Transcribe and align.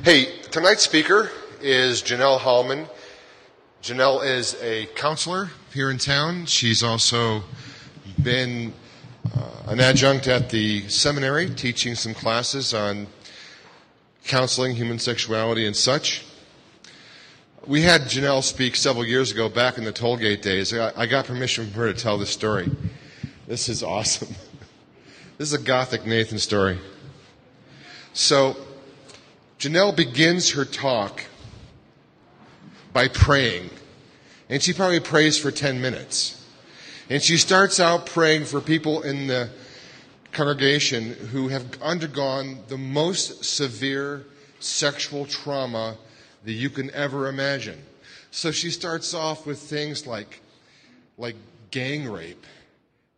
Hey, 0.00 0.40
tonight's 0.50 0.82
speaker 0.82 1.30
is 1.60 2.02
Janelle 2.02 2.38
Hallman. 2.38 2.86
Janelle 3.82 4.24
is 4.26 4.60
a 4.62 4.86
counselor 4.96 5.50
here 5.72 5.90
in 5.90 5.98
town. 5.98 6.46
She's 6.46 6.82
also 6.82 7.44
been 8.20 8.72
uh, 9.36 9.50
an 9.66 9.80
adjunct 9.80 10.26
at 10.28 10.48
the 10.48 10.88
seminary 10.88 11.50
teaching 11.50 11.94
some 11.94 12.14
classes 12.14 12.72
on 12.72 13.06
counseling, 14.24 14.74
human 14.74 14.98
sexuality, 14.98 15.66
and 15.66 15.76
such. 15.76 16.24
We 17.66 17.82
had 17.82 18.02
Janelle 18.02 18.42
speak 18.42 18.76
several 18.76 19.04
years 19.04 19.30
ago 19.30 19.50
back 19.50 19.76
in 19.76 19.84
the 19.84 19.92
tollgate 19.92 20.40
days. 20.40 20.72
I 20.72 21.06
got 21.06 21.26
permission 21.26 21.66
from 21.66 21.74
her 21.74 21.92
to 21.92 22.00
tell 22.00 22.16
this 22.16 22.30
story. 22.30 22.70
This 23.46 23.68
is 23.68 23.82
awesome. 23.82 24.34
This 25.38 25.48
is 25.48 25.60
a 25.60 25.64
gothic 25.64 26.06
Nathan 26.06 26.38
story. 26.38 26.78
So, 28.12 28.56
Janelle 29.62 29.94
begins 29.94 30.50
her 30.50 30.64
talk 30.64 31.22
by 32.92 33.06
praying. 33.06 33.70
And 34.48 34.60
she 34.60 34.72
probably 34.72 34.98
prays 34.98 35.38
for 35.38 35.52
10 35.52 35.80
minutes. 35.80 36.44
And 37.08 37.22
she 37.22 37.36
starts 37.36 37.78
out 37.78 38.06
praying 38.06 38.46
for 38.46 38.60
people 38.60 39.02
in 39.02 39.28
the 39.28 39.50
congregation 40.32 41.12
who 41.12 41.46
have 41.46 41.80
undergone 41.80 42.58
the 42.66 42.76
most 42.76 43.44
severe 43.44 44.24
sexual 44.58 45.26
trauma 45.26 45.96
that 46.42 46.54
you 46.54 46.68
can 46.68 46.90
ever 46.90 47.28
imagine. 47.28 47.80
So 48.32 48.50
she 48.50 48.68
starts 48.68 49.14
off 49.14 49.46
with 49.46 49.60
things 49.60 50.08
like, 50.08 50.40
like 51.16 51.36
gang 51.70 52.10
rape 52.10 52.46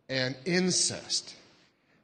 and 0.09 0.35
incest 0.45 1.33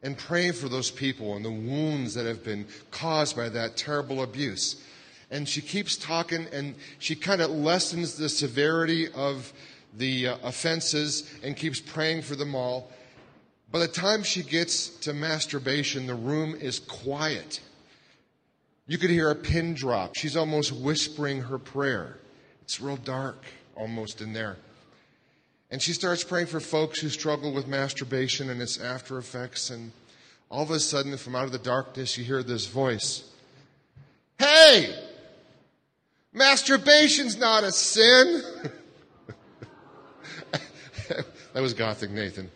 and 0.04 0.18
praying 0.18 0.54
for 0.54 0.68
those 0.68 0.90
people 0.90 1.36
and 1.36 1.46
the 1.46 1.52
wounds 1.52 2.14
that 2.16 2.26
have 2.26 2.44
been 2.44 2.66
caused 2.90 3.36
by 3.36 3.50
that 3.50 3.78
terrible 3.78 4.24
abuse. 4.24 4.84
And 5.30 5.48
she 5.48 5.62
keeps 5.62 5.96
talking 5.96 6.48
and 6.52 6.76
she 7.00 7.16
kind 7.16 7.42
of 7.42 7.52
lessens 7.52 8.16
the 8.16 8.30
severity 8.30 9.08
of 9.14 9.54
the 9.98 10.30
uh, 10.30 10.38
offenses 10.44 11.32
and 11.44 11.56
keeps 11.56 11.80
praying 11.80 12.24
for 12.24 12.36
them 12.36 12.56
all. 12.56 12.92
By 13.72 13.80
the 13.80 13.88
time 13.88 14.24
she 14.24 14.44
gets 14.44 14.88
to 15.00 15.14
masturbation, 15.14 16.08
the 16.08 16.16
room 16.16 16.56
is 16.56 16.80
quiet. 16.80 17.62
You 18.88 18.98
could 18.98 19.10
hear 19.10 19.30
a 19.30 19.36
pin 19.36 19.74
drop. 19.74 20.16
She's 20.16 20.36
almost 20.36 20.74
whispering 20.74 21.44
her 21.44 21.58
prayer. 21.58 22.18
It's 22.64 22.82
real 22.82 22.98
dark 22.98 23.46
almost 23.76 24.20
in 24.20 24.34
there. 24.34 24.58
And 25.72 25.82
she 25.82 25.94
starts 25.94 26.24
praying 26.24 26.48
for 26.48 26.60
folks 26.60 27.00
who 27.00 27.08
struggle 27.08 27.54
with 27.54 27.66
masturbation 27.66 28.50
and 28.50 28.62
its 28.62 28.78
after 28.78 29.18
effects. 29.18 29.70
And 29.70 29.94
all 30.50 30.64
of 30.64 30.72
a 30.72 30.80
sudden, 30.82 31.16
from 31.16 31.34
out 31.36 31.46
of 31.46 31.54
the 31.54 31.60
darkness, 31.60 32.18
you 32.18 32.26
hear 32.26 32.44
this 32.44 32.68
voice 32.68 33.24
Hey! 34.38 34.94
Masturbation's 36.36 37.38
not 37.38 37.64
a 37.64 37.72
sin. 37.72 38.42
that 41.54 41.62
was 41.62 41.74
Gothic 41.74 42.10
Nathan. 42.12 42.50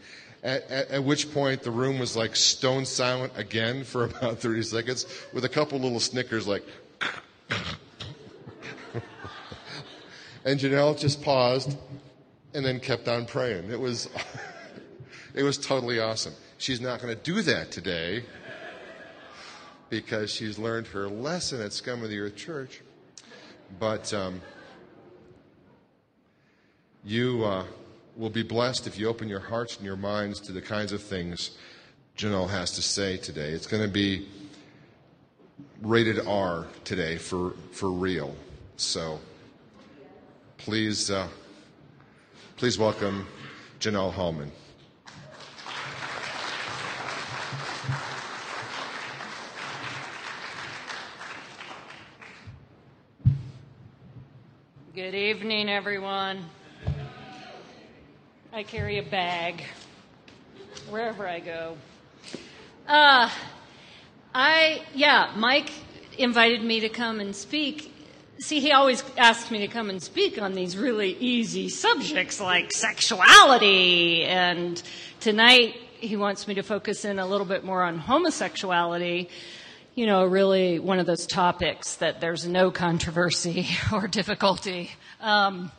At, 0.43 0.69
at, 0.69 0.89
at, 0.89 1.03
which 1.03 1.33
point 1.33 1.63
the 1.63 1.71
room 1.71 1.99
was 1.99 2.15
like 2.15 2.35
stone 2.35 2.85
silent 2.85 3.33
again 3.35 3.83
for 3.83 4.05
about 4.05 4.39
30 4.41 4.63
seconds 4.63 5.05
with 5.33 5.43
a 5.45 5.49
couple 5.49 5.79
little 5.79 5.99
snickers 5.99 6.47
like. 6.47 6.63
and 10.45 10.59
Janelle 10.59 10.97
just 10.97 11.21
paused 11.21 11.75
and 12.55 12.65
then 12.65 12.79
kept 12.79 13.07
on 13.09 13.25
praying. 13.25 13.69
It 13.69 13.79
was, 13.79 14.09
it 15.35 15.43
was 15.43 15.57
totally 15.57 15.99
awesome. 15.99 16.33
She's 16.57 16.79
not 16.79 17.01
going 17.01 17.13
to 17.13 17.21
do 17.21 17.41
that 17.41 17.69
today 17.69 18.23
because 19.89 20.31
she's 20.31 20.57
learned 20.57 20.87
her 20.87 21.07
lesson 21.09 21.61
at 21.61 21.73
Scum 21.73 22.01
of 22.01 22.09
the 22.09 22.17
Earth 22.17 22.37
Church. 22.37 22.81
But 23.77 24.13
um, 24.13 24.41
you 27.03 27.43
uh, 27.43 27.65
will 28.15 28.29
be 28.29 28.43
blessed 28.43 28.87
if 28.87 28.97
you 28.97 29.09
open 29.09 29.27
your 29.27 29.41
hearts 29.41 29.75
and 29.75 29.85
your 29.85 29.97
minds 29.97 30.39
to 30.41 30.53
the 30.53 30.61
kinds 30.61 30.93
of 30.93 31.03
things 31.03 31.57
Janelle 32.17 32.49
has 32.49 32.71
to 32.71 32.81
say 32.81 33.17
today. 33.17 33.49
It's 33.49 33.67
going 33.67 33.83
to 33.83 33.89
be 33.89 34.29
rated 35.81 36.25
R 36.25 36.67
today 36.85 37.17
for, 37.17 37.51
for 37.71 37.91
real. 37.91 38.33
So 38.77 39.19
please, 40.57 41.11
uh, 41.11 41.27
please 42.57 42.79
welcome 42.79 43.27
Janelle 43.81 44.13
Hallman. 44.13 44.49
Good 54.95 55.13
evening, 55.13 55.69
everyone. 55.69 56.45
I 58.53 58.63
carry 58.63 58.99
a 58.99 59.03
bag 59.03 59.61
wherever 60.89 61.27
I 61.27 61.41
go. 61.41 61.75
Uh, 62.87 63.29
I, 64.33 64.81
yeah, 64.93 65.33
Mike 65.35 65.71
invited 66.17 66.63
me 66.63 66.79
to 66.79 66.87
come 66.87 67.19
and 67.19 67.35
speak. 67.35 67.94
See, 68.39 68.59
he 68.59 68.71
always 68.71 69.03
asks 69.17 69.49
me 69.49 69.59
to 69.59 69.67
come 69.67 69.89
and 69.89 70.01
speak 70.01 70.41
on 70.41 70.53
these 70.53 70.77
really 70.77 71.13
easy 71.19 71.69
subjects 71.69 72.41
like 72.41 72.71
sexuality. 72.71 74.23
And 74.23 74.81
tonight 75.19 75.75
he 75.99 76.17
wants 76.17 76.47
me 76.47 76.55
to 76.55 76.63
focus 76.63 77.05
in 77.05 77.19
a 77.19 77.25
little 77.25 77.45
bit 77.45 77.63
more 77.63 77.83
on 77.83 77.97
homosexuality 77.97 79.29
you 79.95 80.05
know, 80.05 80.25
really 80.25 80.77
one 80.77 80.99
of 80.99 81.05
those 81.05 81.25
topics 81.25 81.95
that 81.95 82.19
there's 82.19 82.45
no 82.45 82.69
controversy 82.69 83.67
or 83.93 84.07
difficulty. 84.07 84.91
Um, 85.21 85.71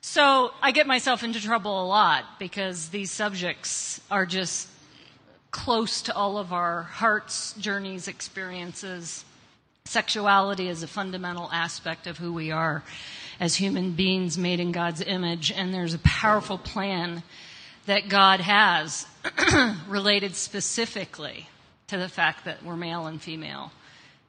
so 0.00 0.50
I 0.60 0.72
get 0.72 0.88
myself 0.88 1.22
into 1.22 1.40
trouble 1.40 1.84
a 1.84 1.86
lot 1.86 2.24
because 2.40 2.88
these 2.88 3.12
subjects 3.12 4.00
are 4.10 4.26
just 4.26 4.68
close 5.52 6.02
to 6.02 6.14
all 6.14 6.36
of 6.36 6.52
our 6.52 6.82
hearts, 6.82 7.52
journeys, 7.54 8.08
experiences. 8.08 9.24
Sexuality 9.84 10.68
is 10.68 10.82
a 10.82 10.86
fundamental 10.86 11.50
aspect 11.52 12.06
of 12.06 12.18
who 12.18 12.32
we 12.32 12.50
are 12.50 12.82
as 13.40 13.56
human 13.56 13.92
beings 13.92 14.38
made 14.38 14.60
in 14.60 14.72
God's 14.72 15.00
image, 15.00 15.50
and 15.50 15.74
there's 15.74 15.94
a 15.94 15.98
powerful 15.98 16.56
plan 16.56 17.22
that 17.86 18.08
God 18.08 18.40
has 18.40 19.06
related 19.88 20.36
specifically 20.36 21.48
to 21.88 21.98
the 21.98 22.08
fact 22.08 22.44
that 22.44 22.64
we're 22.64 22.76
male 22.76 23.06
and 23.06 23.20
female 23.20 23.72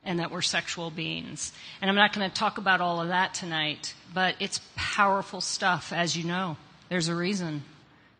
and 0.04 0.20
that 0.20 0.32
we're 0.32 0.42
sexual 0.42 0.90
beings. 0.90 1.54
And 1.82 1.90
I'm 1.90 1.96
not 1.96 2.14
going 2.14 2.28
to 2.28 2.36
talk 2.36 2.58
about 2.58 2.82
all 2.82 3.00
of 3.00 3.10
that 3.10 3.36
tonight, 3.36 3.94
but 4.14 4.36
it's 4.40 4.60
powerful 4.76 5.40
stuff, 5.40 5.94
as 5.94 6.18
you 6.18 6.24
know. 6.24 6.58
There's 6.90 7.08
a 7.08 7.16
reason 7.16 7.64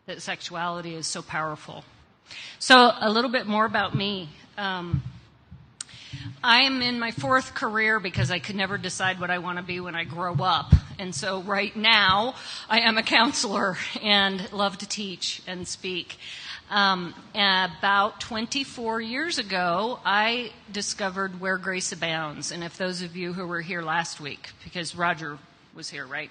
that 0.06 0.22
sexuality 0.22 0.94
is 0.94 1.06
so 1.06 1.20
powerful. 1.20 1.84
So, 2.58 2.92
a 2.98 3.10
little 3.10 3.30
bit 3.30 3.46
more 3.46 3.66
about 3.66 3.94
me. 3.94 4.30
Um, 4.56 5.02
I 6.42 6.62
am 6.62 6.82
in 6.82 6.98
my 6.98 7.10
fourth 7.10 7.54
career 7.54 7.98
because 8.00 8.30
I 8.30 8.38
could 8.38 8.56
never 8.56 8.76
decide 8.76 9.20
what 9.20 9.30
I 9.30 9.38
want 9.38 9.58
to 9.58 9.64
be 9.64 9.80
when 9.80 9.94
I 9.94 10.04
grow 10.04 10.34
up. 10.34 10.74
And 10.98 11.14
so, 11.14 11.40
right 11.42 11.74
now, 11.74 12.34
I 12.68 12.80
am 12.80 12.98
a 12.98 13.02
counselor 13.02 13.76
and 14.02 14.52
love 14.52 14.78
to 14.78 14.88
teach 14.88 15.42
and 15.46 15.66
speak. 15.66 16.18
Um, 16.70 17.14
about 17.34 18.20
24 18.20 19.00
years 19.00 19.38
ago, 19.38 20.00
I 20.04 20.50
discovered 20.72 21.40
Where 21.40 21.58
Grace 21.58 21.92
Abounds. 21.92 22.52
And 22.52 22.64
if 22.64 22.76
those 22.78 23.02
of 23.02 23.16
you 23.16 23.32
who 23.32 23.46
were 23.46 23.60
here 23.60 23.82
last 23.82 24.20
week, 24.20 24.50
because 24.64 24.96
Roger 24.96 25.38
was 25.74 25.90
here, 25.90 26.06
right? 26.06 26.30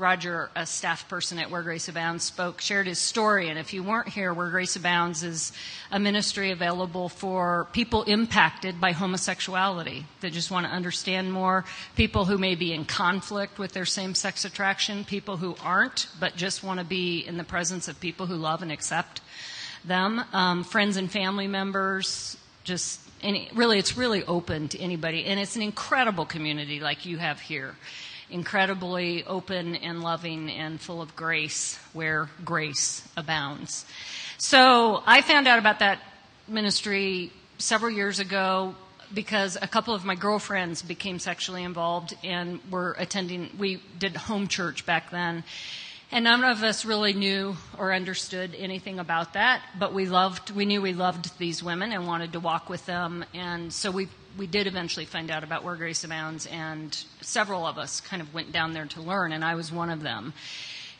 Roger, 0.00 0.50
a 0.56 0.64
staff 0.64 1.06
person 1.08 1.38
at 1.38 1.50
Where 1.50 1.62
Grace 1.62 1.88
Abounds, 1.88 2.24
spoke, 2.24 2.62
shared 2.62 2.86
his 2.86 2.98
story. 2.98 3.50
And 3.50 3.58
if 3.58 3.74
you 3.74 3.82
weren't 3.82 4.08
here, 4.08 4.32
Where 4.32 4.48
Grace 4.48 4.74
Abounds 4.74 5.22
is 5.22 5.52
a 5.90 6.00
ministry 6.00 6.50
available 6.50 7.10
for 7.10 7.68
people 7.72 8.04
impacted 8.04 8.80
by 8.80 8.92
homosexuality 8.92 10.06
that 10.22 10.32
just 10.32 10.50
want 10.50 10.66
to 10.66 10.72
understand 10.72 11.30
more, 11.30 11.66
people 11.96 12.24
who 12.24 12.38
may 12.38 12.54
be 12.54 12.72
in 12.72 12.86
conflict 12.86 13.58
with 13.58 13.72
their 13.72 13.84
same 13.84 14.14
sex 14.14 14.46
attraction, 14.46 15.04
people 15.04 15.36
who 15.36 15.54
aren't, 15.62 16.06
but 16.18 16.34
just 16.34 16.64
want 16.64 16.80
to 16.80 16.86
be 16.86 17.20
in 17.20 17.36
the 17.36 17.44
presence 17.44 17.86
of 17.86 18.00
people 18.00 18.24
who 18.24 18.36
love 18.36 18.62
and 18.62 18.72
accept 18.72 19.20
them, 19.84 20.24
um, 20.32 20.64
friends 20.64 20.96
and 20.96 21.10
family 21.10 21.46
members, 21.46 22.38
just 22.64 23.00
any, 23.22 23.50
really, 23.54 23.78
it's 23.78 23.98
really 23.98 24.24
open 24.24 24.68
to 24.68 24.78
anybody. 24.80 25.26
And 25.26 25.38
it's 25.38 25.56
an 25.56 25.62
incredible 25.62 26.24
community 26.24 26.80
like 26.80 27.04
you 27.04 27.18
have 27.18 27.38
here. 27.38 27.76
Incredibly 28.30 29.24
open 29.24 29.76
and 29.76 30.02
loving 30.02 30.50
and 30.50 30.80
full 30.80 31.02
of 31.02 31.16
grace 31.16 31.78
where 31.92 32.28
grace 32.44 33.06
abounds. 33.16 33.84
So 34.38 35.02
I 35.06 35.20
found 35.22 35.48
out 35.48 35.58
about 35.58 35.80
that 35.80 36.00
ministry 36.48 37.32
several 37.58 37.90
years 37.90 38.20
ago 38.20 38.74
because 39.12 39.56
a 39.60 39.66
couple 39.66 39.94
of 39.94 40.04
my 40.04 40.14
girlfriends 40.14 40.82
became 40.82 41.18
sexually 41.18 41.64
involved 41.64 42.16
and 42.22 42.60
were 42.70 42.94
attending, 42.98 43.50
we 43.58 43.82
did 43.98 44.16
home 44.16 44.48
church 44.48 44.86
back 44.86 45.10
then. 45.10 45.44
And 46.12 46.24
none 46.24 46.42
of 46.42 46.62
us 46.64 46.84
really 46.84 47.12
knew 47.12 47.56
or 47.78 47.92
understood 47.92 48.56
anything 48.58 48.98
about 48.98 49.34
that, 49.34 49.62
but 49.78 49.92
we 49.94 50.06
loved, 50.06 50.50
we 50.50 50.64
knew 50.64 50.82
we 50.82 50.92
loved 50.92 51.38
these 51.38 51.62
women 51.62 51.92
and 51.92 52.06
wanted 52.06 52.32
to 52.32 52.40
walk 52.40 52.68
with 52.68 52.84
them. 52.86 53.24
And 53.32 53.72
so 53.72 53.92
we 53.92 54.08
we 54.38 54.46
did 54.46 54.66
eventually 54.66 55.06
find 55.06 55.30
out 55.30 55.44
about 55.44 55.64
where 55.64 55.76
Grace 55.76 56.04
Abounds, 56.04 56.46
and 56.46 56.94
several 57.20 57.66
of 57.66 57.78
us 57.78 58.00
kind 58.00 58.22
of 58.22 58.32
went 58.32 58.52
down 58.52 58.72
there 58.72 58.86
to 58.86 59.02
learn, 59.02 59.32
and 59.32 59.44
I 59.44 59.54
was 59.54 59.72
one 59.72 59.90
of 59.90 60.02
them. 60.02 60.32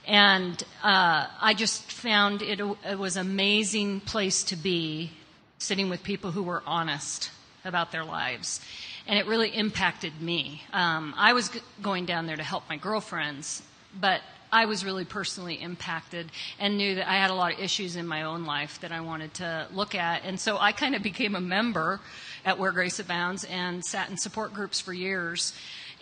And 0.06 0.62
uh, 0.82 1.26
I 1.40 1.54
just 1.54 1.90
found 1.90 2.42
it, 2.42 2.60
it 2.60 2.98
was 2.98 3.16
an 3.16 3.26
amazing 3.26 4.00
place 4.00 4.44
to 4.44 4.56
be, 4.56 5.12
sitting 5.58 5.90
with 5.90 6.02
people 6.02 6.30
who 6.32 6.42
were 6.42 6.62
honest 6.66 7.30
about 7.64 7.92
their 7.92 8.04
lives. 8.04 8.60
And 9.06 9.18
it 9.18 9.26
really 9.26 9.50
impacted 9.50 10.20
me. 10.20 10.62
Um, 10.72 11.14
I 11.16 11.32
was 11.32 11.48
g- 11.48 11.60
going 11.82 12.06
down 12.06 12.26
there 12.26 12.36
to 12.36 12.42
help 12.42 12.64
my 12.68 12.76
girlfriends, 12.76 13.62
but 13.98 14.22
I 14.52 14.66
was 14.66 14.84
really 14.84 15.04
personally 15.04 15.54
impacted 15.60 16.30
and 16.58 16.76
knew 16.76 16.96
that 16.96 17.08
I 17.08 17.14
had 17.14 17.30
a 17.30 17.34
lot 17.34 17.52
of 17.52 17.60
issues 17.60 17.96
in 17.96 18.06
my 18.06 18.22
own 18.22 18.44
life 18.44 18.80
that 18.80 18.92
I 18.92 19.00
wanted 19.00 19.34
to 19.34 19.68
look 19.72 19.94
at. 19.94 20.24
And 20.24 20.38
so 20.38 20.58
I 20.58 20.72
kind 20.72 20.94
of 20.94 21.02
became 21.02 21.34
a 21.34 21.40
member 21.40 22.00
at 22.44 22.58
Where 22.58 22.72
Grace 22.72 22.98
Abounds 22.98 23.44
and 23.44 23.84
sat 23.84 24.10
in 24.10 24.16
support 24.16 24.52
groups 24.52 24.80
for 24.80 24.92
years 24.92 25.52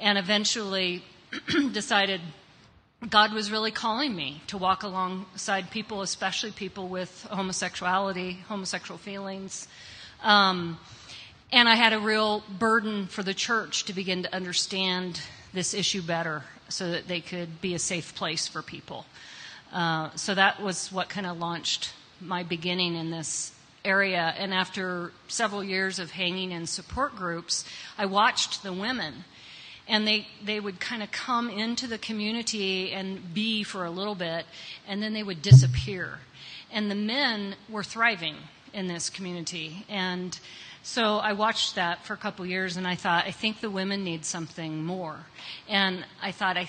and 0.01 0.17
eventually 0.17 1.05
decided 1.73 2.21
God 3.09 3.33
was 3.33 3.51
really 3.51 3.71
calling 3.71 4.15
me 4.15 4.43
to 4.49 4.59
walk 4.59 4.83
alongside 4.83 5.71
people, 5.71 6.03
especially 6.03 6.51
people 6.51 6.89
with 6.89 7.27
homosexuality, 7.31 8.41
homosexual 8.49 8.99
feelings. 8.99 9.69
Um, 10.23 10.81
and 11.53 11.69
I 11.69 11.75
had 11.75 11.93
a 11.93 11.99
real 11.99 12.43
burden 12.59 13.07
for 13.07 13.23
the 13.23 13.35
church 13.35 13.85
to 13.85 13.93
begin 13.93 14.23
to 14.25 14.35
understand 14.35 15.21
this 15.53 15.73
issue 15.73 16.03
better 16.03 16.43
so 16.69 16.91
that 16.91 17.09
they 17.09 17.21
could 17.21 17.61
be 17.61 17.75
a 17.75 17.79
safe 17.79 18.15
place 18.15 18.47
for 18.47 18.63
people. 18.63 19.07
Uh, 19.73 20.11
so 20.15 20.35
that 20.35 20.63
was 20.63 20.93
what 20.93 21.09
kind 21.09 21.27
of 21.27 21.39
launched 21.39 21.93
my 22.21 22.43
beginning 22.43 22.95
in 22.95 23.11
this 23.11 23.53
area. 23.85 24.35
And 24.37 24.53
after 24.53 25.13
several 25.29 25.65
years 25.65 25.99
of 25.99 26.11
hanging 26.11 26.53
in 26.53 26.67
support 26.67 27.17
groups, 27.17 27.65
I 27.97 28.07
watched 28.07 28.63
the 28.63 28.73
women. 28.73 29.25
And 29.87 30.07
they, 30.07 30.27
they 30.45 30.61
would 30.61 30.81
kind 30.81 31.03
of 31.03 31.11
come 31.11 31.49
into 31.49 31.87
the 31.87 31.97
community 31.97 32.93
and 32.93 33.33
be 33.33 33.63
for 33.63 33.87
a 33.87 33.91
little 33.91 34.15
bit, 34.15 34.45
and 34.87 35.03
then 35.03 35.15
they 35.15 35.23
would 35.23 35.41
disappear. 35.41 36.19
And 36.71 36.91
the 36.91 36.95
men 36.95 37.55
were 37.71 37.83
thriving 37.83 38.37
in 38.75 38.87
this 38.87 39.09
community. 39.09 39.87
And 39.89 40.39
so 40.83 41.17
I 41.17 41.33
watched 41.33 41.75
that 41.75 42.05
for 42.05 42.15
a 42.15 42.17
couple 42.17 42.47
years 42.47 42.77
and 42.77 42.87
I 42.87 42.95
thought, 42.95 43.27
I 43.27 43.31
think 43.31 43.61
the 43.61 43.71
women 43.71 44.05
need 44.05 44.25
something 44.25 44.85
more. 44.85 45.17
And 45.69 46.05
I 46.23 46.33
thought, 46.33 46.57
I, 46.57 46.69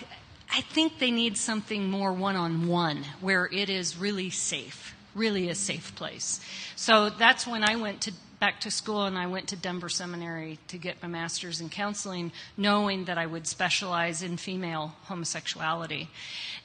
I 0.52 0.62
think 0.62 1.00
they 1.00 1.12
need 1.12 1.38
something 1.38 1.90
more 1.90 2.12
one 2.12 2.36
on 2.36 2.68
one 2.68 3.06
where 3.22 3.46
it 3.46 3.70
is 3.70 3.98
really 3.98 4.30
safe, 4.30 4.96
really 5.16 5.50
a 5.50 5.56
safe 5.56 5.96
place. 5.96 6.42
So 6.76 7.10
that's 7.10 7.46
when 7.46 7.64
I 7.64 7.76
went 7.76 8.02
to 8.02 8.14
back 8.40 8.62
to 8.62 8.72
school 8.72 9.06
and 9.06 9.18
I 9.18 9.28
went 9.28 9.50
to 9.50 9.58
Denver 9.58 9.90
Seminary 9.90 10.60
to 10.70 10.78
get 10.78 11.02
my 11.02 11.10
master's 11.10 11.60
in 11.60 11.70
counseling, 11.70 12.32
knowing 12.56 13.06
that 13.06 13.18
I 13.18 13.26
would 13.26 13.46
specialize 13.46 14.24
in 14.24 14.38
female 14.38 14.96
homosexuality. 15.04 16.10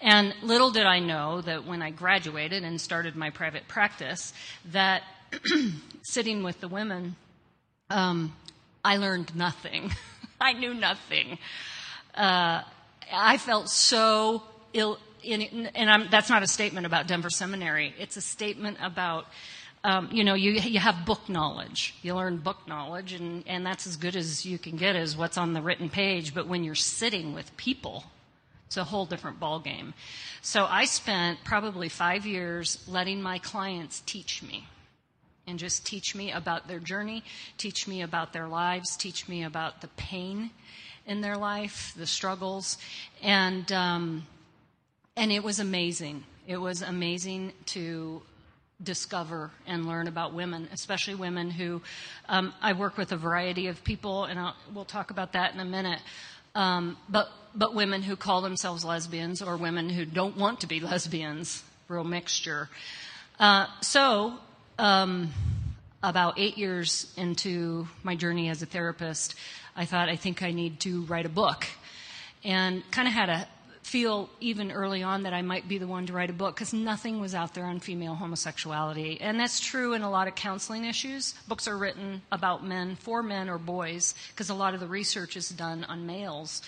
And 0.01 0.35
little 0.43 0.71
did 0.71 0.87
I 0.87 1.01
know 1.01 1.41
that 1.41 1.67
when 1.67 1.83
I 1.83 1.91
graduated 1.91 2.63
and 2.63 2.81
started 2.81 3.17
my 3.17 3.31
private 3.31 3.67
practice, 3.67 4.33
that 4.71 5.03
sitting 6.03 6.45
with 6.45 6.61
the 6.61 6.69
women 6.69 7.17
um, 7.91 8.35
I 8.85 8.97
learned 8.97 9.35
nothing. 9.35 9.93
I 10.41 10.53
knew 10.53 10.75
nothing. 10.75 11.39
Uh, 12.15 12.63
I 13.13 13.39
felt 13.39 13.69
so 13.69 14.43
ill, 14.73 14.99
in, 15.23 15.71
and 15.75 15.91
I'm, 15.91 16.09
that's 16.11 16.29
not 16.29 16.43
a 16.43 16.47
statement 16.47 16.87
about 16.87 17.07
Denver 17.07 17.31
Seminary. 17.31 17.95
It's 17.99 18.17
a 18.17 18.21
statement 18.21 18.79
about, 18.83 19.27
um, 19.83 20.09
you 20.13 20.25
know, 20.25 20.35
you, 20.35 20.53
you 20.53 20.79
have 20.79 21.07
book 21.07 21.29
knowledge. 21.29 21.95
You 22.03 22.15
learn 22.15 22.39
book 22.39 22.67
knowledge, 22.67 23.13
and, 23.13 23.45
and 23.47 23.65
that's 23.65 23.87
as 23.87 23.97
good 23.97 24.17
as 24.17 24.45
you 24.45 24.59
can 24.59 24.77
get 24.77 24.97
as 24.97 25.17
what's 25.17 25.39
on 25.39 25.53
the 25.53 25.63
written 25.63 25.89
page. 25.89 26.35
But 26.35 26.47
when 26.47 26.65
you're 26.65 26.75
sitting 26.75 27.35
with 27.35 27.57
people, 27.57 28.05
it's 28.67 28.77
a 28.77 28.85
whole 28.85 29.07
different 29.07 29.41
ballgame. 29.41 29.93
So 30.43 30.67
I 30.67 30.85
spent 30.85 31.39
probably 31.45 31.89
five 31.89 32.27
years 32.27 32.83
letting 32.89 33.23
my 33.23 33.39
clients 33.39 34.03
teach 34.05 34.43
me 34.43 34.67
and 35.47 35.59
just 35.59 35.87
teach 35.87 36.15
me 36.15 36.33
about 36.33 36.69
their 36.69 36.79
journey, 36.79 37.23
teach 37.59 37.87
me 37.87 38.03
about 38.03 38.33
their 38.33 38.49
lives, 38.49 38.97
teach 38.97 39.29
me 39.29 39.45
about 39.45 39.81
the 39.81 39.89
pain 39.89 40.51
in 41.07 41.21
their 41.21 41.37
life, 41.37 41.93
the 41.97 42.07
struggles, 42.07 42.79
and 43.23 43.71
um, 43.73 44.27
and 45.17 45.31
it 45.31 45.45
was 45.45 45.61
amazing. 45.61 46.25
It 46.47 46.57
was 46.57 46.83
amazing 46.83 47.53
to 47.67 48.23
discover 48.83 49.51
and 49.67 49.87
learn 49.87 50.09
about 50.09 50.35
women, 50.35 50.69
especially 50.73 51.15
women 51.15 51.51
who 51.51 51.81
um, 52.29 52.53
I 52.61 52.73
work 52.73 52.99
with 52.99 53.13
a 53.13 53.17
variety 53.17 53.69
of 53.69 53.85
people, 53.85 54.25
and 54.25 54.39
I'll, 54.39 54.57
we'll 54.75 54.85
talk 54.85 55.11
about 55.11 55.33
that 55.33 55.55
in 55.55 55.61
a 55.61 55.65
minute. 55.65 56.01
Um, 56.55 56.97
but 57.09 57.31
but 57.55 57.75
women 57.75 58.03
who 58.03 58.17
call 58.17 58.41
themselves 58.41 58.85
lesbians 58.85 59.41
or 59.41 59.57
women 59.57 59.89
who 59.89 60.05
don't 60.05 60.37
want 60.37 60.61
to 60.61 60.67
be 60.67 60.81
lesbians, 60.93 61.63
real 61.89 62.05
mixture. 62.05 62.69
Uh, 63.39 63.67
so 63.81 64.39
um, 64.79 65.33
about 66.03 66.39
eight 66.39 66.59
years 66.59 67.13
into 67.17 67.89
my 68.03 68.15
journey 68.15 68.49
as 68.49 68.63
a 68.63 68.67
therapist, 68.67 69.35
I 69.77 69.85
thought, 69.85 70.09
I 70.09 70.17
think 70.17 70.43
I 70.43 70.53
need 70.53 70.81
to 70.81 71.03
write 71.03 71.27
a 71.27 71.31
book. 71.31 71.67
And 72.45 72.89
kind 72.91 73.09
of 73.09 73.15
had 73.15 73.31
a 73.31 73.49
feel 73.83 74.29
even 74.41 74.73
early 74.73 75.03
on 75.03 75.23
that 75.25 75.35
I 75.35 75.43
might 75.43 75.69
be 75.69 75.79
the 75.79 75.87
one 75.87 76.07
to 76.07 76.13
write 76.13 76.31
a 76.31 76.35
book 76.35 76.55
because 76.55 76.73
nothing 76.73 77.21
was 77.21 77.35
out 77.35 77.55
there 77.55 77.67
on 77.67 77.81
female 77.81 78.15
homosexuality. 78.15 79.21
And 79.21 79.39
that's 79.39 79.61
true 79.61 79.93
in 79.93 80.03
a 80.03 80.11
lot 80.11 80.27
of 80.27 80.35
counseling 80.35 80.85
issues. 80.85 81.35
Books 81.47 81.69
are 81.69 81.77
written 81.77 82.23
about 82.33 82.65
men, 82.65 82.97
for 82.97 83.23
men 83.23 83.49
or 83.49 83.59
boys, 83.59 84.15
because 84.31 84.51
a 84.51 84.55
lot 84.55 84.75
of 84.75 84.81
the 84.81 84.87
research 84.87 85.37
is 85.37 85.49
done 85.51 85.85
on 85.85 86.07
males. 86.07 86.63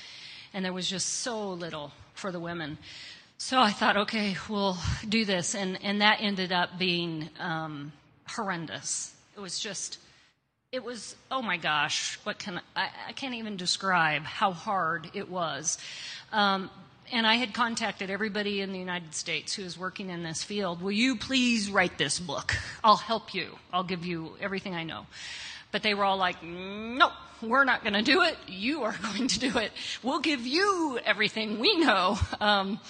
And 0.52 0.64
there 0.64 0.72
was 0.72 0.88
just 0.88 1.08
so 1.08 1.52
little 1.52 1.92
for 2.14 2.30
the 2.30 2.40
women. 2.40 2.78
So 3.38 3.60
I 3.60 3.70
thought, 3.70 3.98
okay, 3.98 4.34
we'll 4.48 4.78
do 5.06 5.26
this. 5.26 5.54
And, 5.54 5.78
and 5.82 6.00
that 6.00 6.18
ended 6.20 6.52
up 6.52 6.78
being 6.78 7.28
um, 7.38 7.92
horrendous. 8.26 9.14
It 9.36 9.40
was 9.40 9.58
just, 9.58 9.98
it 10.72 10.82
was, 10.82 11.14
oh 11.30 11.42
my 11.42 11.58
gosh, 11.58 12.18
what 12.24 12.38
can 12.38 12.60
I, 12.74 12.88
I 13.08 13.12
can't 13.12 13.34
even 13.34 13.58
describe 13.58 14.22
how 14.22 14.52
hard 14.52 15.10
it 15.12 15.28
was. 15.28 15.76
Um, 16.32 16.70
and 17.12 17.26
I 17.26 17.34
had 17.34 17.52
contacted 17.52 18.08
everybody 18.08 18.62
in 18.62 18.72
the 18.72 18.78
United 18.78 19.14
States 19.14 19.54
who 19.54 19.62
is 19.62 19.78
working 19.78 20.08
in 20.08 20.22
this 20.22 20.42
field. 20.42 20.80
Will 20.80 20.92
you 20.92 21.14
please 21.14 21.70
write 21.70 21.98
this 21.98 22.18
book? 22.18 22.56
I'll 22.82 22.96
help 22.96 23.34
you. 23.34 23.58
I'll 23.70 23.84
give 23.84 24.06
you 24.06 24.32
everything 24.40 24.74
I 24.74 24.82
know. 24.82 25.06
But 25.72 25.82
they 25.82 25.92
were 25.92 26.04
all 26.04 26.16
like, 26.16 26.42
no, 26.42 27.10
we're 27.42 27.64
not 27.64 27.82
going 27.82 27.92
to 27.92 28.02
do 28.02 28.22
it. 28.22 28.36
You 28.48 28.84
are 28.84 28.96
going 29.02 29.28
to 29.28 29.38
do 29.38 29.58
it. 29.58 29.72
We'll 30.02 30.20
give 30.20 30.46
you 30.46 30.98
everything 31.04 31.58
we 31.58 31.76
know. 31.76 32.18
Um, 32.40 32.80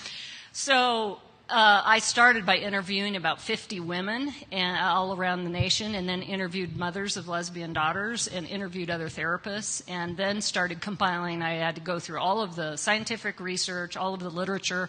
so 0.57 1.19
uh, 1.51 1.83
I 1.85 1.99
started 1.99 2.47
by 2.47 2.57
interviewing 2.57 3.15
about 3.15 3.43
50 3.43 3.79
women 3.81 4.33
and, 4.51 4.79
uh, 4.79 4.95
all 4.95 5.15
around 5.15 5.45
the 5.45 5.51
nation, 5.51 5.95
and 5.95 6.09
then 6.09 6.23
interviewed 6.23 6.79
mothers 6.79 7.19
of 7.19 7.29
lesbian 7.29 7.75
daughters 7.75 8.27
and 8.27 8.47
interviewed 8.47 8.89
other 8.89 9.11
therapists, 9.11 9.83
and 9.87 10.17
then 10.17 10.41
started 10.41 10.81
compiling. 10.81 11.43
I 11.43 11.57
had 11.57 11.75
to 11.75 11.83
go 11.83 11.99
through 11.99 12.21
all 12.21 12.41
of 12.41 12.57
the 12.57 12.77
scientific 12.77 13.39
research, 13.39 13.99
all 13.99 14.15
of 14.15 14.21
the 14.21 14.31
literature 14.31 14.89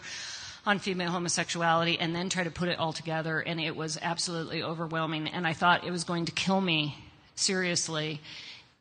on 0.66 0.80
female 0.80 1.12
homosexuality, 1.12 2.00
and 2.00 2.16
then 2.16 2.30
try 2.30 2.46
to 2.46 2.50
put 2.50 2.70
it 2.70 2.80
all 2.80 2.94
together, 2.94 3.42
and 3.42 3.60
it 3.60 3.76
was 3.76 4.00
absolutely 4.02 4.64
overwhelming. 4.64 5.28
And 5.28 5.46
I 5.46 5.52
thought 5.52 5.86
it 5.86 5.92
was 5.92 6.06
going 6.06 6.28
to 6.28 6.32
kill 6.32 6.62
me 6.62 6.96
seriously. 7.36 8.22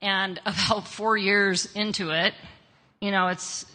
And 0.00 0.38
about 0.46 0.86
four 0.86 1.16
years 1.16 1.66
into 1.74 2.10
it, 2.10 2.32
you 3.00 3.10
know, 3.10 3.26
it's 3.26 3.66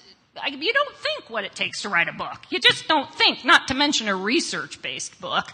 you 0.48 0.74
don't 0.74 0.96
think 0.96 1.30
what 1.30 1.44
it 1.44 1.56
takes 1.56 1.82
to 1.82 1.90
write 1.90 2.08
a 2.08 2.14
book. 2.14 2.38
You 2.50 2.60
just 2.60 2.88
don't 2.88 3.14
think, 3.14 3.44
not 3.44 3.68
to 3.68 3.74
mention 3.74 4.08
a 4.08 4.16
research 4.16 4.82
based 4.82 5.20
book. 5.20 5.52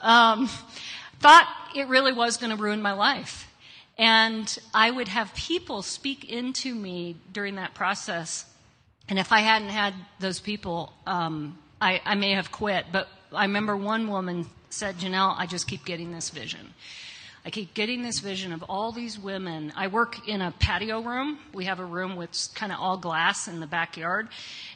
Um, 0.00 0.48
thought 1.20 1.48
it 1.74 1.88
really 1.88 2.12
was 2.12 2.36
going 2.36 2.56
to 2.56 2.62
ruin 2.62 2.82
my 2.82 2.92
life. 2.92 3.46
And 3.96 4.56
I 4.72 4.90
would 4.90 5.08
have 5.08 5.34
people 5.34 5.82
speak 5.82 6.30
into 6.30 6.74
me 6.74 7.16
during 7.32 7.56
that 7.56 7.74
process. 7.74 8.44
And 9.08 9.18
if 9.18 9.32
I 9.32 9.40
hadn't 9.40 9.70
had 9.70 9.94
those 10.20 10.38
people, 10.38 10.92
um, 11.06 11.58
I, 11.80 12.00
I 12.04 12.14
may 12.14 12.32
have 12.32 12.52
quit. 12.52 12.86
But 12.92 13.08
I 13.32 13.44
remember 13.44 13.76
one 13.76 14.08
woman 14.08 14.46
said, 14.70 14.96
Janelle, 14.96 15.34
I 15.36 15.46
just 15.46 15.66
keep 15.66 15.84
getting 15.84 16.12
this 16.12 16.30
vision. 16.30 16.74
I 17.48 17.50
keep 17.50 17.72
getting 17.72 18.02
this 18.02 18.18
vision 18.18 18.52
of 18.52 18.62
all 18.64 18.92
these 18.92 19.18
women. 19.18 19.72
I 19.74 19.86
work 19.86 20.28
in 20.28 20.42
a 20.42 20.52
patio 20.58 21.00
room. 21.00 21.38
We 21.54 21.64
have 21.64 21.80
a 21.80 21.84
room 21.84 22.14
with 22.14 22.50
kind 22.54 22.70
of 22.70 22.78
all 22.78 22.98
glass 22.98 23.48
in 23.48 23.58
the 23.58 23.66
backyard. 23.66 24.28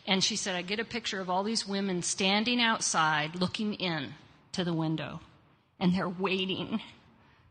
And 0.07 0.25
she 0.25 0.37
said, 0.37 0.57
I 0.57 0.62
get 0.62 0.81
a 0.81 0.85
picture 0.85 1.21
of 1.21 1.29
all 1.29 1.45
these 1.45 1.69
women 1.69 2.00
standing 2.00 2.62
outside 2.62 3.37
looking 3.37 3.75
in 3.75 4.14
to 4.52 4.64
the 4.64 4.73
window. 4.73 5.21
And 5.79 5.95
they're 5.95 6.09
waiting. 6.09 6.81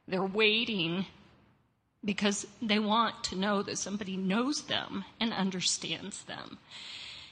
They're 0.08 0.25
waiting 0.25 1.06
because 2.04 2.48
they 2.60 2.80
want 2.80 3.24
to 3.25 3.36
know 3.36 3.62
that 3.62 3.78
somebody 3.78 4.18
knows 4.18 4.63
them 4.63 5.06
and 5.20 5.34
understands 5.34 6.24
them. 6.24 6.58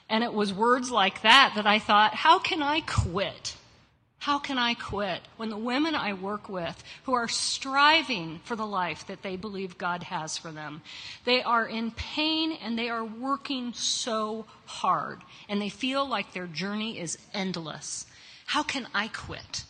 And 0.07 0.23
it 0.23 0.35
was 0.35 0.53
words 0.53 0.91
like 0.91 1.23
that 1.23 1.53
that 1.55 1.65
I 1.65 1.79
thought, 1.79 2.13
how 2.13 2.37
can 2.37 2.61
I 2.61 2.81
quit? 2.81 3.55
How 4.19 4.37
can 4.37 4.57
I 4.57 4.73
quit 4.73 5.21
when 5.37 5.49
the 5.49 5.57
women 5.57 5.95
I 5.95 6.11
work 6.13 6.49
with 6.49 6.83
who 7.03 7.13
are 7.13 7.29
striving 7.29 8.41
for 8.43 8.57
the 8.57 8.65
life 8.65 9.07
that 9.07 9.23
they 9.23 9.37
believe 9.37 9.77
God 9.77 10.03
has 10.03 10.37
for 10.37 10.51
them, 10.51 10.81
they 11.23 11.41
are 11.41 11.65
in 11.65 11.91
pain 11.91 12.51
and 12.51 12.77
they 12.77 12.89
are 12.89 13.05
working 13.05 13.73
so 13.73 14.45
hard 14.65 15.21
and 15.47 15.61
they 15.61 15.69
feel 15.69 16.07
like 16.07 16.33
their 16.33 16.47
journey 16.47 16.99
is 16.99 17.17
endless. 17.33 18.05
How 18.45 18.61
can 18.61 18.87
I 18.93 19.07
quit? 19.07 19.63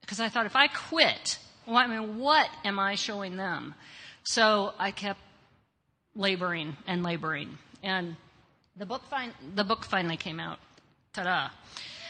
Because 0.00 0.20
I 0.20 0.28
thought 0.28 0.46
if 0.46 0.54
I 0.54 0.68
quit, 0.68 1.38
well, 1.66 1.76
I 1.76 1.88
mean, 1.88 2.18
what 2.18 2.48
am 2.64 2.78
I 2.78 2.94
showing 2.94 3.36
them? 3.36 3.74
So 4.22 4.74
I 4.78 4.92
kept 4.92 5.20
laboring 6.14 6.76
and 6.86 7.02
laboring. 7.02 7.58
And 7.82 8.14
the 8.76 8.86
book, 8.86 9.02
fin- 9.10 9.34
the 9.56 9.64
book 9.64 9.84
finally 9.84 10.16
came 10.16 10.38
out. 10.38 10.58
Ta-da. 11.14 11.48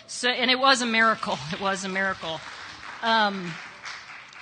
So, 0.07 0.29
and 0.29 0.51
it 0.51 0.59
was 0.59 0.83
a 0.83 0.87
miracle. 0.87 1.39
It 1.53 1.61
was 1.61 1.85
a 1.85 1.89
miracle. 1.89 2.41
Um, 3.03 3.53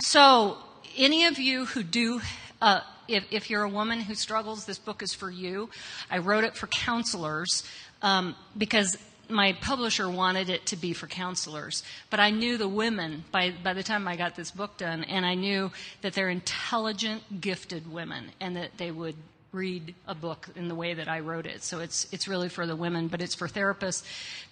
so, 0.01 0.59
any 0.97 1.27
of 1.27 1.39
you 1.39 1.67
who 1.67 1.83
do, 1.83 2.21
uh, 2.61 2.81
if, 3.09 3.25
if, 3.31 3.51
you're 3.51 3.63
a 3.63 3.69
woman 3.69 4.01
who 4.01 4.15
struggles, 4.15 4.65
this 4.65 4.79
book 4.79 5.03
is 5.03 5.15
for 5.15 5.31
you. 5.31 5.71
I 6.11 6.19
wrote 6.19 6.45
it 6.45 6.57
for 6.57 6.67
counselors 6.67 7.65
um, 8.03 8.35
because 8.57 8.97
my 9.29 9.53
publisher 9.55 10.09
wanted 10.09 10.49
it 10.49 10.67
to 10.67 10.77
be 10.77 10.93
for 10.93 11.07
counselors. 11.07 11.83
But 12.11 12.21
I 12.21 12.31
knew 12.31 12.59
the 12.59 12.69
women 12.69 13.25
by, 13.31 13.53
by 13.63 13.73
the 13.73 13.83
time 13.83 14.07
I 14.07 14.17
got 14.17 14.37
this 14.37 14.51
book 14.51 14.77
done, 14.77 15.05
and 15.05 15.25
I 15.25 15.35
knew 15.35 15.71
that 16.03 16.13
they're 16.13 16.29
intelligent, 16.29 17.41
gifted 17.41 17.91
women, 17.91 18.33
and 18.41 18.57
that 18.57 18.77
they 18.79 18.91
would 18.91 19.17
read 19.53 19.95
a 20.09 20.15
book 20.15 20.49
in 20.57 20.69
the 20.69 20.75
way 20.75 20.95
that 20.95 21.09
I 21.09 21.21
wrote 21.21 21.47
it. 21.47 21.63
So 21.63 21.81
it's 21.81 22.07
it's 22.11 22.27
really 22.27 22.49
for 22.49 22.67
the 22.67 22.75
women, 22.75 23.09
but 23.09 23.21
it's 23.21 23.35
for 23.35 23.47
therapists, 23.49 24.03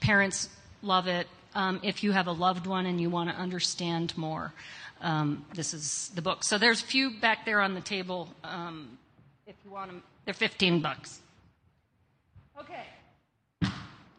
parents, 0.01 0.49
love 0.83 1.07
it. 1.07 1.27
Um, 1.55 1.81
if 1.83 2.05
you 2.05 2.13
have 2.13 2.27
a 2.27 2.33
loved 2.33 2.67
one 2.67 2.87
and 2.87 3.01
you 3.01 3.11
want 3.11 3.31
to 3.31 3.37
understand 3.37 4.17
more, 4.17 4.53
um, 5.01 5.45
this 5.55 5.75
is 5.75 6.11
the 6.15 6.23
book. 6.23 6.45
So 6.45 6.59
there's 6.59 6.83
a 6.83 6.87
few 6.87 7.11
back 7.11 7.45
there 7.45 7.61
on 7.61 7.75
the 7.75 7.81
table. 7.81 8.29
Um, 8.45 8.99
if 9.47 9.57
you 9.65 9.71
want 9.71 9.91
them, 9.91 10.03
they're 10.25 10.35
15 10.35 10.81
bucks. 10.81 11.21
Okay. 12.59 13.71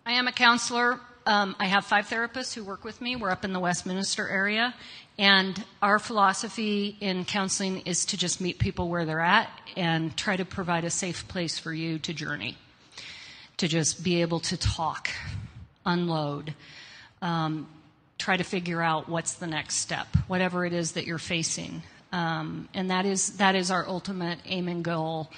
I 0.06 0.14
am 0.14 0.28
a 0.28 0.32
counselor. 0.32 1.00
Um, 1.26 1.56
I 1.60 1.68
have 1.68 1.86
five 1.86 2.08
therapists 2.10 2.54
who 2.54 2.64
work 2.64 2.84
with 2.84 3.00
me. 3.00 3.16
We're 3.16 3.30
up 3.30 3.46
in 3.46 3.54
the 3.54 3.60
Westminster 3.60 4.28
area. 4.28 4.74
And 5.20 5.64
our 5.82 6.00
philosophy 6.00 6.98
in 7.00 7.26
counseling 7.26 7.82
is 7.82 8.06
to 8.06 8.18
just 8.18 8.42
meet 8.42 8.58
people 8.58 8.90
where 8.90 9.06
they're 9.06 9.20
at 9.20 9.50
and 9.78 10.18
try 10.18 10.36
to 10.36 10.46
provide 10.46 10.84
a 10.84 10.90
safe 10.90 11.28
place 11.28 11.60
for 11.60 11.72
you 11.72 12.00
to 12.00 12.14
journey, 12.14 12.58
to 13.58 13.68
just 13.68 14.04
be 14.04 14.22
able 14.22 14.40
to 14.40 14.58
talk 14.58 15.12
unload, 15.86 16.54
um, 17.22 17.68
try 18.18 18.38
to 18.38 18.44
figure 18.44 18.82
out 18.82 19.10
what's 19.10 19.34
the 19.34 19.48
next 19.48 19.76
step, 19.76 20.08
whatever 20.28 20.66
it 20.66 20.74
is 20.74 20.94
that 20.94 21.06
you're 21.06 21.18
facing. 21.18 21.84
Um, 22.12 22.70
and 22.74 22.92
that 22.92 23.06
is, 23.06 23.38
that 23.38 23.56
is 23.56 23.72
our 23.72 23.88
ultimate 23.88 24.40
aim 24.46 24.68
and 24.68 24.84
goal. 24.84 25.32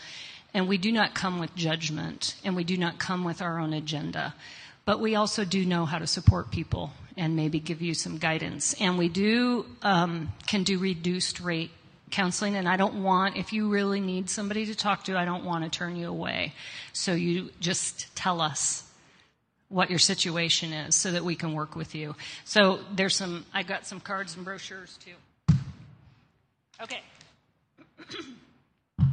And 0.53 0.67
we 0.67 0.77
do 0.77 0.91
not 0.91 1.13
come 1.13 1.39
with 1.39 1.55
judgment, 1.55 2.35
and 2.43 2.55
we 2.55 2.63
do 2.63 2.77
not 2.77 2.99
come 2.99 3.23
with 3.23 3.41
our 3.41 3.59
own 3.59 3.73
agenda. 3.73 4.35
But 4.85 4.99
we 4.99 5.15
also 5.15 5.45
do 5.45 5.65
know 5.65 5.85
how 5.85 5.97
to 5.99 6.07
support 6.07 6.51
people 6.51 6.91
and 7.15 7.35
maybe 7.35 7.59
give 7.59 7.81
you 7.81 7.93
some 7.93 8.17
guidance. 8.17 8.73
And 8.79 8.97
we 8.97 9.07
do 9.07 9.65
um, 9.81 10.33
can 10.47 10.63
do 10.63 10.77
reduced 10.77 11.39
rate 11.39 11.71
counseling. 12.11 12.55
And 12.55 12.67
I 12.67 12.77
don't 12.77 13.01
want, 13.01 13.37
if 13.37 13.53
you 13.53 13.69
really 13.69 13.99
need 13.99 14.29
somebody 14.29 14.65
to 14.67 14.75
talk 14.75 15.05
to, 15.05 15.17
I 15.17 15.25
don't 15.25 15.45
want 15.45 15.63
to 15.63 15.69
turn 15.69 15.95
you 15.95 16.07
away. 16.07 16.53
So 16.91 17.13
you 17.13 17.49
just 17.59 18.15
tell 18.15 18.41
us 18.41 18.83
what 19.73 19.89
your 19.89 19.97
situation 19.97 20.71
is 20.71 20.95
so 20.95 21.11
that 21.11 21.25
we 21.25 21.35
can 21.35 21.53
work 21.53 21.75
with 21.75 21.95
you. 21.95 22.15
So 22.45 22.79
there's 22.95 23.15
some, 23.15 23.43
I 23.53 23.63
got 23.63 23.87
some 23.87 23.99
cards 23.99 24.35
and 24.35 24.45
brochures 24.45 24.99
too. 25.03 25.55
Okay. 26.81 27.01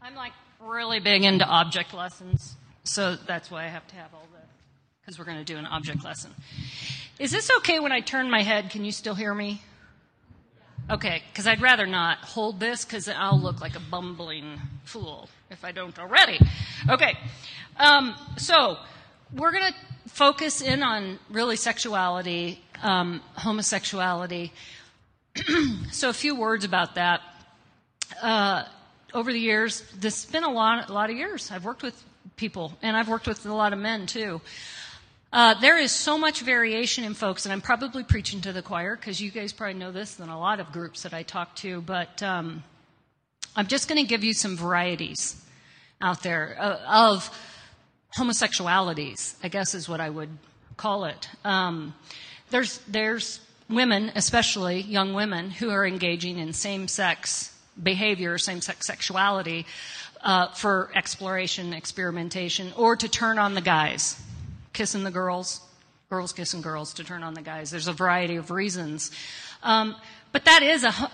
I'm 0.00 0.14
like 0.14 0.32
really 0.60 1.00
big 1.00 1.24
into 1.24 1.44
object 1.44 1.92
lessons, 1.92 2.54
so 2.84 3.16
that's 3.16 3.50
why 3.50 3.64
I 3.64 3.68
have 3.68 3.84
to 3.88 3.96
have 3.96 4.14
all 4.14 4.26
this, 4.32 4.48
because 5.00 5.18
we're 5.18 5.24
going 5.24 5.38
to 5.38 5.44
do 5.44 5.56
an 5.58 5.66
object 5.66 6.04
lesson. 6.04 6.30
Is 7.18 7.32
this 7.32 7.50
okay 7.58 7.80
when 7.80 7.90
I 7.90 7.98
turn 8.00 8.30
my 8.30 8.42
head? 8.42 8.70
Can 8.70 8.84
you 8.84 8.92
still 8.92 9.16
hear 9.16 9.34
me? 9.34 9.60
Okay, 10.88 11.22
because 11.32 11.48
I'd 11.48 11.60
rather 11.60 11.86
not 11.86 12.18
hold 12.18 12.60
this 12.60 12.84
because 12.84 13.08
I'll 13.08 13.40
look 13.40 13.60
like 13.60 13.74
a 13.74 13.80
bumbling 13.80 14.60
fool 14.84 15.28
if 15.50 15.64
I 15.64 15.72
don't 15.72 15.98
already. 15.98 16.38
Okay, 16.88 17.16
um, 17.78 18.14
so 18.36 18.76
we're 19.34 19.52
going 19.52 19.72
to 19.72 20.10
focus 20.10 20.60
in 20.60 20.82
on 20.82 21.18
really 21.30 21.56
sexuality, 21.56 22.62
um, 22.82 23.20
homosexuality. 23.34 24.52
so, 25.90 26.08
a 26.10 26.12
few 26.12 26.34
words 26.34 26.64
about 26.64 26.96
that. 26.96 27.20
Uh, 28.20 28.64
over 29.14 29.32
the 29.32 29.40
years, 29.40 29.82
this 29.98 30.24
has 30.24 30.32
been 30.32 30.44
a 30.44 30.50
lot, 30.50 30.88
a 30.88 30.92
lot 30.92 31.10
of 31.10 31.16
years. 31.16 31.50
I've 31.50 31.64
worked 31.64 31.82
with 31.82 32.02
people, 32.36 32.72
and 32.82 32.96
I've 32.96 33.08
worked 33.08 33.26
with 33.26 33.44
a 33.46 33.54
lot 33.54 33.72
of 33.72 33.78
men 33.78 34.06
too. 34.06 34.40
Uh, 35.32 35.54
there 35.60 35.78
is 35.78 35.92
so 35.92 36.18
much 36.18 36.42
variation 36.42 37.04
in 37.04 37.14
folks, 37.14 37.46
and 37.46 37.52
I'm 37.52 37.62
probably 37.62 38.04
preaching 38.04 38.42
to 38.42 38.52
the 38.52 38.60
choir 38.60 38.96
because 38.96 39.20
you 39.20 39.30
guys 39.30 39.52
probably 39.52 39.74
know 39.74 39.90
this 39.90 40.16
than 40.16 40.28
a 40.28 40.38
lot 40.38 40.60
of 40.60 40.72
groups 40.72 41.04
that 41.04 41.14
I 41.14 41.22
talk 41.22 41.56
to, 41.56 41.80
but 41.80 42.22
um, 42.22 42.62
I'm 43.56 43.66
just 43.66 43.88
going 43.88 44.02
to 44.02 44.06
give 44.06 44.24
you 44.24 44.34
some 44.34 44.56
varieties 44.58 45.42
out 46.02 46.22
there 46.22 46.56
uh, 46.60 47.08
of 47.08 47.30
homosexualities, 48.16 49.34
I 49.42 49.48
guess 49.48 49.74
is 49.74 49.88
what 49.88 50.00
I 50.00 50.10
would 50.10 50.30
call 50.76 51.04
it. 51.04 51.28
Um, 51.44 51.94
there's, 52.50 52.78
there's 52.88 53.40
women, 53.68 54.12
especially 54.14 54.80
young 54.80 55.14
women, 55.14 55.50
who 55.50 55.70
are 55.70 55.86
engaging 55.86 56.38
in 56.38 56.52
same 56.52 56.88
sex 56.88 57.56
behavior, 57.82 58.36
same 58.38 58.60
sex 58.60 58.86
sexuality 58.86 59.66
uh, 60.22 60.48
for 60.48 60.90
exploration, 60.94 61.72
experimentation, 61.72 62.72
or 62.76 62.96
to 62.96 63.08
turn 63.08 63.38
on 63.38 63.54
the 63.54 63.60
guys, 63.60 64.20
kissing 64.72 65.04
the 65.04 65.10
girls, 65.10 65.60
girls 66.10 66.32
kissing 66.32 66.60
girls 66.60 66.94
to 66.94 67.04
turn 67.04 67.22
on 67.22 67.34
the 67.34 67.42
guys. 67.42 67.70
There's 67.70 67.88
a 67.88 67.92
variety 67.92 68.36
of 68.36 68.50
reasons. 68.50 69.10
Um, 69.62 69.96
but 70.32 70.44
that 70.44 70.62
is 70.62 70.84
a, 70.84 71.10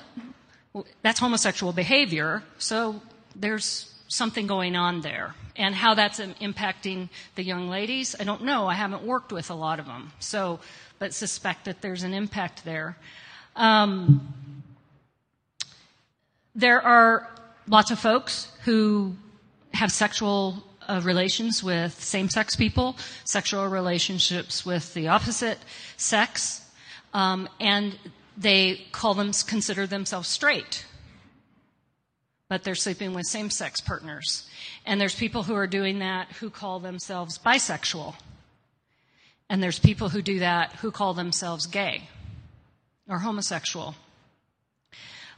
that's 1.03 1.21
homosexual 1.21 1.73
behavior, 1.73 2.43
so 2.59 3.01
there's 3.37 3.95
something 4.09 4.47
going 4.47 4.75
on 4.75 5.01
there. 5.03 5.35
And 5.59 5.75
how 5.75 5.95
that's 5.95 6.21
impacting 6.21 7.09
the 7.35 7.43
young 7.43 7.69
ladies, 7.69 8.15
I 8.19 8.25
don't 8.25 8.45
know. 8.45 8.69
I 8.69 8.75
haven't 8.75 9.03
worked 9.03 9.33
with 9.33 9.51
a 9.51 9.55
lot 9.55 9.81
of 9.81 9.87
them. 9.87 10.13
So, 10.21 10.61
but 10.99 11.13
suspect 11.13 11.65
that 11.65 11.83
there's 11.83 12.05
an 12.05 12.15
impact 12.15 12.65
there. 12.65 12.97
Um, 13.57 14.33
there 16.55 16.81
are 16.81 17.29
lots 17.67 17.91
of 17.91 17.99
folks 17.99 18.51
who 18.65 19.15
have 19.75 19.91
sexual 19.91 20.63
uh, 20.89 21.01
relations 21.05 21.63
with 21.63 22.01
same 22.03 22.29
sex 22.29 22.57
people, 22.57 22.97
sexual 23.25 23.67
relationships 23.67 24.65
with 24.65 24.95
the 24.95 25.09
opposite 25.09 25.59
sex, 25.97 26.65
um, 27.13 27.49
and 27.61 27.99
they 28.37 28.87
call 28.93 29.15
them, 29.15 29.33
consider 29.47 29.87
themselves 29.87 30.29
straight 30.29 30.85
but 32.49 32.65
they're 32.65 32.75
sleeping 32.75 33.15
with 33.15 33.27
same 33.27 33.51
sex 33.51 33.81
partners. 33.81 34.49
And 34.87 35.01
there's 35.01 35.15
people 35.15 35.43
who 35.43 35.55
are 35.55 35.67
doing 35.67 35.99
that 35.99 36.33
who 36.33 36.51
call 36.51 36.81
themselves 36.81 37.39
bisexual. 37.39 38.15
And 39.51 39.63
there's 39.63 39.79
people 39.79 40.09
who 40.11 40.23
do 40.23 40.41
that 40.41 40.73
who 40.77 40.91
call 40.91 41.15
themselves 41.15 41.67
gay 41.67 42.09
or 43.09 43.19
homosexual. 43.19 43.95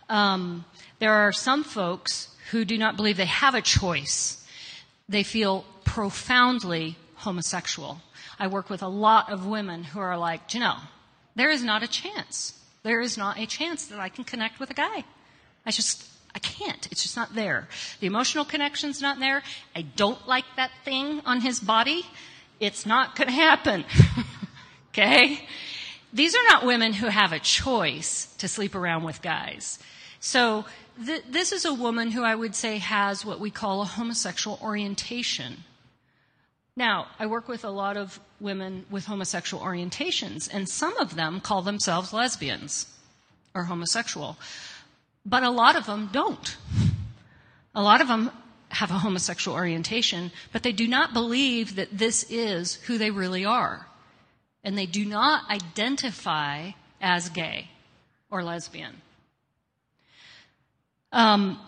Um, 0.08 0.64
there 0.98 1.12
are 1.12 1.32
some 1.32 1.62
folks 1.62 2.34
who 2.50 2.64
do 2.64 2.76
not 2.76 2.96
believe 2.96 3.16
they 3.16 3.26
have 3.26 3.54
a 3.54 3.62
choice. 3.62 4.44
They 5.08 5.22
feel 5.22 5.64
profoundly 5.84 6.96
homosexual. 7.14 8.00
I 8.38 8.48
work 8.48 8.70
with 8.70 8.82
a 8.82 8.88
lot 8.88 9.30
of 9.30 9.46
women 9.46 9.84
who 9.84 10.00
are 10.00 10.18
like, 10.18 10.54
you 10.54 10.60
know, 10.60 10.76
there 11.36 11.50
is 11.50 11.62
not 11.62 11.82
a 11.82 11.88
chance. 11.88 12.58
There 12.82 13.00
is 13.00 13.16
not 13.16 13.38
a 13.38 13.46
chance 13.46 13.86
that 13.86 14.00
I 14.00 14.08
can 14.08 14.24
connect 14.24 14.58
with 14.58 14.70
a 14.70 14.74
guy. 14.74 15.04
I 15.64 15.70
just, 15.70 16.09
I 16.34 16.38
can't. 16.38 16.86
It's 16.90 17.02
just 17.02 17.16
not 17.16 17.34
there. 17.34 17.68
The 18.00 18.06
emotional 18.06 18.44
connection's 18.44 19.00
not 19.00 19.18
there. 19.18 19.42
I 19.74 19.82
don't 19.82 20.26
like 20.28 20.44
that 20.56 20.70
thing 20.84 21.20
on 21.26 21.40
his 21.40 21.60
body. 21.60 22.06
It's 22.60 22.86
not 22.86 23.16
going 23.16 23.28
to 23.28 23.34
happen. 23.34 23.84
okay? 24.92 25.46
These 26.12 26.34
are 26.34 26.44
not 26.48 26.66
women 26.66 26.92
who 26.92 27.06
have 27.06 27.32
a 27.32 27.38
choice 27.38 28.26
to 28.38 28.48
sleep 28.48 28.74
around 28.74 29.04
with 29.04 29.22
guys. 29.22 29.78
So 30.20 30.64
th- 31.04 31.24
this 31.28 31.52
is 31.52 31.64
a 31.64 31.74
woman 31.74 32.10
who 32.10 32.22
I 32.22 32.34
would 32.34 32.54
say 32.54 32.78
has 32.78 33.24
what 33.24 33.40
we 33.40 33.50
call 33.50 33.82
a 33.82 33.86
homosexual 33.86 34.58
orientation. 34.62 35.64
Now, 36.76 37.08
I 37.18 37.26
work 37.26 37.48
with 37.48 37.64
a 37.64 37.70
lot 37.70 37.96
of 37.96 38.20
women 38.40 38.86
with 38.90 39.04
homosexual 39.04 39.62
orientations, 39.62 40.48
and 40.52 40.68
some 40.68 40.96
of 40.98 41.14
them 41.14 41.40
call 41.40 41.62
themselves 41.62 42.12
lesbians 42.12 42.86
or 43.54 43.64
homosexual. 43.64 44.36
But 45.24 45.42
a 45.42 45.50
lot 45.50 45.76
of 45.76 45.86
them 45.86 46.08
don't. 46.12 46.56
A 47.74 47.82
lot 47.82 48.00
of 48.00 48.08
them 48.08 48.30
have 48.70 48.90
a 48.90 48.98
homosexual 48.98 49.56
orientation, 49.56 50.30
but 50.52 50.62
they 50.62 50.72
do 50.72 50.86
not 50.86 51.12
believe 51.12 51.76
that 51.76 51.96
this 51.96 52.24
is 52.30 52.74
who 52.86 52.98
they 52.98 53.10
really 53.10 53.44
are. 53.44 53.86
and 54.62 54.76
they 54.76 54.86
do 54.86 55.04
not 55.04 55.48
identify 55.50 56.70
as 57.00 57.28
gay 57.30 57.68
or 58.30 58.42
lesbian. 58.42 59.00
Um, 61.12 61.58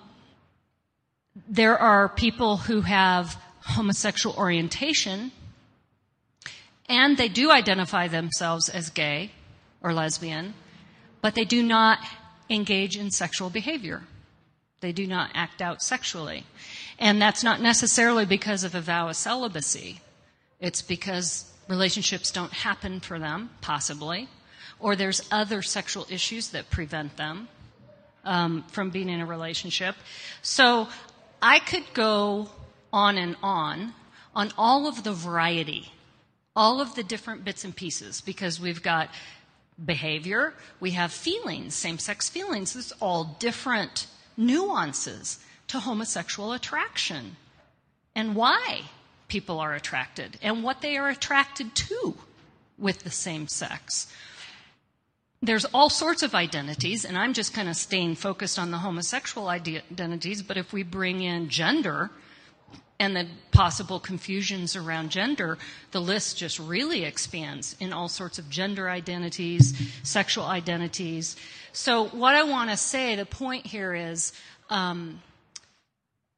there 1.48 1.78
are 1.78 2.08
people 2.08 2.58
who 2.58 2.82
have 2.82 3.36
homosexual 3.60 4.36
orientation 4.36 5.32
and 6.88 7.16
they 7.16 7.28
do 7.28 7.50
identify 7.50 8.08
themselves 8.08 8.68
as 8.68 8.90
gay 8.90 9.30
or 9.80 9.94
lesbian, 9.94 10.54
but 11.22 11.34
they 11.34 11.44
do 11.44 11.62
not 11.62 11.98
engage 12.52 12.96
in 12.96 13.10
sexual 13.10 13.50
behavior. 13.50 14.02
They 14.80 14.92
do 14.92 15.06
not 15.06 15.30
act 15.34 15.62
out 15.62 15.82
sexually. 15.82 16.44
And 16.98 17.20
that's 17.20 17.42
not 17.42 17.60
necessarily 17.60 18.24
because 18.24 18.64
of 18.64 18.74
a 18.74 18.80
vow 18.80 19.08
of 19.08 19.16
celibacy. 19.16 20.00
It's 20.60 20.82
because 20.82 21.50
relationships 21.68 22.30
don't 22.30 22.52
happen 22.52 23.00
for 23.00 23.18
them, 23.18 23.50
possibly, 23.60 24.28
or 24.78 24.96
there's 24.96 25.26
other 25.30 25.62
sexual 25.62 26.06
issues 26.10 26.48
that 26.50 26.70
prevent 26.70 27.16
them 27.16 27.48
um, 28.24 28.64
from 28.68 28.90
being 28.90 29.08
in 29.08 29.20
a 29.20 29.26
relationship. 29.26 29.94
So 30.42 30.88
I 31.40 31.58
could 31.58 31.84
go 31.94 32.48
on 32.92 33.18
and 33.18 33.36
on 33.42 33.94
on 34.34 34.50
all 34.56 34.86
of 34.86 35.04
the 35.04 35.12
variety, 35.12 35.92
all 36.56 36.80
of 36.80 36.94
the 36.94 37.02
different 37.02 37.44
bits 37.44 37.64
and 37.64 37.74
pieces, 37.74 38.20
because 38.20 38.60
we've 38.60 38.82
got 38.82 39.10
behavior, 39.84 40.54
we 40.80 40.92
have 40.92 41.12
feelings, 41.12 41.74
same 41.74 41.98
sex 41.98 42.28
feelings. 42.28 42.76
It's 42.76 42.92
all 43.00 43.36
different 43.38 44.06
nuances 44.36 45.38
to 45.68 45.80
homosexual 45.80 46.52
attraction 46.52 47.36
and 48.14 48.34
why 48.34 48.82
people 49.28 49.58
are 49.60 49.74
attracted 49.74 50.38
and 50.42 50.62
what 50.62 50.80
they 50.80 50.96
are 50.96 51.08
attracted 51.08 51.74
to 51.74 52.14
with 52.78 52.98
the 53.00 53.10
same 53.10 53.48
sex. 53.48 54.12
There's 55.40 55.64
all 55.66 55.90
sorts 55.90 56.22
of 56.22 56.34
identities, 56.34 57.04
and 57.04 57.18
I'm 57.18 57.32
just 57.32 57.52
kind 57.52 57.68
of 57.68 57.76
staying 57.76 58.14
focused 58.14 58.58
on 58.58 58.70
the 58.70 58.78
homosexual 58.78 59.48
identities, 59.48 60.42
but 60.42 60.56
if 60.56 60.72
we 60.72 60.84
bring 60.84 61.22
in 61.22 61.48
gender, 61.48 62.10
and 63.02 63.16
the 63.16 63.26
possible 63.50 63.98
confusions 63.98 64.76
around 64.76 65.10
gender, 65.10 65.58
the 65.90 66.00
list 66.00 66.38
just 66.38 66.60
really 66.60 67.02
expands 67.02 67.74
in 67.80 67.92
all 67.92 68.08
sorts 68.08 68.38
of 68.38 68.48
gender 68.48 68.88
identities, 68.88 69.74
sexual 70.04 70.44
identities. 70.44 71.34
So, 71.72 72.06
what 72.10 72.36
I 72.36 72.44
want 72.44 72.70
to 72.70 72.76
say, 72.76 73.16
the 73.16 73.26
point 73.26 73.66
here 73.66 73.92
is 73.92 74.32
um, 74.70 75.20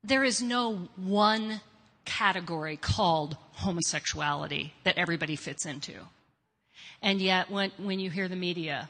there 0.02 0.24
is 0.24 0.40
no 0.40 0.88
one 0.96 1.60
category 2.06 2.78
called 2.78 3.36
homosexuality 3.52 4.72
that 4.84 4.96
everybody 4.96 5.36
fits 5.36 5.66
into. 5.66 5.92
And 7.02 7.20
yet, 7.20 7.50
when, 7.50 7.72
when 7.76 8.00
you 8.00 8.08
hear 8.08 8.26
the 8.26 8.36
media, 8.36 8.88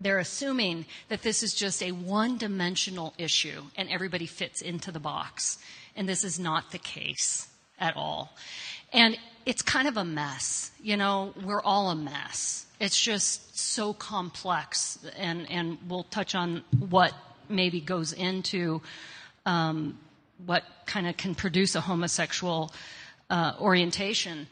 they're 0.00 0.18
assuming 0.18 0.84
that 1.10 1.22
this 1.22 1.44
is 1.44 1.54
just 1.54 1.80
a 1.80 1.92
one 1.92 2.38
dimensional 2.38 3.14
issue 3.18 3.62
and 3.76 3.88
everybody 3.88 4.26
fits 4.26 4.60
into 4.60 4.90
the 4.90 4.98
box 4.98 5.58
and 5.96 6.08
this 6.08 6.24
is 6.24 6.38
not 6.38 6.70
the 6.70 6.78
case 6.78 7.48
at 7.78 7.96
all. 7.96 8.34
And 8.92 9.16
it's 9.46 9.62
kind 9.62 9.88
of 9.88 9.96
a 9.96 10.04
mess. 10.04 10.70
You 10.82 10.96
know, 10.96 11.34
we're 11.44 11.62
all 11.62 11.90
a 11.90 11.96
mess. 11.96 12.66
It's 12.80 13.00
just 13.00 13.58
so 13.58 13.92
complex, 13.92 14.98
and, 15.16 15.50
and 15.50 15.78
we'll 15.88 16.04
touch 16.04 16.34
on 16.34 16.64
what 16.88 17.12
maybe 17.48 17.80
goes 17.80 18.12
into 18.12 18.82
um, 19.46 19.98
what 20.44 20.64
kind 20.86 21.06
of 21.06 21.16
can 21.16 21.34
produce 21.34 21.74
a 21.74 21.80
homosexual 21.80 22.72
uh, 23.30 23.54
orientation. 23.60 24.46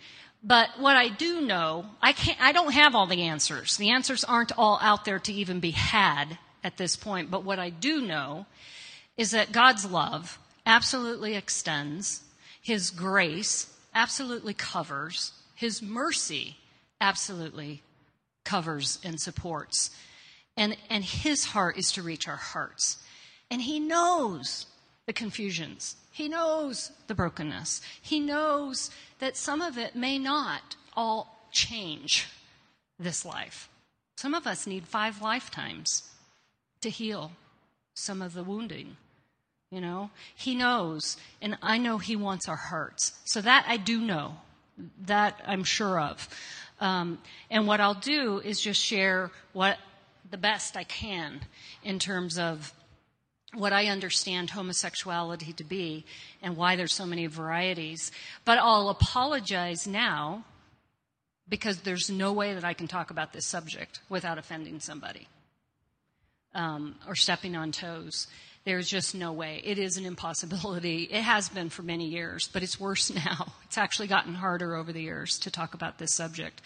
But 0.44 0.70
what 0.78 0.96
I 0.96 1.08
do 1.08 1.40
know, 1.40 1.86
I 2.00 2.12
can't, 2.12 2.40
I 2.40 2.52
don't 2.52 2.72
have 2.72 2.94
all 2.94 3.06
the 3.06 3.22
answers. 3.22 3.76
The 3.76 3.90
answers 3.90 4.24
aren't 4.24 4.52
all 4.58 4.78
out 4.80 5.04
there 5.04 5.18
to 5.20 5.32
even 5.32 5.60
be 5.60 5.70
had 5.70 6.38
at 6.64 6.76
this 6.76 6.96
point. 6.96 7.30
But 7.30 7.44
what 7.44 7.58
I 7.58 7.70
do 7.70 8.00
know 8.00 8.46
is 9.16 9.32
that 9.32 9.52
God's 9.52 9.84
love 9.84 10.38
absolutely 10.66 11.34
extends, 11.34 12.22
His 12.60 12.90
grace 12.90 13.72
absolutely 13.94 14.54
covers, 14.54 15.32
His 15.54 15.82
mercy 15.82 16.56
absolutely 17.00 17.82
covers 18.44 18.98
and 19.04 19.20
supports. 19.20 19.90
And, 20.56 20.76
and 20.90 21.04
His 21.04 21.46
heart 21.46 21.78
is 21.78 21.92
to 21.92 22.02
reach 22.02 22.28
our 22.28 22.36
hearts. 22.36 22.98
And 23.50 23.62
He 23.62 23.80
knows 23.80 24.66
the 25.06 25.12
confusions. 25.12 25.96
He 26.10 26.28
knows 26.28 26.92
the 27.06 27.14
brokenness. 27.14 27.80
He 28.00 28.20
knows 28.20 28.90
that 29.18 29.36
some 29.36 29.62
of 29.62 29.78
it 29.78 29.96
may 29.96 30.18
not 30.18 30.76
all 30.94 31.48
change 31.50 32.28
this 32.98 33.24
life. 33.24 33.68
Some 34.16 34.34
of 34.34 34.46
us 34.46 34.66
need 34.66 34.86
five 34.86 35.20
lifetimes 35.20 36.10
to 36.82 36.90
heal 36.90 37.32
some 37.94 38.22
of 38.22 38.34
the 38.34 38.44
wounding. 38.44 38.96
You 39.72 39.80
know, 39.80 40.10
He 40.36 40.54
knows, 40.54 41.16
and 41.40 41.56
I 41.62 41.78
know 41.78 41.96
He 41.96 42.14
wants 42.14 42.46
our 42.46 42.56
hearts. 42.56 43.12
So 43.24 43.40
that 43.40 43.64
I 43.66 43.78
do 43.78 44.00
know. 44.00 44.36
That 45.06 45.40
I'm 45.46 45.64
sure 45.64 45.98
of. 45.98 46.28
Um, 46.78 47.18
and 47.50 47.66
what 47.66 47.80
I'll 47.80 47.94
do 47.94 48.40
is 48.44 48.60
just 48.60 48.82
share 48.82 49.30
what 49.52 49.78
the 50.30 50.36
best 50.36 50.76
I 50.76 50.84
can 50.84 51.40
in 51.82 51.98
terms 51.98 52.38
of 52.38 52.72
what 53.54 53.72
I 53.72 53.86
understand 53.86 54.50
homosexuality 54.50 55.52
to 55.54 55.64
be 55.64 56.04
and 56.42 56.56
why 56.56 56.76
there's 56.76 56.94
so 56.94 57.06
many 57.06 57.26
varieties. 57.26 58.10
But 58.44 58.58
I'll 58.58 58.88
apologize 58.88 59.86
now 59.86 60.44
because 61.48 61.78
there's 61.78 62.10
no 62.10 62.32
way 62.32 62.54
that 62.54 62.64
I 62.64 62.74
can 62.74 62.88
talk 62.88 63.10
about 63.10 63.32
this 63.32 63.46
subject 63.46 64.00
without 64.08 64.38
offending 64.38 64.80
somebody 64.80 65.28
um, 66.54 66.96
or 67.06 67.14
stepping 67.14 67.56
on 67.56 67.72
toes. 67.72 68.26
There's 68.64 68.88
just 68.88 69.14
no 69.14 69.32
way. 69.32 69.60
It 69.64 69.78
is 69.78 69.96
an 69.96 70.06
impossibility. 70.06 71.02
It 71.10 71.22
has 71.22 71.48
been 71.48 71.68
for 71.68 71.82
many 71.82 72.06
years, 72.06 72.48
but 72.52 72.62
it's 72.62 72.78
worse 72.78 73.12
now. 73.26 73.52
It's 73.64 73.78
actually 73.78 74.08
gotten 74.08 74.34
harder 74.34 74.76
over 74.76 74.92
the 74.92 75.02
years 75.02 75.38
to 75.40 75.50
talk 75.50 75.74
about 75.74 75.98
this 75.98 76.14
subject. 76.14 76.60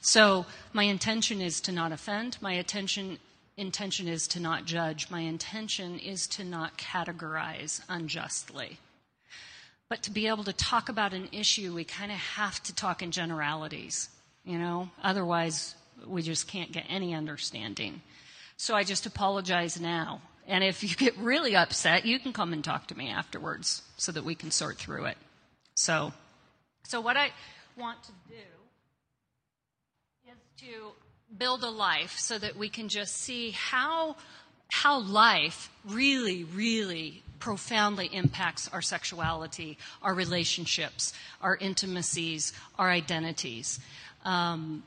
So 0.00 0.46
my 0.72 0.84
intention 0.84 1.40
is 1.40 1.60
to 1.62 1.72
not 1.72 1.92
offend. 1.92 2.38
My 2.40 2.52
intention 2.52 3.18
intention 3.56 4.08
is 4.08 4.26
to 4.28 4.40
not 4.40 4.64
judge. 4.64 5.10
My 5.10 5.20
intention 5.20 5.98
is 5.98 6.26
to 6.26 6.44
not 6.44 6.76
categorize 6.76 7.80
unjustly. 7.88 8.78
But 9.88 10.02
to 10.04 10.10
be 10.10 10.26
able 10.26 10.44
to 10.44 10.52
talk 10.52 10.88
about 10.88 11.12
an 11.12 11.28
issue, 11.30 11.72
we 11.72 11.84
kind 11.84 12.10
of 12.10 12.18
have 12.18 12.60
to 12.64 12.74
talk 12.74 13.00
in 13.00 13.12
generalities, 13.12 14.08
you 14.44 14.58
know? 14.58 14.90
Otherwise, 15.02 15.76
we 16.04 16.22
just 16.22 16.48
can't 16.48 16.72
get 16.72 16.86
any 16.88 17.14
understanding. 17.14 18.02
So 18.56 18.74
I 18.74 18.82
just 18.82 19.06
apologize 19.06 19.80
now 19.80 20.20
and 20.46 20.62
if 20.62 20.82
you 20.82 20.94
get 20.94 21.16
really 21.18 21.56
upset, 21.56 22.04
you 22.04 22.18
can 22.18 22.32
come 22.32 22.52
and 22.52 22.62
talk 22.62 22.86
to 22.88 22.94
me 22.96 23.08
afterwards 23.08 23.82
so 23.96 24.12
that 24.12 24.24
we 24.24 24.34
can 24.34 24.50
sort 24.50 24.76
through 24.76 25.06
it. 25.06 25.16
So, 25.74 26.12
so 26.84 27.00
what 27.00 27.16
I 27.16 27.30
want 27.76 28.02
to 28.04 28.12
do 28.28 28.34
is 30.30 30.36
to 30.58 30.92
build 31.36 31.64
a 31.64 31.70
life 31.70 32.16
so 32.18 32.38
that 32.38 32.56
we 32.56 32.68
can 32.68 32.88
just 32.88 33.16
see 33.16 33.50
how 33.52 34.16
how 34.68 34.98
life 35.00 35.70
really, 35.84 36.44
really 36.44 37.22
profoundly 37.38 38.06
impacts 38.06 38.68
our 38.68 38.82
sexuality, 38.82 39.78
our 40.02 40.14
relationships, 40.14 41.12
our 41.40 41.56
intimacies, 41.56 42.52
our 42.78 42.90
identities. 42.90 43.78
Um, 44.24 44.82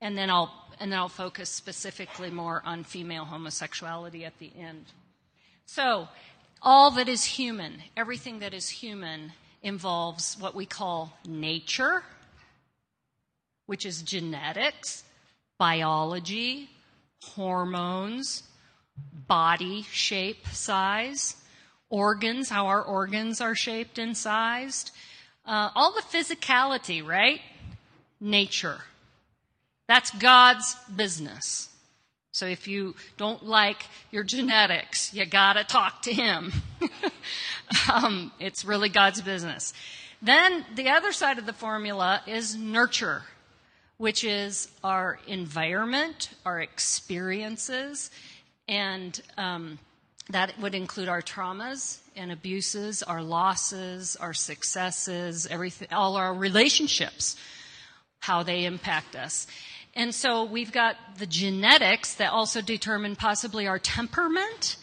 and 0.00 0.18
then 0.18 0.28
I'll 0.28 0.52
and 0.80 0.90
then 0.90 0.98
I'll 0.98 1.08
focus 1.08 1.50
specifically 1.50 2.30
more 2.30 2.62
on 2.64 2.84
female 2.84 3.24
homosexuality 3.24 4.24
at 4.24 4.38
the 4.38 4.50
end. 4.58 4.86
So, 5.72 6.08
all 6.60 6.90
that 6.90 7.08
is 7.08 7.22
human, 7.24 7.84
everything 7.96 8.40
that 8.40 8.52
is 8.52 8.68
human, 8.68 9.34
involves 9.62 10.36
what 10.40 10.52
we 10.52 10.66
call 10.66 11.16
nature, 11.24 12.02
which 13.66 13.86
is 13.86 14.02
genetics, 14.02 15.04
biology, 15.58 16.70
hormones, 17.22 18.42
body 19.28 19.86
shape, 19.92 20.44
size, 20.48 21.36
organs, 21.88 22.48
how 22.48 22.66
our 22.66 22.82
organs 22.82 23.40
are 23.40 23.54
shaped 23.54 23.96
and 23.96 24.16
sized, 24.16 24.90
uh, 25.46 25.70
all 25.76 25.92
the 25.92 26.02
physicality, 26.02 27.06
right? 27.06 27.42
Nature. 28.20 28.80
That's 29.86 30.10
God's 30.10 30.74
business. 30.96 31.68
So 32.32 32.46
if 32.46 32.68
you 32.68 32.94
don't 33.16 33.44
like 33.44 33.86
your 34.10 34.22
genetics, 34.22 35.12
you 35.12 35.26
gotta 35.26 35.64
talk 35.64 36.02
to 36.02 36.12
him. 36.12 36.52
um, 37.92 38.32
it's 38.38 38.64
really 38.64 38.88
God's 38.88 39.20
business. 39.20 39.72
Then 40.22 40.64
the 40.74 40.90
other 40.90 41.12
side 41.12 41.38
of 41.38 41.46
the 41.46 41.52
formula 41.52 42.22
is 42.26 42.54
nurture, 42.54 43.22
which 43.96 44.22
is 44.22 44.68
our 44.84 45.18
environment, 45.26 46.30
our 46.44 46.60
experiences, 46.60 48.10
and 48.68 49.20
um, 49.36 49.78
that 50.28 50.56
would 50.60 50.74
include 50.74 51.08
our 51.08 51.22
traumas 51.22 51.98
and 52.14 52.30
abuses, 52.30 53.02
our 53.02 53.22
losses, 53.22 54.16
our 54.16 54.34
successes, 54.34 55.46
everything, 55.50 55.88
all 55.90 56.16
our 56.16 56.32
relationships, 56.34 57.36
how 58.20 58.42
they 58.42 58.64
impact 58.66 59.16
us. 59.16 59.46
And 60.00 60.14
so 60.14 60.44
we've 60.44 60.72
got 60.72 60.96
the 61.18 61.26
genetics 61.26 62.14
that 62.14 62.32
also 62.32 62.62
determine 62.62 63.16
possibly 63.16 63.66
our 63.66 63.78
temperament, 63.78 64.78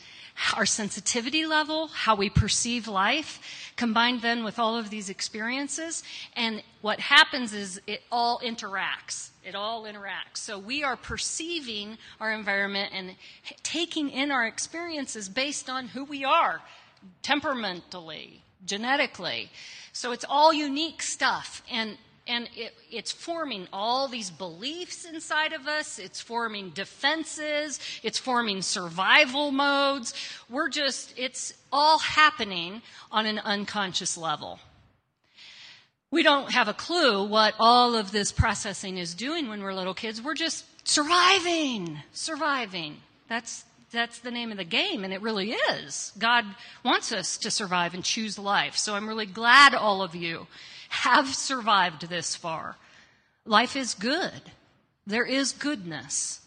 our 0.56 0.68
sensitivity 0.68 1.48
level, 1.48 1.88
how 1.88 2.16
we 2.16 2.30
perceive 2.30 2.88
life, 2.88 3.72
combined 3.78 4.22
then 4.22 4.44
with 4.44 4.60
all 4.60 4.78
of 4.78 4.92
these 4.92 5.10
experiences. 5.10 6.04
And 6.36 6.62
what 6.82 7.00
happens 7.00 7.52
is 7.52 7.82
it 7.88 8.04
all 8.12 8.40
interacts. 8.46 9.30
It 9.44 9.56
all 9.56 9.86
interacts. 9.86 10.36
So 10.38 10.60
we 10.60 10.84
are 10.84 10.96
perceiving 10.96 11.98
our 12.22 12.32
environment 12.32 12.92
and 12.94 13.16
taking 13.64 14.12
in 14.12 14.30
our 14.30 14.46
experiences 14.46 15.30
based 15.30 15.68
on 15.68 15.88
who 15.88 16.04
we 16.04 16.26
are, 16.26 16.62
temperamentally, 17.24 18.44
genetically. 18.68 19.50
So 19.94 20.12
it's 20.12 20.26
all 20.30 20.54
unique 20.54 21.02
stuff. 21.02 21.64
And 21.72 21.98
and 22.28 22.50
it, 22.56 22.74
it's 22.92 23.12
forming 23.12 23.68
all 23.72 24.08
these 24.08 24.30
beliefs 24.30 25.06
inside 25.06 25.54
of 25.54 25.68
us. 25.68 26.00
It's 26.00 26.20
forming 26.22 26.70
defenses. 26.72 27.80
It's 28.04 28.18
forming 28.18 28.62
survival 28.62 29.52
modes. 29.52 30.14
We're 30.50 30.70
just, 30.70 31.14
it's 31.18 31.54
all 31.72 32.00
happening 32.00 32.82
on 33.12 33.26
an 33.26 33.40
unconscious 33.40 34.18
level. 34.18 34.60
We 36.10 36.24
don't 36.24 36.52
have 36.54 36.68
a 36.68 36.74
clue 36.74 37.26
what 37.26 37.54
all 37.60 37.96
of 37.96 38.12
this 38.12 38.32
processing 38.32 38.98
is 38.98 39.14
doing 39.14 39.50
when 39.50 39.62
we're 39.62 39.74
little 39.74 39.94
kids. 39.94 40.22
We're 40.22 40.36
just 40.36 40.66
surviving, 40.88 42.00
surviving. 42.14 42.98
That's, 43.28 43.66
that's 43.92 44.20
the 44.20 44.32
name 44.32 44.52
of 44.52 44.58
the 44.58 44.64
game, 44.64 45.04
and 45.04 45.14
it 45.14 45.22
really 45.22 45.52
is. 45.52 46.14
God 46.18 46.46
wants 46.84 47.12
us 47.12 47.38
to 47.40 47.52
survive 47.52 47.94
and 47.94 48.06
choose 48.06 48.40
life. 48.40 48.78
So 48.78 48.96
I'm 48.96 49.08
really 49.08 49.26
glad 49.26 49.76
all 49.76 50.02
of 50.02 50.16
you 50.16 50.48
have 50.90 51.34
survived 51.34 52.10
this 52.10 52.36
far. 52.36 52.78
Life 53.46 53.76
is 53.76 53.94
good. 53.94 54.42
There 55.06 55.26
is 55.26 55.52
goodness 55.52 56.42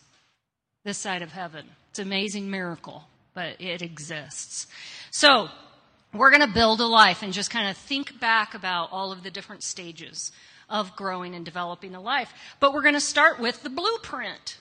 this 0.85 0.99
side 0.99 1.23
of 1.23 1.33
heaven. 1.33 1.67
It's 1.91 1.99
an 1.99 2.07
amazing 2.07 2.51
miracle, 2.51 3.05
but 3.35 3.61
it 3.61 3.83
exists. 3.83 4.67
So, 5.11 5.49
we're 6.13 6.31
going 6.31 6.47
to 6.47 6.53
build 6.53 6.81
a 6.81 6.87
life 6.87 7.23
and 7.23 7.33
just 7.33 7.51
kind 7.51 7.69
of 7.69 7.77
think 7.77 8.19
back 8.19 8.55
about 8.55 8.91
all 8.91 9.13
of 9.13 9.23
the 9.23 9.31
different 9.31 9.63
stages 9.63 10.33
of 10.69 10.97
growing 10.97 11.35
and 11.35 11.45
developing 11.45 11.95
a 11.95 12.01
life. 12.01 12.33
But 12.59 12.73
we're 12.73 12.83
going 12.83 12.95
to 12.95 13.01
start 13.01 13.39
with 13.39 13.63
the 13.63 13.71
blueprint, 13.71 14.59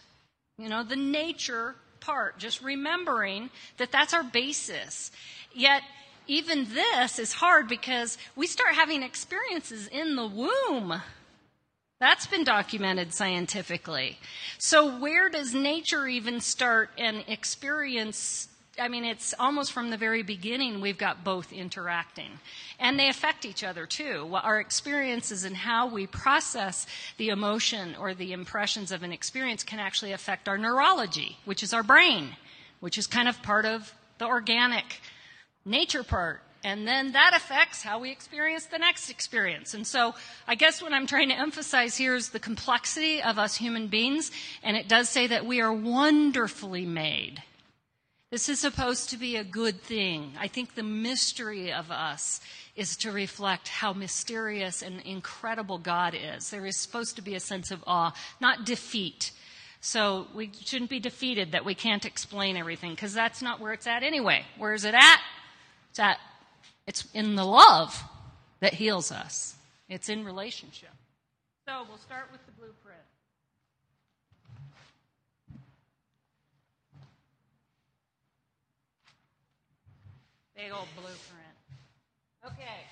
you 0.57 0.69
know, 0.69 0.83
the 0.83 0.95
nature 0.95 1.75
part, 1.99 2.37
just 2.37 2.61
remembering 2.61 3.49
that 3.77 3.91
that's 3.91 4.13
our 4.13 4.23
basis. 4.23 5.11
Yet, 5.53 5.81
even 6.29 6.67
this 6.73 7.17
is 7.19 7.33
hard 7.33 7.67
because 7.67 8.17
we 8.35 8.45
start 8.47 8.75
having 8.75 9.03
experiences 9.03 9.87
in 9.87 10.15
the 10.15 10.27
womb. 10.27 11.01
That's 11.99 12.27
been 12.27 12.45
documented 12.45 13.13
scientifically. 13.13 14.19
So, 14.57 14.99
where 14.99 15.27
does 15.27 15.53
nature 15.53 16.07
even 16.07 16.39
start 16.39 16.91
and 16.97 17.25
experience? 17.27 18.47
I 18.79 18.87
mean, 18.87 19.03
it's 19.03 19.33
almost 19.37 19.73
from 19.73 19.89
the 19.89 19.97
very 19.97 20.23
beginning, 20.23 20.79
we've 20.79 20.97
got 20.97 21.25
both 21.25 21.51
interacting. 21.51 22.39
And 22.79 22.97
they 22.97 23.09
affect 23.09 23.43
each 23.43 23.63
other 23.63 23.85
too. 23.85 24.29
Our 24.33 24.61
experiences 24.61 25.43
and 25.43 25.57
how 25.57 25.87
we 25.87 26.07
process 26.07 26.85
the 27.17 27.29
emotion 27.29 27.95
or 27.99 28.13
the 28.13 28.31
impressions 28.31 28.93
of 28.93 29.03
an 29.03 29.11
experience 29.11 29.63
can 29.63 29.79
actually 29.79 30.13
affect 30.13 30.47
our 30.47 30.57
neurology, 30.57 31.37
which 31.43 31.63
is 31.63 31.73
our 31.73 31.83
brain, 31.83 32.37
which 32.79 32.97
is 32.97 33.07
kind 33.07 33.27
of 33.27 33.41
part 33.41 33.65
of 33.65 33.93
the 34.19 34.25
organic 34.27 35.01
nature 35.65 36.03
part. 36.03 36.41
And 36.63 36.85
then 36.85 37.13
that 37.13 37.33
affects 37.33 37.81
how 37.81 37.99
we 37.99 38.11
experience 38.11 38.65
the 38.65 38.79
next 38.79 39.09
experience. 39.09 39.73
And 39.73 39.87
so 39.87 40.13
I 40.45 40.55
guess 40.55 40.81
what 40.81 40.91
I'm 40.91 41.07
trying 41.07 41.29
to 41.29 41.39
emphasize 41.39 41.95
here 41.95 42.15
is 42.15 42.29
the 42.29 42.39
complexity 42.39 43.21
of 43.21 43.39
us 43.39 43.55
human 43.55 43.87
beings. 43.87 44.31
And 44.61 44.75
it 44.75 44.89
does 44.89 45.07
say 45.07 45.27
that 45.27 45.45
we 45.45 45.61
are 45.61 45.71
wonderfully 45.71 46.85
made. 46.85 47.41
This 48.29 48.49
is 48.49 48.59
supposed 48.59 49.09
to 49.11 49.17
be 49.17 49.37
a 49.37 49.43
good 49.43 49.81
thing. 49.81 50.33
I 50.37 50.47
think 50.47 50.75
the 50.75 50.83
mystery 50.83 51.71
of 51.71 51.89
us 51.91 52.41
is 52.75 52.97
to 52.97 53.11
reflect 53.11 53.69
how 53.69 53.93
mysterious 53.93 54.81
and 54.81 55.01
incredible 55.01 55.77
God 55.77 56.13
is. 56.13 56.49
There 56.49 56.65
is 56.65 56.77
supposed 56.77 57.15
to 57.15 57.21
be 57.21 57.35
a 57.35 57.39
sense 57.39 57.71
of 57.71 57.83
awe, 57.87 58.13
not 58.39 58.65
defeat. 58.65 59.31
So 59.81 60.27
we 60.35 60.51
shouldn't 60.59 60.89
be 60.89 60.99
defeated 60.99 61.53
that 61.53 61.65
we 61.65 61.73
can't 61.73 62.05
explain 62.05 62.55
everything, 62.55 62.91
because 62.91 63.13
that's 63.13 63.41
not 63.41 63.61
where 63.61 63.73
it's 63.73 63.87
at 63.87 64.03
anyway. 64.03 64.45
Where 64.57 64.73
is 64.73 64.85
it 64.85 64.93
at? 64.93 65.21
It's 65.89 65.99
at, 65.99 66.19
it's 66.87 67.07
in 67.13 67.35
the 67.35 67.45
love 67.45 68.03
that 68.59 68.73
heals 68.73 69.11
us. 69.11 69.55
It's 69.87 70.09
in 70.09 70.23
relationship. 70.23 70.89
So 71.67 71.85
we'll 71.87 71.97
start 71.97 72.27
with 72.31 72.45
the 72.45 72.51
blueprint. 72.53 72.99
Big 80.55 80.71
old 80.71 80.87
blueprint. 80.95 81.19
Okay. 82.45 82.85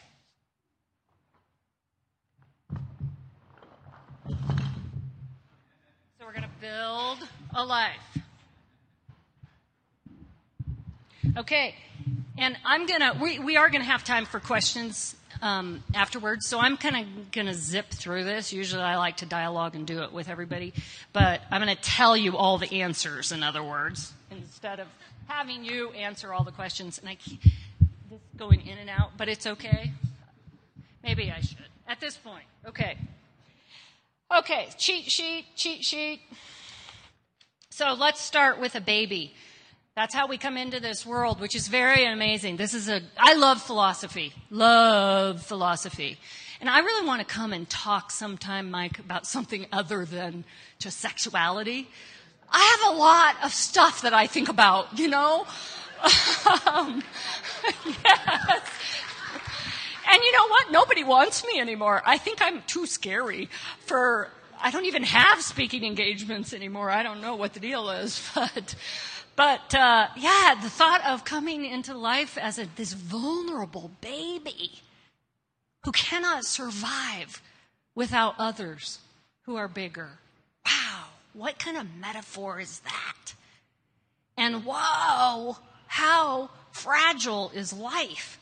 So 6.18 6.26
we're 6.26 6.32
going 6.32 6.44
to 6.44 6.50
build 6.62 7.28
a 7.56 7.66
life. 7.66 8.18
Okay, 11.36 11.76
and 12.38 12.58
I'm 12.66 12.86
gonna, 12.86 13.18
we, 13.22 13.40
we 13.40 13.58
are 13.58 13.70
gonna 13.70 13.84
have 13.84 14.04
time 14.04 14.26
for 14.26 14.40
questions 14.40 15.16
um, 15.42 15.84
afterwards, 15.94 16.48
so 16.48 16.60
I'm 16.60 16.78
kind 16.78 16.98
of 16.98 17.32
gonna 17.32 17.54
zip 17.54 17.90
through 17.90 18.24
this. 18.24 18.54
Usually 18.54 18.82
I 18.82 18.98
like 18.98 19.18
to 19.18 19.26
dialogue 19.26 19.76
and 19.76 19.86
do 19.86 20.04
it 20.04 20.12
with 20.12 20.30
everybody, 20.30 20.74
but 21.14 21.42
I'm 21.52 21.62
gonna 21.62 21.76
tell 21.76 22.16
you 22.16 22.38
all 22.38 22.58
the 22.58 22.82
answers, 22.82 23.32
in 23.32 23.44
other 23.44 23.64
words, 23.64 24.14
instead 24.32 24.80
of 24.80 24.88
having 25.28 25.64
you 25.64 25.92
answer 25.92 26.34
all 26.34 26.44
the 26.44 26.52
questions. 26.52 27.00
And 27.00 27.10
I 27.10 27.16
keep 27.16 27.42
this 28.10 28.20
going 28.38 28.66
in 28.66 28.78
and 28.78 28.90
out, 28.90 29.12
but 29.18 29.28
it's 29.28 29.46
okay. 29.46 29.92
Maybe 31.04 31.32
I 31.32 31.42
should. 31.42 31.58
At 31.88 32.00
this 32.00 32.18
point, 32.18 32.46
okay. 32.68 32.98
Okay, 34.36 34.70
cheat 34.78 35.06
sheet, 35.10 35.46
cheat 35.56 35.84
sheet. 35.86 36.22
So 37.70 37.94
let's 37.94 38.20
start 38.20 38.60
with 38.60 38.76
a 38.76 38.82
baby. 38.82 39.34
That's 39.98 40.14
how 40.14 40.28
we 40.28 40.38
come 40.38 40.58
into 40.58 40.80
this 40.80 41.08
world, 41.08 41.40
which 41.40 41.56
is 41.56 41.70
very 41.70 42.06
amazing. 42.06 42.58
This 42.58 42.76
is 42.76 42.88
a, 42.88 43.02
I 43.18 43.34
love 43.34 43.60
philosophy. 43.60 44.32
Love 44.52 45.44
philosophy. 45.44 46.20
And 46.62 46.70
I 46.70 46.82
really 46.82 47.08
want 47.08 47.20
to 47.22 47.26
come 47.26 47.52
and 47.52 47.68
talk 47.68 48.12
sometime, 48.12 48.70
Mike, 48.70 49.00
about 49.00 49.26
something 49.26 49.66
other 49.72 50.06
than 50.06 50.44
just 50.78 51.00
sexuality. 51.00 51.90
I 52.52 52.78
have 52.80 52.94
a 52.94 53.00
lot 53.00 53.44
of 53.44 53.52
stuff 53.52 54.04
that 54.04 54.14
I 54.14 54.28
think 54.28 54.50
about, 54.50 55.00
you 55.00 55.08
know? 55.08 55.48
um, 56.68 57.02
yes. 58.06 58.70
And 60.12 60.22
you 60.22 60.32
know 60.32 60.48
what? 60.48 60.72
Nobody 60.72 61.04
wants 61.04 61.44
me 61.44 61.60
anymore. 61.60 62.04
I 62.06 62.20
think 62.20 62.38
I'm 62.40 62.62
too 62.68 62.86
scary 62.86 63.50
for, 63.80 64.30
I 64.62 64.70
don't 64.70 64.86
even 64.86 65.02
have 65.02 65.42
speaking 65.42 65.84
engagements 65.84 66.54
anymore. 66.54 66.92
I 66.92 67.02
don't 67.02 67.20
know 67.20 67.36
what 67.36 67.56
the 67.56 67.60
deal 67.60 67.90
is, 67.90 68.22
but, 68.36 68.76
but 69.38 69.76
uh, 69.76 70.08
yeah, 70.18 70.56
the 70.62 70.70
thought 70.70 71.06
of 71.06 71.24
coming 71.24 71.64
into 71.64 71.96
life 71.96 72.40
as 72.40 72.58
a, 72.58 72.68
this 72.76 72.92
vulnerable 72.92 73.92
baby 74.02 74.82
who 75.86 75.92
cannot 75.92 76.44
survive 76.44 77.42
without 77.94 78.34
others 78.40 78.98
who 79.44 79.56
are 79.56 79.68
bigger. 79.68 80.10
Wow, 80.66 81.04
what 81.34 81.60
kind 81.60 81.78
of 81.78 81.86
metaphor 82.02 82.60
is 82.60 82.80
that? 82.80 83.36
And 84.36 84.66
whoa, 84.66 85.58
how 85.86 86.50
fragile 86.72 87.52
is 87.54 87.72
life? 87.72 88.40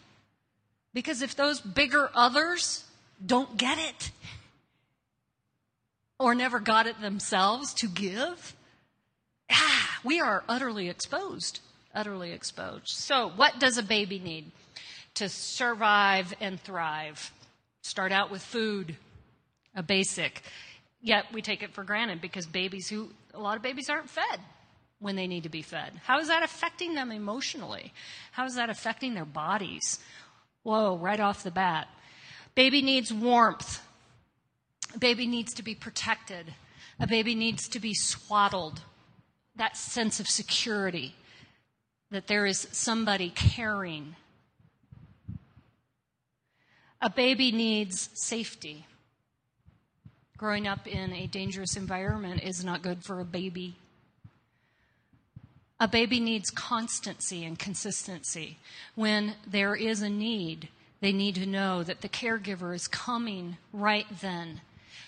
Because 0.93 1.21
if 1.21 1.35
those 1.35 1.59
bigger 1.59 2.09
others 2.15 2.85
don't 3.23 3.57
get 3.57 3.77
it 3.77 4.11
or 6.17 6.33
never 6.33 6.61
got 6.61 6.87
it 6.87 7.01
themselves 7.01 7.73
to 7.75 7.87
give, 7.89 8.55
ah, 9.51 9.99
we 10.03 10.19
are 10.19 10.43
utterly 10.47 10.89
exposed. 10.89 11.59
Utterly 11.93 12.31
exposed. 12.31 12.89
So, 12.89 13.31
what 13.35 13.59
does 13.59 13.77
a 13.77 13.83
baby 13.83 14.19
need 14.19 14.51
to 15.15 15.29
survive 15.29 16.33
and 16.41 16.59
thrive? 16.59 17.31
Start 17.83 18.11
out 18.11 18.31
with 18.31 18.41
food, 18.41 18.97
a 19.75 19.83
basic. 19.83 20.41
Yet 21.01 21.25
we 21.31 21.41
take 21.41 21.63
it 21.63 21.73
for 21.73 21.83
granted 21.83 22.19
because 22.19 22.45
babies 22.45 22.89
who, 22.89 23.09
a 23.33 23.39
lot 23.39 23.57
of 23.57 23.63
babies 23.63 23.89
aren't 23.89 24.09
fed 24.09 24.39
when 24.99 25.15
they 25.15 25.27
need 25.27 25.43
to 25.43 25.49
be 25.49 25.61
fed. 25.61 25.93
How 26.03 26.19
is 26.19 26.27
that 26.29 26.43
affecting 26.43 26.95
them 26.95 27.11
emotionally? 27.11 27.93
How 28.31 28.45
is 28.45 28.55
that 28.55 28.69
affecting 28.69 29.13
their 29.13 29.25
bodies? 29.25 29.99
Whoa, 30.63 30.97
right 30.97 31.19
off 31.19 31.43
the 31.43 31.51
bat. 31.51 31.87
Baby 32.55 32.81
needs 32.81 33.13
warmth. 33.13 33.81
A 34.95 34.97
baby 34.97 35.27
needs 35.27 35.53
to 35.53 35.63
be 35.63 35.75
protected. 35.75 36.53
A 36.99 37.05
baby 37.05 37.35
needs 37.35 37.67
to 37.69 37.79
be 37.79 37.93
swaddled 37.93 38.81
that 39.55 39.77
sense 39.77 40.19
of 40.19 40.27
security 40.27 41.15
that 42.11 42.27
there 42.27 42.45
is 42.45 42.67
somebody 42.71 43.29
caring. 43.29 44.15
A 47.01 47.09
baby 47.09 47.51
needs 47.51 48.09
safety. 48.13 48.85
growing 50.37 50.67
up 50.67 50.85
in 50.85 51.13
a 51.13 51.27
dangerous 51.27 51.77
environment 51.77 52.43
is 52.43 52.63
not 52.63 52.81
good 52.81 53.03
for 53.03 53.19
a 53.19 53.25
baby. 53.25 53.75
A 55.79 55.87
baby 55.87 56.19
needs 56.19 56.49
constancy 56.49 57.43
and 57.45 57.57
consistency. 57.57 58.57
When 58.95 59.35
there 59.47 59.75
is 59.75 60.01
a 60.01 60.09
need, 60.09 60.69
they 61.01 61.11
need 61.11 61.35
to 61.35 61.45
know 61.45 61.83
that 61.83 62.01
the 62.01 62.09
caregiver 62.09 62.73
is 62.73 62.87
coming 62.87 63.57
right 63.73 64.05
then 64.21 64.61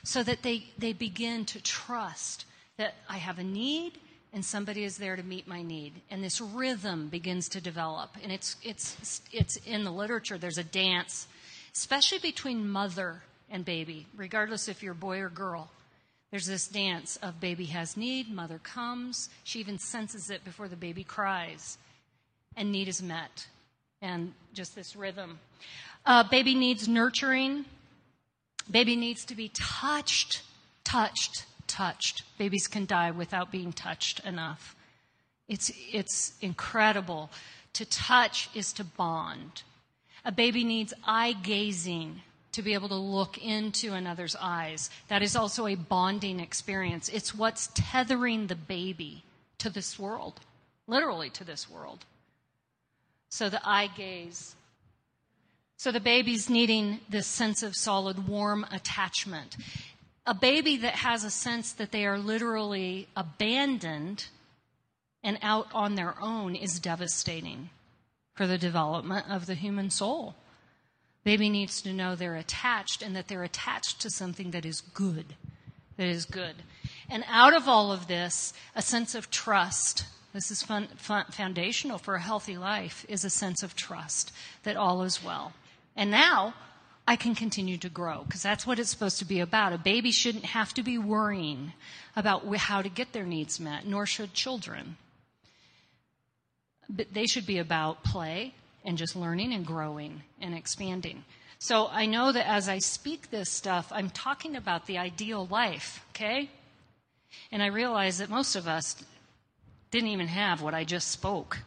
so 0.03 0.23
that 0.23 0.43
they, 0.43 0.65
they 0.77 0.93
begin 0.93 1.45
to 1.45 1.62
trust 1.62 2.45
that 2.77 2.95
I 3.10 3.17
have 3.17 3.39
a 3.39 3.43
need 3.43 3.99
and 4.38 4.45
somebody 4.45 4.84
is 4.84 5.00
there 5.00 5.15
to 5.15 5.23
meet 5.23 5.47
my 5.47 5.63
need. 5.63 5.93
And 6.12 6.23
this 6.23 6.39
rhythm 6.39 7.08
begins 7.08 7.50
to 7.50 7.60
develop. 7.60 8.12
And 8.21 8.32
it's, 8.32 8.56
it's, 8.62 9.19
it's 9.34 9.56
in 9.65 9.84
the 9.84 9.89
literature, 9.89 10.38
there's 10.38 10.60
a 10.60 10.63
dance, 10.63 11.26
especially 11.73 12.19
between 12.19 12.69
mother 12.69 13.23
and 13.50 13.65
baby, 13.65 14.06
regardless 14.15 14.67
if 14.67 14.84
you're 14.84 14.93
boy 14.93 15.21
or 15.21 15.30
girl. 15.30 15.71
There's 16.30 16.45
this 16.45 16.67
dance 16.67 17.15
of 17.23 17.39
baby 17.39 17.65
has 17.65 17.97
need, 17.97 18.32
mother 18.32 18.60
comes. 18.60 19.30
She 19.43 19.60
even 19.60 19.80
senses 19.80 20.30
it 20.30 20.45
before 20.45 20.67
the 20.67 20.76
baby 20.76 21.04
cries, 21.04 21.80
and 22.56 22.71
need 22.71 22.89
is 22.89 23.02
met. 23.02 23.47
And 24.04 24.34
just 24.54 24.76
this 24.76 24.95
rhythm. 24.95 25.39
Uh, 26.06 26.26
baby 26.30 26.54
needs 26.54 26.88
nurturing. 26.88 27.65
Baby 28.69 28.97
needs 28.97 29.26
to 29.26 29.36
be 29.36 29.50
touched, 29.56 30.43
touched, 30.84 31.47
touched. 31.67 32.23
Babies 32.38 32.67
can 32.67 32.86
die 32.86 33.12
without 33.12 33.51
being 33.51 33.73
touched 33.73 34.19
enough. 34.21 34.75
It's, 35.47 35.71
it's 35.91 36.34
incredible. 36.41 37.30
To 37.73 37.86
touch 37.86 38.49
is 38.53 38.73
to 38.73 38.84
bond. 38.84 39.63
A 40.25 40.32
baby 40.32 40.63
needs 40.63 40.93
eye 41.06 41.34
gazing 41.34 42.21
to 42.51 42.62
be 42.62 42.73
able 42.73 42.89
to 42.89 42.95
look 42.95 43.38
into 43.38 43.93
another's 43.93 44.36
eyes. 44.39 44.89
That 45.10 45.21
is 45.21 45.36
also 45.36 45.67
a 45.67 45.75
bonding 45.75 46.39
experience. 46.39 47.08
It's 47.08 47.36
what's 47.36 47.69
tethering 47.75 48.47
the 48.47 48.56
baby 48.56 49.23
to 49.60 49.69
this 49.69 49.99
world, 49.99 50.39
literally 50.88 51.30
to 51.30 51.43
this 51.43 51.69
world. 51.69 52.06
So 53.30 53.49
the 53.49 53.62
eye 53.63 53.89
gaze. 53.95 54.56
So 55.77 55.91
the 55.91 55.99
baby's 55.99 56.49
needing 56.49 56.99
this 57.08 57.27
sense 57.27 57.62
of 57.62 57.75
solid, 57.75 58.27
warm 58.27 58.65
attachment. 58.71 59.56
A 60.27 60.33
baby 60.33 60.75
that 60.77 60.95
has 60.95 61.23
a 61.23 61.31
sense 61.31 61.71
that 61.71 61.93
they 61.93 62.05
are 62.05 62.19
literally 62.19 63.07
abandoned 63.15 64.25
and 65.23 65.39
out 65.41 65.67
on 65.73 65.95
their 65.95 66.15
own 66.21 66.53
is 66.53 66.79
devastating 66.79 67.69
for 68.35 68.45
the 68.45 68.57
development 68.57 69.25
of 69.29 69.45
the 69.45 69.55
human 69.55 69.89
soul. 69.89 70.35
Baby 71.23 71.49
needs 71.49 71.81
to 71.81 71.93
know 71.93 72.15
they're 72.15 72.35
attached 72.35 73.01
and 73.01 73.15
that 73.15 73.29
they're 73.29 73.43
attached 73.43 74.01
to 74.01 74.09
something 74.09 74.51
that 74.51 74.65
is 74.65 74.81
good. 74.81 75.35
That 75.95 76.07
is 76.07 76.25
good. 76.25 76.55
And 77.09 77.23
out 77.29 77.53
of 77.53 77.67
all 77.69 77.91
of 77.93 78.07
this, 78.07 78.53
a 78.75 78.81
sense 78.81 79.15
of 79.15 79.31
trust. 79.31 80.05
This 80.33 80.51
is 80.51 80.61
fun, 80.61 80.87
fun, 80.97 81.25
foundational 81.31 81.97
for 81.97 82.15
a 82.15 82.21
healthy 82.21 82.57
life 82.57 83.05
is 83.07 83.23
a 83.23 83.29
sense 83.29 83.63
of 83.63 83.75
trust 83.75 84.33
that 84.63 84.75
all 84.75 85.03
is 85.03 85.23
well. 85.23 85.53
And 85.95 86.11
now 86.11 86.53
I 87.08 87.15
can 87.15 87.34
continue 87.36 87.78
to 87.78 87.89
grow 87.89 88.24
because 88.26 88.43
that's 88.43 88.67
what 88.67 88.80
it's 88.80 88.89
supposed 88.89 89.20
to 89.20 89.26
be 89.26 89.39
about. 89.39 89.72
A 89.72 89.78
baby 89.78 90.12
shouldn't 90.12 90.46
have 90.46 90.74
to 90.74 90.84
be 90.84 90.98
worrying 90.98 91.72
about 92.15 92.46
how 92.58 92.82
to 92.82 92.89
get 92.89 93.13
their 93.13 93.24
needs 93.24 93.60
met, 93.60 93.88
nor 93.88 94.06
should 94.06 94.34
children. 94.34 94.98
But 96.89 97.13
they 97.13 97.26
should 97.26 97.46
be 97.46 97.60
about 97.60 98.04
play, 98.04 98.54
and 98.88 98.98
just 98.98 99.15
learning 99.15 99.54
and 99.54 99.65
growing 99.65 100.24
and 100.41 100.56
expanding. 100.56 101.26
So 101.60 101.88
I 101.88 102.06
know 102.06 102.32
that 102.32 102.48
as 102.48 102.70
I 102.70 102.80
speak 102.80 103.30
this 103.30 103.50
stuff, 103.50 103.91
I'm 103.91 104.10
talking 104.10 104.56
about 104.56 104.86
the 104.86 104.98
ideal 104.98 105.46
life, 105.48 106.06
okay? 106.12 106.50
And 107.52 107.62
I 107.62 107.67
realize 107.67 108.20
that 108.20 108.30
most 108.30 108.56
of 108.56 108.67
us 108.67 109.04
didn't 109.91 110.10
even 110.10 110.28
have 110.28 110.62
what 110.62 110.74
I 110.74 110.86
just 110.86 111.12
spoke. 111.12 111.60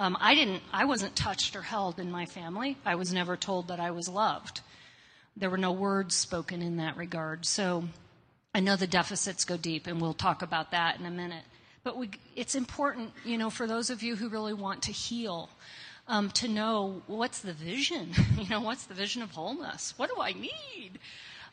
Um, 0.00 0.16
I 0.18 0.34
didn't, 0.34 0.62
I 0.72 0.86
wasn't 0.86 1.14
touched 1.14 1.54
or 1.54 1.60
held 1.60 1.98
in 2.00 2.10
my 2.10 2.24
family. 2.24 2.78
I 2.86 2.94
was 2.94 3.12
never 3.12 3.36
told 3.36 3.68
that 3.68 3.80
I 3.80 3.90
was 3.90 4.08
loved. 4.08 4.62
There 5.36 5.50
were 5.50 5.58
no 5.58 5.72
words 5.72 6.14
spoken 6.14 6.62
in 6.62 6.78
that 6.78 6.96
regard. 6.96 7.44
So 7.44 7.84
I 8.54 8.60
know 8.60 8.76
the 8.76 8.86
deficits 8.86 9.44
go 9.44 9.58
deep, 9.58 9.86
and 9.86 10.00
we'll 10.00 10.14
talk 10.14 10.40
about 10.40 10.70
that 10.70 10.98
in 10.98 11.04
a 11.04 11.10
minute. 11.10 11.44
But 11.84 11.98
we, 11.98 12.12
it's 12.34 12.54
important, 12.54 13.10
you 13.26 13.36
know, 13.36 13.50
for 13.50 13.66
those 13.66 13.90
of 13.90 14.02
you 14.02 14.16
who 14.16 14.30
really 14.30 14.54
want 14.54 14.80
to 14.84 14.92
heal 14.92 15.50
um, 16.08 16.30
to 16.30 16.48
know 16.48 17.02
what's 17.06 17.40
the 17.40 17.52
vision. 17.52 18.12
you 18.38 18.48
know, 18.48 18.62
what's 18.62 18.84
the 18.84 18.94
vision 18.94 19.20
of 19.20 19.32
wholeness? 19.32 19.92
What 19.98 20.08
do 20.08 20.18
I 20.18 20.32
need? 20.32 20.98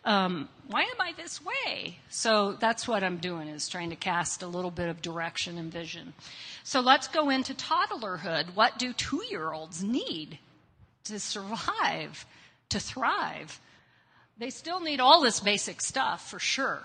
Um, 0.07 0.47
why 0.67 0.83
am 0.83 1.01
I 1.01 1.11
this 1.17 1.41
way? 1.43 1.97
So 2.07 2.53
that's 2.53 2.87
what 2.87 3.03
I'm 3.03 3.17
doing 3.17 3.49
is 3.49 3.67
trying 3.67 3.89
to 3.89 3.97
cast 3.97 4.41
a 4.41 4.47
little 4.47 4.71
bit 4.71 4.87
of 4.87 5.01
direction 5.01 5.57
and 5.57 5.69
vision. 5.69 6.13
So 6.63 6.79
let's 6.79 7.09
go 7.09 7.29
into 7.29 7.53
toddlerhood. 7.53 8.55
What 8.55 8.79
do 8.79 8.93
two 8.93 9.21
year 9.29 9.51
olds 9.51 9.83
need 9.83 10.39
to 11.03 11.19
survive, 11.19 12.25
to 12.69 12.79
thrive? 12.79 13.59
They 14.37 14.49
still 14.49 14.79
need 14.79 15.01
all 15.01 15.21
this 15.21 15.41
basic 15.41 15.81
stuff 15.81 16.29
for 16.29 16.39
sure. 16.39 16.83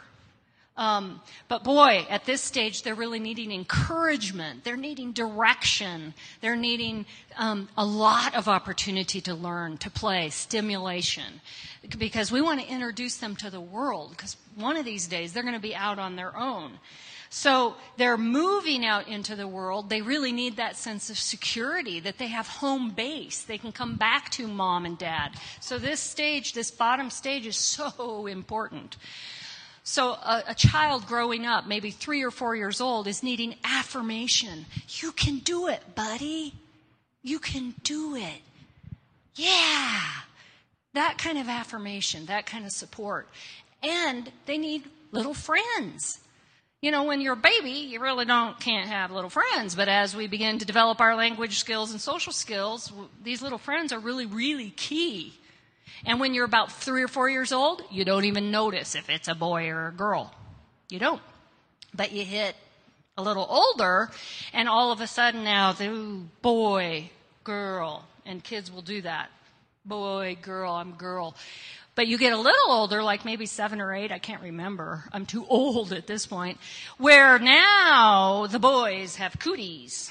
Um, 0.77 1.21
but 1.49 1.65
boy, 1.65 2.07
at 2.09 2.25
this 2.25 2.41
stage, 2.41 2.83
they're 2.83 2.95
really 2.95 3.19
needing 3.19 3.53
encouragement. 3.53 4.65
They're 4.65 4.77
needing 4.77 5.13
direction. 5.13 6.15
They're 6.41 6.57
needing 6.57 7.05
um, 7.37 7.69
a 7.77 7.85
lot 7.85 8.35
of 8.35 8.49
opportunity 8.49 9.21
to 9.23 9.35
learn, 9.35 9.77
to 9.79 9.91
play, 9.91 10.31
stimulation. 10.31 11.41
Because 11.99 12.33
we 12.33 12.41
want 12.41 12.61
to 12.61 12.67
introduce 12.67 13.19
them 13.19 13.37
to 13.37 13.51
the 13.51 13.61
world, 13.61 14.11
because 14.11 14.37
one 14.55 14.77
of 14.77 14.85
these 14.85 15.07
days 15.07 15.33
they're 15.33 15.43
going 15.43 15.55
to 15.55 15.61
be 15.61 15.75
out 15.75 15.99
on 15.99 16.17
their 16.17 16.35
own. 16.37 16.79
So 17.35 17.77
they're 17.97 18.19
moving 18.19 18.85
out 18.85 19.09
into 19.09 19.35
the 19.37 19.49
world. 19.49 19.89
They 19.89 20.03
really 20.03 20.33
need 20.33 20.57
that 20.57 20.77
sense 20.77 21.09
of 21.09 21.19
security 21.19 21.99
that 22.01 22.19
they 22.19 22.27
have 22.27 22.47
home 22.47 22.91
base. 22.91 23.43
They 23.43 23.57
can 23.57 23.73
come 23.73 23.97
back 23.97 24.29
to 24.33 24.47
mom 24.47 24.85
and 24.85 24.99
dad. 24.99 25.33
So 25.59 25.79
this 25.79 25.99
stage, 25.99 26.53
this 26.53 26.71
bottom 26.71 27.09
stage 27.09 27.47
is 27.47 27.57
so 27.57 28.27
important. 28.31 28.99
So 29.85 30.13
a, 30.13 30.45
a, 30.49 30.55
child 30.55 31.07
growing 31.07 31.45
up, 31.45 31.67
maybe 31.67 31.91
three 31.91 32.23
or 32.23 32.31
four 32.31 32.55
years 32.55 32.81
old, 32.81 33.09
is 33.09 33.23
needing 33.23 33.57
affirmation. 33.65 34.67
You 35.01 35.11
can 35.11 35.39
do 35.39 35.67
it, 35.67 35.95
buddy. 35.97 36.55
You 37.23 37.41
can 37.41 37.75
do 37.83 38.15
it. 38.15 38.43
Yeah. 39.35 40.01
That 40.95 41.19
kind 41.19 41.39
of 41.39 41.49
affirmation, 41.49 42.27
that 42.27 42.47
kind 42.47 42.65
of 42.65 42.71
support. 42.71 43.29
And 43.83 44.31
they 44.47 44.57
need 44.57 44.85
little 45.11 45.35
friends. 45.35 46.21
You 46.81 46.91
know, 46.91 47.05
when 47.05 47.21
you're 47.21 47.35
a 47.35 47.37
baby, 47.37 47.71
you 47.71 48.01
really 48.01 48.25
don't 48.25 48.59
can't 48.61 48.89
have 48.89 49.11
little 49.11 49.31
friends. 49.31 49.75
But 49.75 49.89
as 49.89 50.15
we 50.15 50.29
begin 50.29 50.59
to 50.59 50.65
develop 50.65 51.01
our 51.01 51.17
language 51.17 51.59
skills 51.59 51.91
and 51.91 52.01
social 52.01 52.33
skills, 52.33 52.93
these 53.23 53.43
little 53.43 53.59
friends 53.59 53.93
are 53.93 53.99
really, 53.99 54.27
really 54.27 54.71
key 54.71 55.35
and 56.05 56.21
when 56.21 56.35
you're 56.35 56.45
about 56.45 56.73
three 56.73 57.03
or 57.03 57.09
four 57.09 57.29
years 57.29 57.53
old, 57.53 57.83
you 57.91 58.05
don't 58.05 58.25
even 58.25 58.51
notice 58.51 58.95
if 58.95 59.09
it's 59.09 59.29
a 59.29 59.35
boy 59.35 59.69
or 59.69 59.89
a 59.89 59.93
girl. 59.93 60.35
You 60.89 60.99
don't. 60.99 61.23
But 61.95 62.13
you 62.13 62.25
hit 62.25 62.57
a 63.17 63.23
little 63.23 63.47
older, 63.49 64.11
and 64.53 64.69
all 64.69 64.91
of 64.91 65.01
a 65.01 65.07
sudden 65.07 65.45
now, 65.45 65.73
the 65.73 66.23
boy, 66.41 67.11
girl, 67.45 68.05
and 68.25 68.43
kids 68.43 68.71
will 68.71 68.83
do 68.83 69.03
that. 69.03 69.31
Boy, 69.85 70.37
girl, 70.41 70.73
I'm 70.73 70.93
girl. 70.93 71.37
But 71.95 72.07
you 72.07 72.17
get 72.17 72.33
a 72.33 72.39
little 72.39 72.73
older, 72.73 73.03
like 73.03 73.25
maybe 73.25 73.45
seven 73.47 73.81
or 73.81 73.93
eight, 73.93 74.11
I 74.11 74.19
can't 74.19 74.43
remember. 74.43 75.05
I'm 75.13 75.27
too 75.27 75.47
old 75.49 75.93
at 75.93 76.07
this 76.07 76.27
point, 76.27 76.59
where 76.99 77.39
now 77.39 78.47
the 78.47 78.59
boys 78.59 79.17
have 79.17 79.39
cooties. 79.39 80.11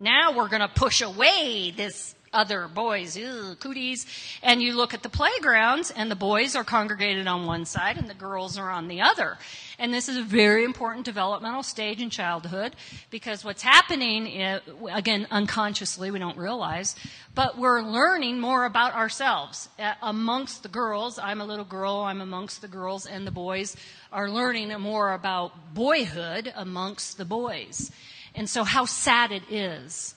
Now 0.00 0.32
we're 0.36 0.48
going 0.48 0.60
to 0.60 0.68
push 0.68 1.02
away 1.02 1.72
this 1.76 2.14
other 2.34 2.68
boys, 2.68 3.16
ew, 3.16 3.56
cooties. 3.58 4.04
And 4.42 4.60
you 4.60 4.74
look 4.74 4.92
at 4.92 5.02
the 5.02 5.08
playgrounds 5.08 5.90
and 5.90 6.10
the 6.10 6.16
boys 6.16 6.54
are 6.54 6.64
congregated 6.64 7.26
on 7.26 7.46
one 7.46 7.64
side 7.64 7.96
and 7.96 8.10
the 8.10 8.14
girls 8.14 8.58
are 8.58 8.70
on 8.70 8.88
the 8.88 9.00
other. 9.00 9.38
And 9.78 9.92
this 9.92 10.08
is 10.08 10.16
a 10.16 10.22
very 10.22 10.64
important 10.64 11.04
developmental 11.04 11.62
stage 11.62 12.00
in 12.00 12.10
childhood 12.10 12.76
because 13.10 13.44
what's 13.44 13.62
happening, 13.62 14.26
is, 14.26 14.60
again, 14.92 15.26
unconsciously, 15.30 16.10
we 16.10 16.18
don't 16.18 16.36
realize, 16.36 16.94
but 17.34 17.58
we're 17.58 17.82
learning 17.82 18.40
more 18.40 18.66
about 18.66 18.94
ourselves. 18.94 19.68
Amongst 20.02 20.62
the 20.62 20.68
girls, 20.68 21.18
I'm 21.18 21.40
a 21.40 21.44
little 21.44 21.64
girl, 21.64 21.96
I'm 21.96 22.20
amongst 22.20 22.60
the 22.60 22.68
girls, 22.68 23.06
and 23.06 23.26
the 23.26 23.32
boys 23.32 23.76
are 24.12 24.30
learning 24.30 24.68
more 24.80 25.12
about 25.12 25.74
boyhood 25.74 26.52
amongst 26.54 27.18
the 27.18 27.24
boys. 27.24 27.90
And 28.36 28.48
so 28.48 28.64
how 28.64 28.84
sad 28.84 29.32
it 29.32 29.42
is 29.50 30.14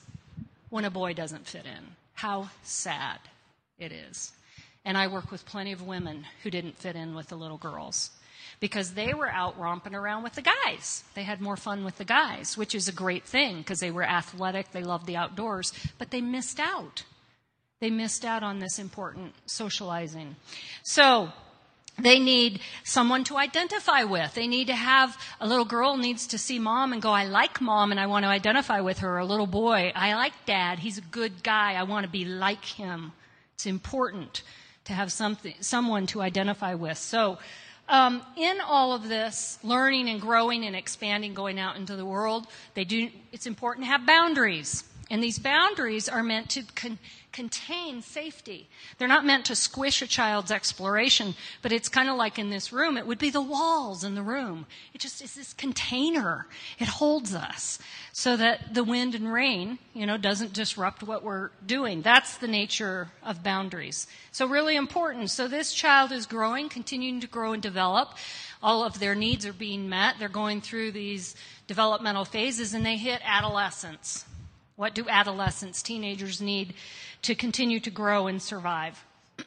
when 0.69 0.85
a 0.85 0.91
boy 0.91 1.13
doesn't 1.13 1.47
fit 1.47 1.65
in. 1.65 1.96
How 2.17 2.49
sad 2.63 3.19
it 3.77 3.91
is. 3.91 4.31
And 4.83 4.97
I 4.97 5.05
work 5.05 5.29
with 5.29 5.45
plenty 5.45 5.71
of 5.71 5.85
women 5.85 6.25
who 6.41 6.49
didn't 6.49 6.79
fit 6.79 6.95
in 6.95 7.13
with 7.13 7.27
the 7.27 7.35
little 7.35 7.59
girls 7.59 8.09
because 8.59 8.95
they 8.95 9.13
were 9.13 9.29
out 9.29 9.59
romping 9.59 9.93
around 9.93 10.23
with 10.23 10.33
the 10.33 10.41
guys. 10.41 11.03
They 11.13 11.21
had 11.21 11.41
more 11.41 11.55
fun 11.55 11.85
with 11.85 11.99
the 11.99 12.05
guys, 12.05 12.57
which 12.57 12.73
is 12.73 12.87
a 12.87 12.91
great 12.91 13.23
thing 13.23 13.59
because 13.59 13.79
they 13.81 13.91
were 13.91 14.03
athletic, 14.03 14.71
they 14.71 14.81
loved 14.81 15.05
the 15.05 15.15
outdoors, 15.15 15.71
but 15.99 16.09
they 16.09 16.21
missed 16.21 16.59
out. 16.59 17.03
They 17.81 17.91
missed 17.91 18.25
out 18.25 18.41
on 18.41 18.57
this 18.57 18.79
important 18.79 19.35
socializing. 19.45 20.37
So, 20.81 21.31
They 21.99 22.19
need 22.19 22.59
someone 22.83 23.23
to 23.25 23.37
identify 23.37 24.03
with. 24.03 24.35
They 24.35 24.47
need 24.47 24.67
to 24.67 24.75
have, 24.75 25.17
a 25.41 25.47
little 25.47 25.65
girl 25.65 25.97
needs 25.97 26.27
to 26.27 26.37
see 26.37 26.59
mom 26.59 26.93
and 26.93 27.01
go, 27.01 27.09
I 27.09 27.25
like 27.25 27.59
mom 27.59 27.91
and 27.91 27.99
I 27.99 28.05
want 28.05 28.23
to 28.23 28.29
identify 28.29 28.81
with 28.81 28.99
her. 28.99 29.17
A 29.17 29.25
little 29.25 29.47
boy, 29.47 29.91
I 29.95 30.13
like 30.13 30.33
dad. 30.45 30.79
He's 30.79 30.99
a 30.99 31.01
good 31.01 31.41
guy. 31.41 31.73
I 31.73 31.83
want 31.83 32.05
to 32.05 32.11
be 32.11 32.23
like 32.23 32.63
him. 32.63 33.13
It's 33.55 33.65
important 33.65 34.43
to 34.85 34.93
have 34.93 35.11
something, 35.11 35.55
someone 35.59 36.05
to 36.07 36.21
identify 36.21 36.75
with. 36.75 36.97
So, 36.97 37.39
um, 37.89 38.21
in 38.35 38.59
all 38.61 38.93
of 38.93 39.07
this, 39.07 39.57
learning 39.63 40.09
and 40.09 40.19
growing 40.19 40.65
and 40.65 40.75
expanding, 40.75 41.33
going 41.33 41.57
out 41.57 41.77
into 41.77 41.95
the 41.95 42.05
world, 42.05 42.45
they 42.73 42.83
do, 42.83 43.09
it's 43.31 43.47
important 43.47 43.85
to 43.85 43.91
have 43.91 44.05
boundaries. 44.05 44.83
And 45.09 45.23
these 45.23 45.39
boundaries 45.39 46.09
are 46.09 46.21
meant 46.21 46.49
to 46.51 46.63
con- 46.75 46.99
contain 47.37 48.01
safety. 48.01 48.67
They're 48.97 49.07
not 49.07 49.23
meant 49.23 49.45
to 49.45 49.55
squish 49.55 50.01
a 50.01 50.07
child's 50.07 50.49
exploration, 50.49 51.35
but 51.61 51.71
it's 51.71 51.87
kind 51.87 52.09
of 52.09 52.17
like 52.17 52.39
in 52.39 52.49
this 52.49 52.73
room, 52.73 52.97
it 52.97 53.05
would 53.05 53.19
be 53.19 53.29
the 53.29 53.43
walls 53.43 54.03
in 54.03 54.15
the 54.15 54.23
room. 54.23 54.65
It 54.95 55.01
just 55.01 55.21
is 55.21 55.35
this 55.35 55.53
container. 55.53 56.47
It 56.79 56.87
holds 56.87 57.35
us 57.35 57.77
so 58.11 58.37
that 58.37 58.73
the 58.73 58.83
wind 58.83 59.13
and 59.13 59.31
rain, 59.31 59.77
you 59.93 60.07
know, 60.07 60.17
doesn't 60.17 60.53
disrupt 60.53 61.03
what 61.03 61.21
we're 61.21 61.51
doing. 61.63 62.01
That's 62.01 62.37
the 62.37 62.47
nature 62.47 63.11
of 63.23 63.43
boundaries. 63.43 64.07
So 64.31 64.47
really 64.47 64.75
important. 64.75 65.29
So 65.29 65.47
this 65.47 65.73
child 65.73 66.11
is 66.11 66.25
growing, 66.25 66.69
continuing 66.69 67.19
to 67.19 67.27
grow 67.27 67.53
and 67.53 67.61
develop. 67.61 68.15
All 68.63 68.83
of 68.83 68.99
their 68.99 69.13
needs 69.13 69.45
are 69.45 69.53
being 69.53 69.87
met. 69.87 70.15
They're 70.17 70.27
going 70.27 70.61
through 70.61 70.93
these 70.93 71.35
developmental 71.67 72.25
phases 72.25 72.73
and 72.73 72.83
they 72.83 72.97
hit 72.97 73.21
adolescence. 73.23 74.25
What 74.77 74.93
do 74.93 75.09
adolescents, 75.09 75.81
teenagers 75.81 76.39
need 76.39 76.75
to 77.23 77.33
continue 77.33 77.79
to 77.79 77.89
grow 77.89 78.27
and 78.27 78.39
survive? 78.39 79.03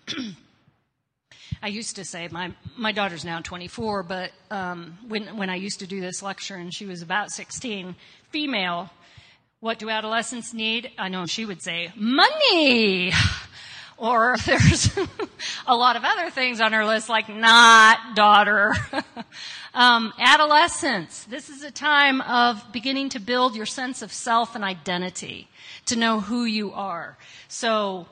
I 1.62 1.68
used 1.68 1.94
to 1.96 2.04
say 2.04 2.26
my 2.32 2.52
my 2.76 2.90
daughter's 2.90 3.24
now 3.24 3.40
24, 3.40 4.02
but 4.02 4.32
um, 4.50 4.98
when 5.06 5.36
when 5.36 5.48
I 5.48 5.54
used 5.54 5.78
to 5.80 5.86
do 5.86 6.00
this 6.00 6.20
lecture 6.20 6.56
and 6.56 6.74
she 6.74 6.84
was 6.84 7.00
about 7.00 7.30
16, 7.30 7.94
female, 8.30 8.90
what 9.60 9.78
do 9.78 9.88
adolescents 9.88 10.52
need? 10.52 10.90
I 10.98 11.08
know 11.08 11.26
she 11.26 11.46
would 11.46 11.62
say 11.62 11.92
money, 11.94 13.12
or 14.00 14.36
there's 14.46 14.90
a 15.66 15.76
lot 15.76 15.94
of 15.94 16.02
other 16.04 16.30
things 16.30 16.60
on 16.60 16.72
her 16.72 16.84
list 16.84 17.08
like 17.08 17.28
not 17.28 18.16
daughter. 18.16 18.74
Um, 19.72 20.12
adolescence. 20.18 21.24
This 21.30 21.48
is 21.48 21.62
a 21.62 21.70
time 21.70 22.20
of 22.22 22.72
beginning 22.72 23.08
to 23.10 23.20
build 23.20 23.54
your 23.54 23.66
sense 23.66 24.02
of 24.02 24.12
self 24.12 24.56
and 24.56 24.64
identity, 24.64 25.48
to 25.86 25.94
know 25.94 26.18
who 26.18 26.44
you 26.44 26.72
are. 26.72 27.16
So, 27.46 28.08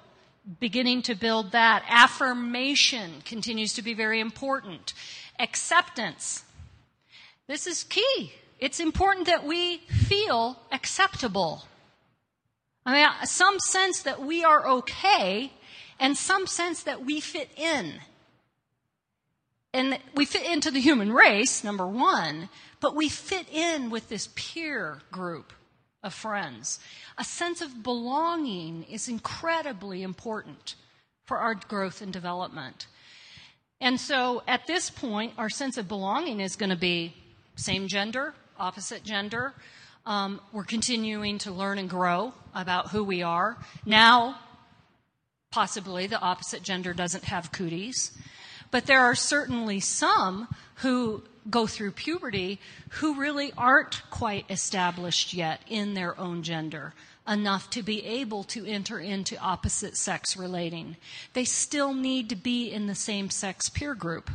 beginning 0.61 1.03
to 1.03 1.17
build 1.17 1.51
that. 1.51 1.83
Affirmation 1.89 3.23
continues 3.25 3.75
to 3.75 3.83
be 3.83 3.93
very 3.93 4.21
important. 4.21 4.95
Acceptance. 5.41 6.45
This 7.49 7.67
is 7.67 7.83
key. 7.83 8.33
It's 8.61 8.79
important 8.79 9.27
that 9.27 9.45
we 9.45 9.79
feel 9.89 10.61
acceptable. 10.71 11.65
I 12.87 12.93
mean, 12.93 13.09
some 13.25 13.59
sense 13.59 14.03
that 14.03 14.23
we 14.23 14.45
are 14.45 14.67
okay 14.69 15.53
and 15.99 16.17
some 16.17 16.47
sense 16.47 16.83
that 16.85 17.05
we 17.05 17.21
fit 17.21 17.51
in 17.57 18.01
and 19.75 19.99
we 20.15 20.25
fit 20.25 20.51
into 20.51 20.71
the 20.71 20.81
human 20.81 21.13
race, 21.13 21.63
number 21.63 21.87
one, 21.87 22.49
but 22.81 22.97
we 22.97 23.09
fit 23.09 23.47
in 23.53 23.91
with 23.91 24.09
this 24.09 24.29
peer 24.35 25.01
group 25.13 25.53
of 26.03 26.15
friends. 26.15 26.79
A 27.19 27.25
sense 27.25 27.61
of 27.61 27.83
belonging 27.83 28.85
is 28.85 29.09
incredibly 29.09 30.03
important 30.03 30.75
for 31.27 31.39
our 31.39 31.55
growth 31.55 32.01
and 32.01 32.13
development. 32.13 32.87
And 33.81 34.01
so 34.01 34.43
at 34.49 34.67
this 34.67 34.91
point, 34.91 35.35
our 35.37 35.51
sense 35.51 35.77
of 35.77 35.87
belonging 35.87 36.41
is 36.41 36.57
going 36.57 36.71
to 36.71 36.77
be 36.77 37.15
same 37.57 37.89
gender, 37.89 38.35
opposite 38.59 39.05
gender. 39.05 39.53
Um, 40.07 40.41
we're 40.53 40.65
continuing 40.65 41.39
to 41.39 41.53
learn 41.53 41.79
and 41.79 41.91
grow 41.91 42.33
about 42.55 42.91
who 42.91 43.05
we 43.05 43.23
are. 43.23 43.59
Now, 43.85 44.39
possibly 45.51 46.07
the 46.07 46.21
opposite 46.21 46.63
gender 46.63 46.93
doesn't 46.93 47.25
have 47.25 47.53
cooties. 47.53 48.13
But 48.71 48.87
there 48.87 49.01
are 49.01 49.15
certainly 49.15 49.81
some 49.81 50.49
who 50.77 51.23
go 51.49 51.67
through 51.67 51.93
puberty 51.93 52.61
who 52.91 53.19
really 53.19 53.53
aren't 53.57 54.03
quite 54.11 54.45
established 54.51 55.33
yet 55.33 55.61
in 55.69 55.95
their 55.95 56.19
own 56.21 56.43
gender 56.43 56.93
enough 57.27 57.69
to 57.71 57.83
be 57.83 58.05
able 58.05 58.43
to 58.43 58.65
enter 58.67 58.99
into 58.99 59.39
opposite 59.39 59.97
sex 59.97 60.37
relating. 60.37 60.97
They 61.35 61.45
still 61.45 61.93
need 61.93 62.31
to 62.31 62.37
be 62.37 62.71
in 62.71 62.87
the 62.87 62.95
same 62.95 63.31
sex 63.31 63.69
peer 63.69 63.95
group. 63.95 64.31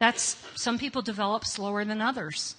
That's, 0.00 0.36
some 0.54 0.78
people 0.78 1.02
develop 1.02 1.44
slower 1.44 1.84
than 1.84 2.00
others. 2.00 2.56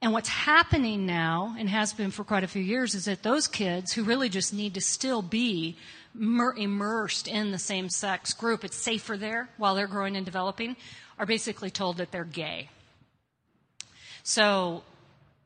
And 0.00 0.12
what's 0.12 0.28
happening 0.28 1.06
now, 1.06 1.54
and 1.58 1.68
has 1.68 1.92
been 1.92 2.10
for 2.10 2.24
quite 2.24 2.42
a 2.42 2.48
few 2.48 2.62
years, 2.62 2.94
is 2.94 3.04
that 3.04 3.22
those 3.22 3.46
kids 3.46 3.92
who 3.92 4.02
really 4.02 4.28
just 4.28 4.52
need 4.52 4.74
to 4.74 4.80
still 4.80 5.22
be 5.22 5.76
immersed 6.14 7.28
in 7.28 7.50
the 7.50 7.58
same 7.58 7.88
sex 7.88 8.32
group, 8.32 8.64
it's 8.64 8.76
safer 8.76 9.16
there 9.16 9.48
while 9.56 9.74
they're 9.74 9.86
growing 9.86 10.16
and 10.16 10.24
developing, 10.24 10.76
are 11.18 11.26
basically 11.26 11.70
told 11.70 11.98
that 11.98 12.10
they're 12.10 12.24
gay. 12.24 12.68
So, 14.22 14.82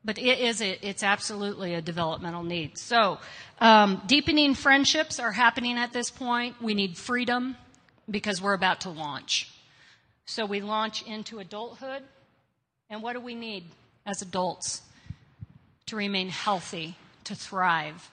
but 0.03 0.17
it 0.17 0.39
is, 0.39 0.61
a, 0.61 0.87
it's 0.87 1.03
absolutely 1.03 1.73
a 1.73 1.81
developmental 1.81 2.43
need. 2.43 2.77
So, 2.77 3.19
um, 3.59 4.01
deepening 4.05 4.53
friendships 4.53 5.19
are 5.19 5.31
happening 5.31 5.77
at 5.77 5.93
this 5.93 6.09
point. 6.09 6.61
We 6.61 6.73
need 6.73 6.97
freedom 6.97 7.55
because 8.09 8.41
we're 8.41 8.53
about 8.53 8.81
to 8.81 8.89
launch. 8.89 9.51
So 10.25 10.45
we 10.45 10.61
launch 10.61 11.03
into 11.07 11.39
adulthood. 11.39 12.03
And 12.89 13.01
what 13.01 13.13
do 13.13 13.19
we 13.19 13.35
need 13.35 13.65
as 14.05 14.21
adults? 14.21 14.81
To 15.87 15.95
remain 15.95 16.29
healthy, 16.29 16.95
to 17.23 17.33
thrive, 17.33 18.11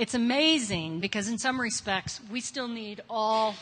it's 0.00 0.14
amazing 0.14 0.98
because 0.98 1.28
in 1.28 1.36
some 1.36 1.60
respects 1.60 2.22
we 2.30 2.40
still 2.40 2.68
need 2.68 3.02
all 3.10 3.54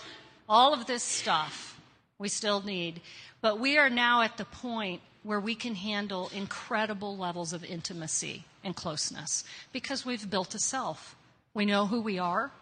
all 0.48 0.72
of 0.72 0.86
this 0.86 1.02
stuff. 1.02 1.78
We 2.20 2.28
still 2.28 2.62
need, 2.62 3.00
but 3.40 3.58
we 3.58 3.76
are 3.76 3.90
now 3.90 4.22
at 4.22 4.36
the 4.36 4.44
point 4.44 5.02
where 5.24 5.40
we 5.40 5.56
can 5.56 5.74
handle 5.74 6.30
incredible 6.32 7.16
levels 7.16 7.52
of 7.52 7.64
intimacy 7.64 8.44
and 8.62 8.76
closeness 8.76 9.42
because 9.72 10.06
we've 10.06 10.30
built 10.30 10.54
a 10.54 10.60
self. 10.60 11.16
We 11.54 11.66
know 11.66 11.86
who 11.86 12.00
we 12.00 12.20
are. 12.20 12.52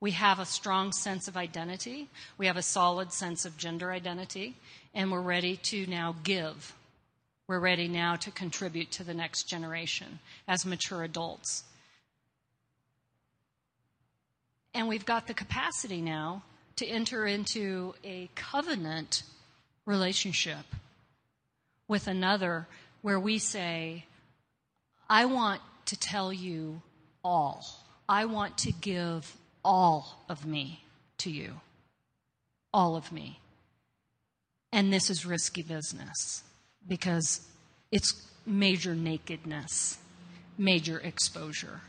We 0.00 0.10
have 0.10 0.40
a 0.40 0.44
strong 0.44 0.90
sense 0.90 1.28
of 1.28 1.36
identity. 1.36 2.08
We 2.36 2.46
have 2.46 2.56
a 2.56 2.62
solid 2.62 3.12
sense 3.12 3.44
of 3.44 3.56
gender 3.56 3.92
identity. 3.92 4.56
And 4.92 5.10
we're 5.10 5.20
ready 5.20 5.56
to 5.56 5.86
now 5.86 6.16
give. 6.24 6.74
We're 7.46 7.60
ready 7.60 7.86
now 7.86 8.16
to 8.16 8.32
contribute 8.32 8.90
to 8.92 9.04
the 9.04 9.14
next 9.14 9.44
generation 9.44 10.18
as 10.48 10.66
mature 10.66 11.04
adults. 11.04 11.62
And 14.74 14.88
we've 14.88 15.06
got 15.06 15.28
the 15.28 15.34
capacity 15.34 16.00
now 16.00 16.42
to 16.76 16.86
enter 16.86 17.26
into 17.26 17.94
a 18.02 18.28
covenant 18.34 19.22
relationship 19.86 20.66
with 21.86 22.08
another 22.08 22.66
where 23.02 23.20
we 23.20 23.38
say, 23.38 24.04
I 25.08 25.26
want 25.26 25.60
to 25.86 25.96
tell 25.96 26.32
you 26.32 26.82
all. 27.22 27.64
I 28.08 28.24
want 28.24 28.58
to 28.58 28.72
give 28.72 29.36
all 29.64 30.24
of 30.28 30.44
me 30.44 30.82
to 31.18 31.30
you. 31.30 31.60
All 32.72 32.96
of 32.96 33.12
me. 33.12 33.38
And 34.72 34.92
this 34.92 35.08
is 35.08 35.24
risky 35.24 35.62
business 35.62 36.42
because 36.88 37.46
it's 37.92 38.26
major 38.44 38.94
nakedness, 38.94 39.98
major 40.58 40.98
exposure. 40.98 41.80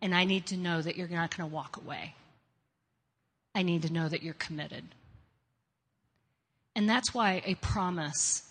And 0.00 0.14
I 0.14 0.24
need 0.24 0.46
to 0.46 0.56
know 0.56 0.80
that 0.80 0.96
you're 0.96 1.08
not 1.08 1.36
going 1.36 1.48
to 1.48 1.54
walk 1.54 1.76
away. 1.76 2.14
I 3.54 3.62
need 3.62 3.82
to 3.82 3.92
know 3.92 4.08
that 4.08 4.22
you're 4.22 4.34
committed. 4.34 4.84
And 6.76 6.88
that's 6.88 7.12
why 7.12 7.42
a 7.44 7.56
promise 7.56 8.48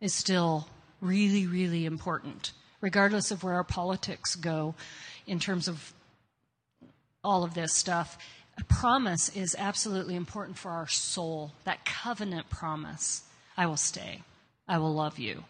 is 0.00 0.14
still 0.14 0.68
really, 1.00 1.46
really 1.46 1.84
important, 1.84 2.52
regardless 2.80 3.30
of 3.30 3.44
where 3.44 3.54
our 3.54 3.64
politics 3.64 4.34
go 4.34 4.74
in 5.26 5.38
terms 5.38 5.68
of 5.68 5.92
all 7.22 7.44
of 7.44 7.54
this 7.54 7.74
stuff. 7.74 8.16
A 8.58 8.64
promise 8.64 9.28
is 9.30 9.54
absolutely 9.58 10.14
important 10.14 10.56
for 10.56 10.70
our 10.70 10.88
soul, 10.88 11.52
that 11.64 11.84
covenant 11.84 12.48
promise. 12.48 13.24
I 13.56 13.66
will 13.66 13.76
stay. 13.76 14.22
I 14.66 14.78
will 14.78 14.94
love 14.94 15.18
you 15.18 15.44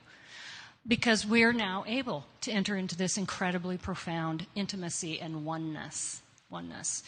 because 0.87 1.27
we're 1.27 1.53
now 1.53 1.85
able 1.87 2.27
to 2.43 2.53
enter 2.53 2.77
into 2.77 2.97
this 2.97 3.17
incredibly 3.17 3.79
profound 3.79 4.47
intimacy 4.55 5.21
and 5.21 5.45
oneness. 5.45 6.21
Oneness. 6.51 7.03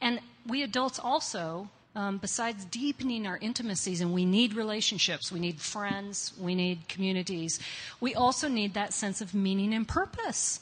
And 0.00 0.20
we 0.46 0.62
adults 0.62 0.98
also, 0.98 1.68
um, 1.94 2.18
besides 2.18 2.64
deepening 2.66 3.26
our 3.26 3.38
intimacies, 3.38 4.00
and 4.00 4.12
we 4.12 4.24
need 4.24 4.54
relationships, 4.54 5.32
we 5.32 5.40
need 5.40 5.60
friends, 5.60 6.32
we 6.38 6.54
need 6.54 6.88
communities, 6.88 7.58
we 8.00 8.14
also 8.14 8.48
need 8.48 8.74
that 8.74 8.92
sense 8.92 9.20
of 9.20 9.34
meaning 9.34 9.74
and 9.74 9.88
purpose. 9.88 10.60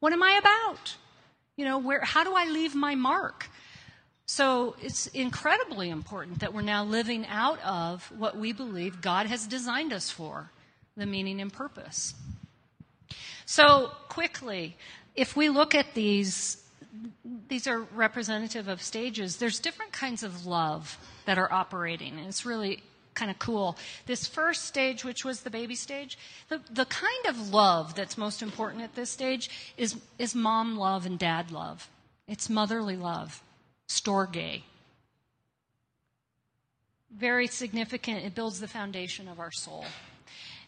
What 0.00 0.12
am 0.12 0.22
I 0.22 0.32
about? 0.32 0.96
You 1.56 1.64
know, 1.64 1.78
where, 1.78 2.00
how 2.02 2.24
do 2.24 2.34
I 2.34 2.46
leave 2.46 2.74
my 2.74 2.94
mark? 2.94 3.48
So 4.26 4.76
it's 4.82 5.06
incredibly 5.08 5.88
important 5.90 6.40
that 6.40 6.52
we're 6.52 6.62
now 6.62 6.84
living 6.84 7.26
out 7.26 7.62
of 7.62 8.10
what 8.16 8.36
we 8.36 8.52
believe 8.52 9.00
God 9.00 9.26
has 9.26 9.46
designed 9.46 9.92
us 9.92 10.10
for 10.10 10.50
the 10.96 11.06
meaning 11.06 11.40
and 11.40 11.52
purpose. 11.52 12.14
So, 13.44 13.92
quickly, 14.08 14.76
if 15.14 15.36
we 15.36 15.48
look 15.48 15.74
at 15.74 15.94
these, 15.94 16.62
these 17.48 17.66
are 17.66 17.80
representative 17.94 18.68
of 18.68 18.82
stages. 18.82 19.36
There's 19.36 19.60
different 19.60 19.92
kinds 19.92 20.22
of 20.22 20.46
love 20.46 20.98
that 21.26 21.38
are 21.38 21.52
operating, 21.52 22.18
and 22.18 22.26
it's 22.26 22.44
really 22.44 22.82
kind 23.14 23.30
of 23.30 23.38
cool. 23.38 23.76
This 24.06 24.26
first 24.26 24.64
stage, 24.64 25.04
which 25.04 25.24
was 25.24 25.40
the 25.40 25.50
baby 25.50 25.74
stage, 25.74 26.18
the, 26.48 26.60
the 26.70 26.84
kind 26.84 27.26
of 27.26 27.52
love 27.52 27.94
that's 27.94 28.16
most 28.16 28.42
important 28.42 28.82
at 28.82 28.94
this 28.94 29.10
stage 29.10 29.74
is, 29.76 29.96
is 30.18 30.34
mom 30.34 30.76
love 30.76 31.06
and 31.06 31.18
dad 31.18 31.50
love. 31.50 31.88
It's 32.28 32.50
motherly 32.50 32.96
love, 32.96 33.42
storge. 33.88 34.62
Very 37.10 37.46
significant. 37.46 38.24
It 38.24 38.34
builds 38.34 38.60
the 38.60 38.68
foundation 38.68 39.28
of 39.28 39.40
our 39.40 39.52
soul. 39.52 39.86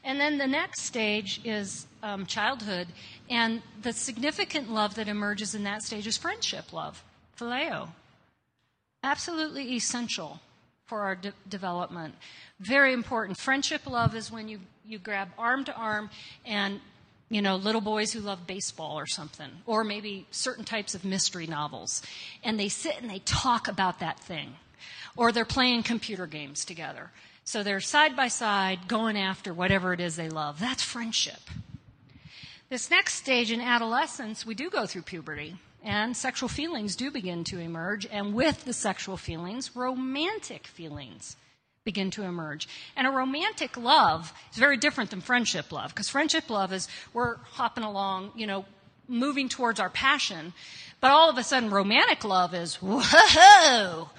And 0.08 0.18
then 0.18 0.38
the 0.38 0.46
next 0.46 0.84
stage 0.84 1.38
is 1.44 1.86
um, 2.02 2.24
childhood, 2.24 2.88
and 3.28 3.60
the 3.82 3.92
significant 3.92 4.72
love 4.72 4.94
that 4.94 5.06
emerges 5.06 5.54
in 5.54 5.64
that 5.64 5.82
stage 5.82 6.06
is 6.06 6.16
friendship 6.16 6.72
love, 6.72 7.04
phileo. 7.38 7.90
Absolutely 9.02 9.74
essential 9.74 10.40
for 10.86 11.02
our 11.02 11.14
de- 11.14 11.34
development. 11.46 12.14
Very 12.58 12.94
important. 12.94 13.38
Friendship 13.38 13.86
love 13.86 14.14
is 14.14 14.32
when 14.32 14.48
you, 14.48 14.60
you 14.82 14.98
grab 14.98 15.28
arm 15.36 15.66
to 15.66 15.74
arm 15.74 16.08
and 16.46 16.80
you 17.28 17.42
know, 17.42 17.56
little 17.56 17.82
boys 17.82 18.10
who 18.10 18.20
love 18.20 18.46
baseball 18.46 18.98
or 18.98 19.06
something, 19.06 19.50
or 19.66 19.84
maybe 19.84 20.24
certain 20.30 20.64
types 20.64 20.94
of 20.94 21.04
mystery 21.04 21.46
novels, 21.46 22.00
and 22.42 22.58
they 22.58 22.70
sit 22.70 22.98
and 22.98 23.10
they 23.10 23.18
talk 23.26 23.68
about 23.68 24.00
that 24.00 24.18
thing, 24.18 24.54
or 25.18 25.32
they're 25.32 25.44
playing 25.44 25.82
computer 25.82 26.26
games 26.26 26.64
together. 26.64 27.10
So 27.48 27.62
they're 27.62 27.80
side 27.80 28.14
by 28.14 28.28
side 28.28 28.88
going 28.88 29.16
after 29.16 29.54
whatever 29.54 29.94
it 29.94 30.00
is 30.00 30.16
they 30.16 30.28
love. 30.28 30.60
That's 30.60 30.82
friendship. 30.82 31.40
This 32.68 32.90
next 32.90 33.14
stage 33.14 33.50
in 33.50 33.62
adolescence, 33.62 34.44
we 34.44 34.54
do 34.54 34.68
go 34.68 34.84
through 34.84 35.00
puberty 35.00 35.56
and 35.82 36.14
sexual 36.14 36.50
feelings 36.50 36.94
do 36.94 37.10
begin 37.10 37.44
to 37.44 37.58
emerge. 37.58 38.04
And 38.04 38.34
with 38.34 38.66
the 38.66 38.74
sexual 38.74 39.16
feelings, 39.16 39.74
romantic 39.74 40.66
feelings 40.66 41.36
begin 41.84 42.10
to 42.10 42.24
emerge. 42.24 42.68
And 42.94 43.06
a 43.06 43.10
romantic 43.10 43.78
love 43.78 44.30
is 44.52 44.58
very 44.58 44.76
different 44.76 45.08
than 45.08 45.22
friendship 45.22 45.72
love 45.72 45.94
because 45.94 46.10
friendship 46.10 46.50
love 46.50 46.70
is 46.70 46.86
we're 47.14 47.36
hopping 47.36 47.82
along, 47.82 48.32
you 48.36 48.46
know, 48.46 48.66
moving 49.08 49.48
towards 49.48 49.80
our 49.80 49.88
passion. 49.88 50.52
But 51.00 51.12
all 51.12 51.30
of 51.30 51.38
a 51.38 51.42
sudden, 51.42 51.70
romantic 51.70 52.24
love 52.24 52.52
is, 52.52 52.74
whoa, 52.82 54.10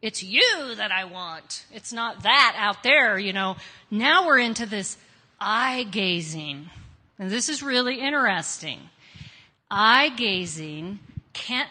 it's 0.00 0.22
you 0.22 0.74
that 0.76 0.92
I 0.92 1.04
want. 1.04 1.64
It's 1.72 1.92
not 1.92 2.22
that 2.22 2.54
out 2.56 2.82
there, 2.82 3.18
you 3.18 3.32
know. 3.32 3.56
Now 3.90 4.26
we're 4.26 4.38
into 4.38 4.66
this 4.66 4.96
eye 5.40 5.86
gazing. 5.90 6.70
And 7.18 7.30
this 7.30 7.48
is 7.48 7.62
really 7.62 8.00
interesting. 8.00 8.78
Eye 9.70 10.10
gazing 10.10 11.00
can't 11.32 11.68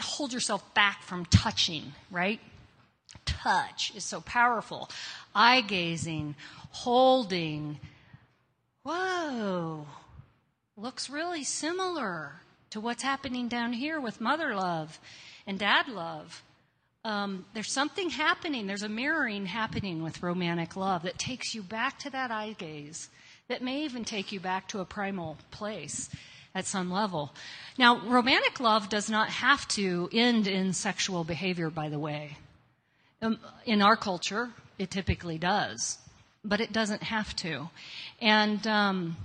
hold 0.00 0.32
yourself 0.32 0.74
back 0.74 1.02
from 1.02 1.24
touching, 1.26 1.92
right? 2.10 2.40
Touch 3.24 3.92
is 3.94 4.04
so 4.04 4.20
powerful. 4.20 4.90
Eye 5.34 5.60
gazing, 5.60 6.34
holding. 6.70 7.80
Whoa. 8.82 9.86
Looks 10.76 11.10
really 11.10 11.44
similar 11.44 12.40
to 12.70 12.80
what's 12.80 13.02
happening 13.02 13.48
down 13.48 13.74
here 13.74 14.00
with 14.00 14.20
mother 14.20 14.54
love 14.54 14.98
and 15.46 15.58
dad 15.58 15.88
love 15.88 16.42
um, 17.04 17.44
there's 17.52 17.72
something 17.72 18.10
happening, 18.10 18.66
there's 18.66 18.82
a 18.84 18.88
mirroring 18.88 19.46
happening 19.46 20.02
with 20.02 20.22
romantic 20.22 20.76
love 20.76 21.02
that 21.02 21.18
takes 21.18 21.54
you 21.54 21.62
back 21.62 21.98
to 22.00 22.10
that 22.10 22.30
eye 22.30 22.54
gaze, 22.56 23.08
that 23.48 23.62
may 23.62 23.84
even 23.84 24.04
take 24.04 24.30
you 24.30 24.38
back 24.38 24.68
to 24.68 24.80
a 24.80 24.84
primal 24.84 25.36
place 25.50 26.08
at 26.54 26.66
some 26.66 26.90
level. 26.90 27.34
Now, 27.76 28.00
romantic 28.06 28.60
love 28.60 28.88
does 28.88 29.10
not 29.10 29.28
have 29.30 29.66
to 29.68 30.08
end 30.12 30.46
in 30.46 30.72
sexual 30.72 31.24
behavior, 31.24 31.70
by 31.70 31.88
the 31.88 31.98
way. 31.98 32.36
Um, 33.20 33.38
in 33.66 33.82
our 33.82 33.96
culture, 33.96 34.50
it 34.78 34.90
typically 34.90 35.38
does, 35.38 35.98
but 36.44 36.60
it 36.60 36.72
doesn't 36.72 37.02
have 37.02 37.34
to. 37.36 37.68
And 38.20 38.64
um, 38.66 39.16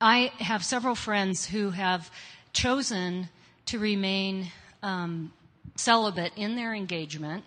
I 0.00 0.32
have 0.38 0.64
several 0.64 0.94
friends 0.94 1.46
who 1.46 1.70
have 1.70 2.10
chosen 2.52 3.28
to 3.66 3.78
remain 3.78 4.48
um, 4.82 5.32
celibate 5.76 6.32
in 6.36 6.56
their 6.56 6.74
engagement 6.74 7.44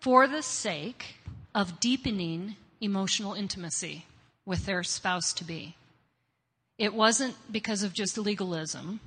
for 0.00 0.26
the 0.26 0.42
sake 0.42 1.16
of 1.54 1.80
deepening 1.80 2.56
emotional 2.80 3.34
intimacy 3.34 4.04
with 4.44 4.66
their 4.66 4.82
spouse 4.82 5.32
to 5.32 5.44
be. 5.44 5.74
It 6.78 6.94
wasn't 6.94 7.34
because 7.50 7.82
of 7.82 7.94
just 7.94 8.18
legalism, 8.18 9.00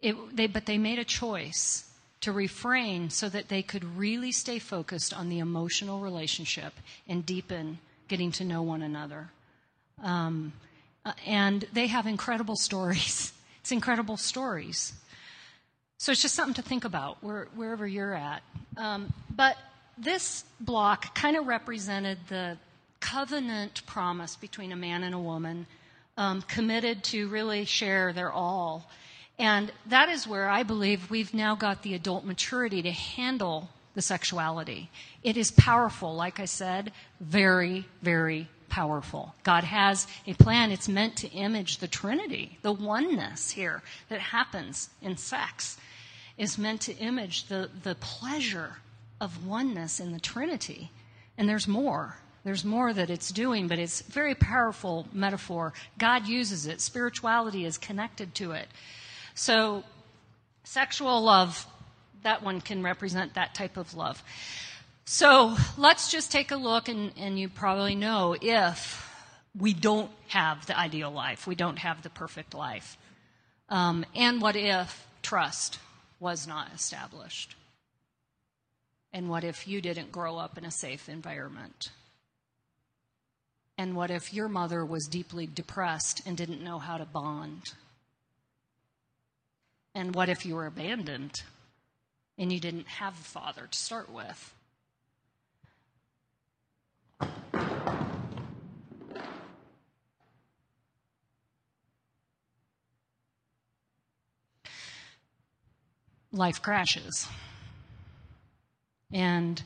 it, 0.00 0.36
they, 0.36 0.46
but 0.46 0.66
they 0.66 0.78
made 0.78 0.98
a 0.98 1.04
choice 1.04 1.84
to 2.22 2.32
refrain 2.32 3.10
so 3.10 3.28
that 3.28 3.48
they 3.48 3.62
could 3.62 3.96
really 3.96 4.32
stay 4.32 4.58
focused 4.58 5.12
on 5.12 5.28
the 5.28 5.38
emotional 5.38 6.00
relationship 6.00 6.72
and 7.06 7.26
deepen 7.26 7.78
getting 8.08 8.32
to 8.32 8.44
know 8.44 8.62
one 8.62 8.82
another. 8.82 9.30
Um, 10.02 10.52
uh, 11.04 11.12
and 11.26 11.64
they 11.72 11.88
have 11.88 12.06
incredible 12.06 12.56
stories. 12.56 13.32
It's 13.62 13.70
incredible 13.70 14.16
stories. 14.16 14.92
So 16.02 16.10
it's 16.10 16.20
just 16.20 16.34
something 16.34 16.54
to 16.54 16.62
think 16.62 16.84
about 16.84 17.22
where, 17.22 17.46
wherever 17.54 17.86
you're 17.86 18.12
at. 18.12 18.42
Um, 18.76 19.12
but 19.30 19.56
this 19.96 20.44
block 20.58 21.14
kind 21.14 21.36
of 21.36 21.46
represented 21.46 22.18
the 22.28 22.58
covenant 22.98 23.86
promise 23.86 24.34
between 24.34 24.72
a 24.72 24.76
man 24.76 25.04
and 25.04 25.14
a 25.14 25.18
woman, 25.20 25.64
um, 26.16 26.42
committed 26.42 27.04
to 27.04 27.28
really 27.28 27.64
share 27.66 28.12
their 28.12 28.32
all. 28.32 28.90
And 29.38 29.70
that 29.86 30.08
is 30.08 30.26
where 30.26 30.48
I 30.48 30.64
believe 30.64 31.08
we've 31.08 31.32
now 31.32 31.54
got 31.54 31.84
the 31.84 31.94
adult 31.94 32.24
maturity 32.24 32.82
to 32.82 32.90
handle 32.90 33.70
the 33.94 34.02
sexuality. 34.02 34.90
It 35.22 35.36
is 35.36 35.52
powerful, 35.52 36.16
like 36.16 36.40
I 36.40 36.46
said, 36.46 36.90
very, 37.20 37.86
very 38.02 38.48
powerful. 38.68 39.36
God 39.44 39.62
has 39.62 40.08
a 40.26 40.34
plan. 40.34 40.72
It's 40.72 40.88
meant 40.88 41.14
to 41.18 41.28
image 41.28 41.78
the 41.78 41.86
Trinity, 41.86 42.58
the 42.62 42.72
oneness 42.72 43.52
here 43.52 43.84
that 44.08 44.18
happens 44.18 44.90
in 45.00 45.16
sex 45.16 45.76
is 46.38 46.58
meant 46.58 46.80
to 46.82 46.96
image 46.96 47.46
the, 47.48 47.70
the 47.82 47.94
pleasure 47.96 48.76
of 49.20 49.46
oneness 49.46 50.00
in 50.00 50.12
the 50.12 50.20
Trinity. 50.20 50.90
And 51.38 51.48
there's 51.48 51.68
more. 51.68 52.16
There's 52.44 52.64
more 52.64 52.92
that 52.92 53.08
it's 53.08 53.30
doing, 53.30 53.68
but 53.68 53.78
it's 53.78 54.00
very 54.02 54.34
powerful 54.34 55.06
metaphor. 55.12 55.72
God 55.98 56.26
uses 56.26 56.66
it. 56.66 56.80
Spirituality 56.80 57.64
is 57.64 57.78
connected 57.78 58.34
to 58.36 58.52
it. 58.52 58.66
So, 59.34 59.84
sexual 60.64 61.22
love, 61.22 61.66
that 62.22 62.42
one 62.42 62.60
can 62.60 62.82
represent 62.82 63.34
that 63.34 63.54
type 63.54 63.76
of 63.76 63.94
love. 63.94 64.22
So, 65.04 65.56
let's 65.78 66.10
just 66.10 66.32
take 66.32 66.50
a 66.50 66.56
look, 66.56 66.88
and, 66.88 67.12
and 67.16 67.38
you 67.38 67.48
probably 67.48 67.94
know 67.94 68.36
if 68.40 69.08
we 69.56 69.72
don't 69.72 70.10
have 70.28 70.66
the 70.66 70.76
ideal 70.76 71.10
life, 71.10 71.46
we 71.46 71.54
don't 71.54 71.78
have 71.78 72.02
the 72.02 72.10
perfect 72.10 72.54
life. 72.54 72.96
Um, 73.68 74.04
and 74.14 74.42
what 74.42 74.56
if 74.56 75.06
trust? 75.22 75.78
Was 76.22 76.46
not 76.46 76.72
established? 76.72 77.56
And 79.12 79.28
what 79.28 79.44
if 79.44 79.68
you 79.68 79.82
didn't 79.82 80.12
grow 80.12 80.38
up 80.38 80.56
in 80.56 80.64
a 80.64 80.70
safe 80.70 81.08
environment? 81.08 81.90
And 83.76 83.96
what 83.96 84.10
if 84.10 84.32
your 84.32 84.48
mother 84.48 84.84
was 84.84 85.06
deeply 85.06 85.46
depressed 85.46 86.22
and 86.24 86.36
didn't 86.36 86.62
know 86.62 86.78
how 86.78 86.96
to 86.96 87.04
bond? 87.04 87.72
And 89.94 90.14
what 90.14 90.28
if 90.28 90.46
you 90.46 90.54
were 90.54 90.66
abandoned 90.66 91.42
and 92.38 92.52
you 92.52 92.60
didn't 92.60 92.86
have 92.86 93.14
a 93.14 93.24
father 93.24 93.66
to 93.70 93.78
start 93.78 94.10
with? 94.10 94.54
Life 106.32 106.62
crashes. 106.62 107.26
And 109.12 109.62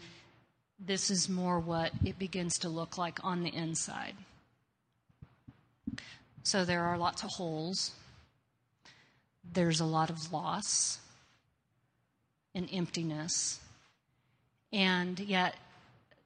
this 0.78 1.10
is 1.10 1.28
more 1.28 1.60
what 1.60 1.92
it 2.04 2.18
begins 2.18 2.58
to 2.58 2.68
look 2.68 2.98
like 2.98 3.24
on 3.24 3.42
the 3.42 3.54
inside. 3.54 4.14
So 6.42 6.64
there 6.64 6.84
are 6.84 6.98
lots 6.98 7.22
of 7.22 7.30
holes. 7.30 7.92
There's 9.52 9.80
a 9.80 9.84
lot 9.84 10.10
of 10.10 10.32
loss 10.32 10.98
and 12.54 12.68
emptiness. 12.72 13.60
And 14.72 15.18
yet, 15.20 15.54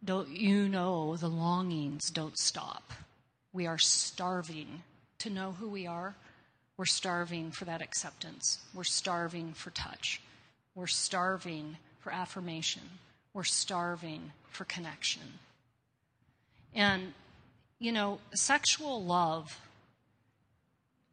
don't 0.03 0.31
you 0.31 0.69
know 0.69 1.17
the 1.17 1.29
longings 1.29 2.11
don't 2.11 2.39
stop? 2.39 2.93
We 3.53 3.67
are 3.67 3.79
starving 3.79 4.83
to 5.19 5.31
know 5.31 5.53
who 5.59 5.69
we 5.69 5.87
are. 5.87 6.17
We're 6.77 6.87
starving 6.87 7.51
for 7.51 7.67
that 7.67 7.83
acceptance. 7.83 8.61
We're 8.75 8.85
starving 8.85 9.53
for 9.53 9.71
touch. 9.71 10.21
We're 10.75 10.87
starving 10.87 11.77
for 12.01 12.13
affirmation. 12.13 12.83
We're 13.35 13.45
starving 13.45 14.33
for 14.51 14.65
connection. 14.65 15.23
And, 16.75 17.15
you 17.79 17.93
know, 17.93 18.19
sexual 18.35 19.03
love 19.05 19.59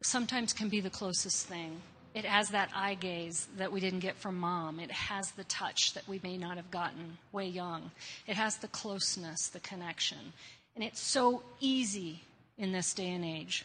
sometimes 0.02 0.52
can 0.52 0.68
be 0.68 0.80
the 0.80 0.90
closest 0.90 1.46
thing. 1.46 1.80
It 2.14 2.24
has 2.24 2.50
that 2.50 2.70
eye 2.74 2.94
gaze 2.94 3.46
that 3.58 3.70
we 3.70 3.80
didn't 3.80 4.00
get 4.00 4.16
from 4.16 4.38
mom. 4.38 4.80
It 4.80 4.90
has 4.90 5.30
the 5.32 5.44
touch 5.44 5.94
that 5.94 6.08
we 6.08 6.20
may 6.22 6.36
not 6.38 6.56
have 6.56 6.70
gotten 6.70 7.18
way 7.32 7.46
young. 7.46 7.90
It 8.26 8.34
has 8.36 8.56
the 8.56 8.68
closeness, 8.68 9.48
the 9.48 9.60
connection. 9.60 10.32
And 10.74 10.84
it's 10.84 11.00
so 11.00 11.42
easy 11.60 12.22
in 12.56 12.72
this 12.72 12.94
day 12.94 13.10
and 13.10 13.24
age 13.24 13.64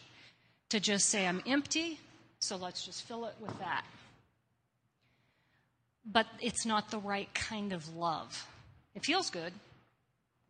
to 0.68 0.80
just 0.80 1.08
say, 1.08 1.26
I'm 1.26 1.42
empty, 1.46 1.98
so 2.40 2.56
let's 2.56 2.84
just 2.84 3.02
fill 3.06 3.24
it 3.26 3.34
with 3.40 3.58
that. 3.58 3.84
But 6.04 6.26
it's 6.40 6.66
not 6.66 6.90
the 6.90 6.98
right 6.98 7.32
kind 7.34 7.72
of 7.72 7.94
love. 7.96 8.46
It 8.94 9.04
feels 9.04 9.30
good, 9.30 9.52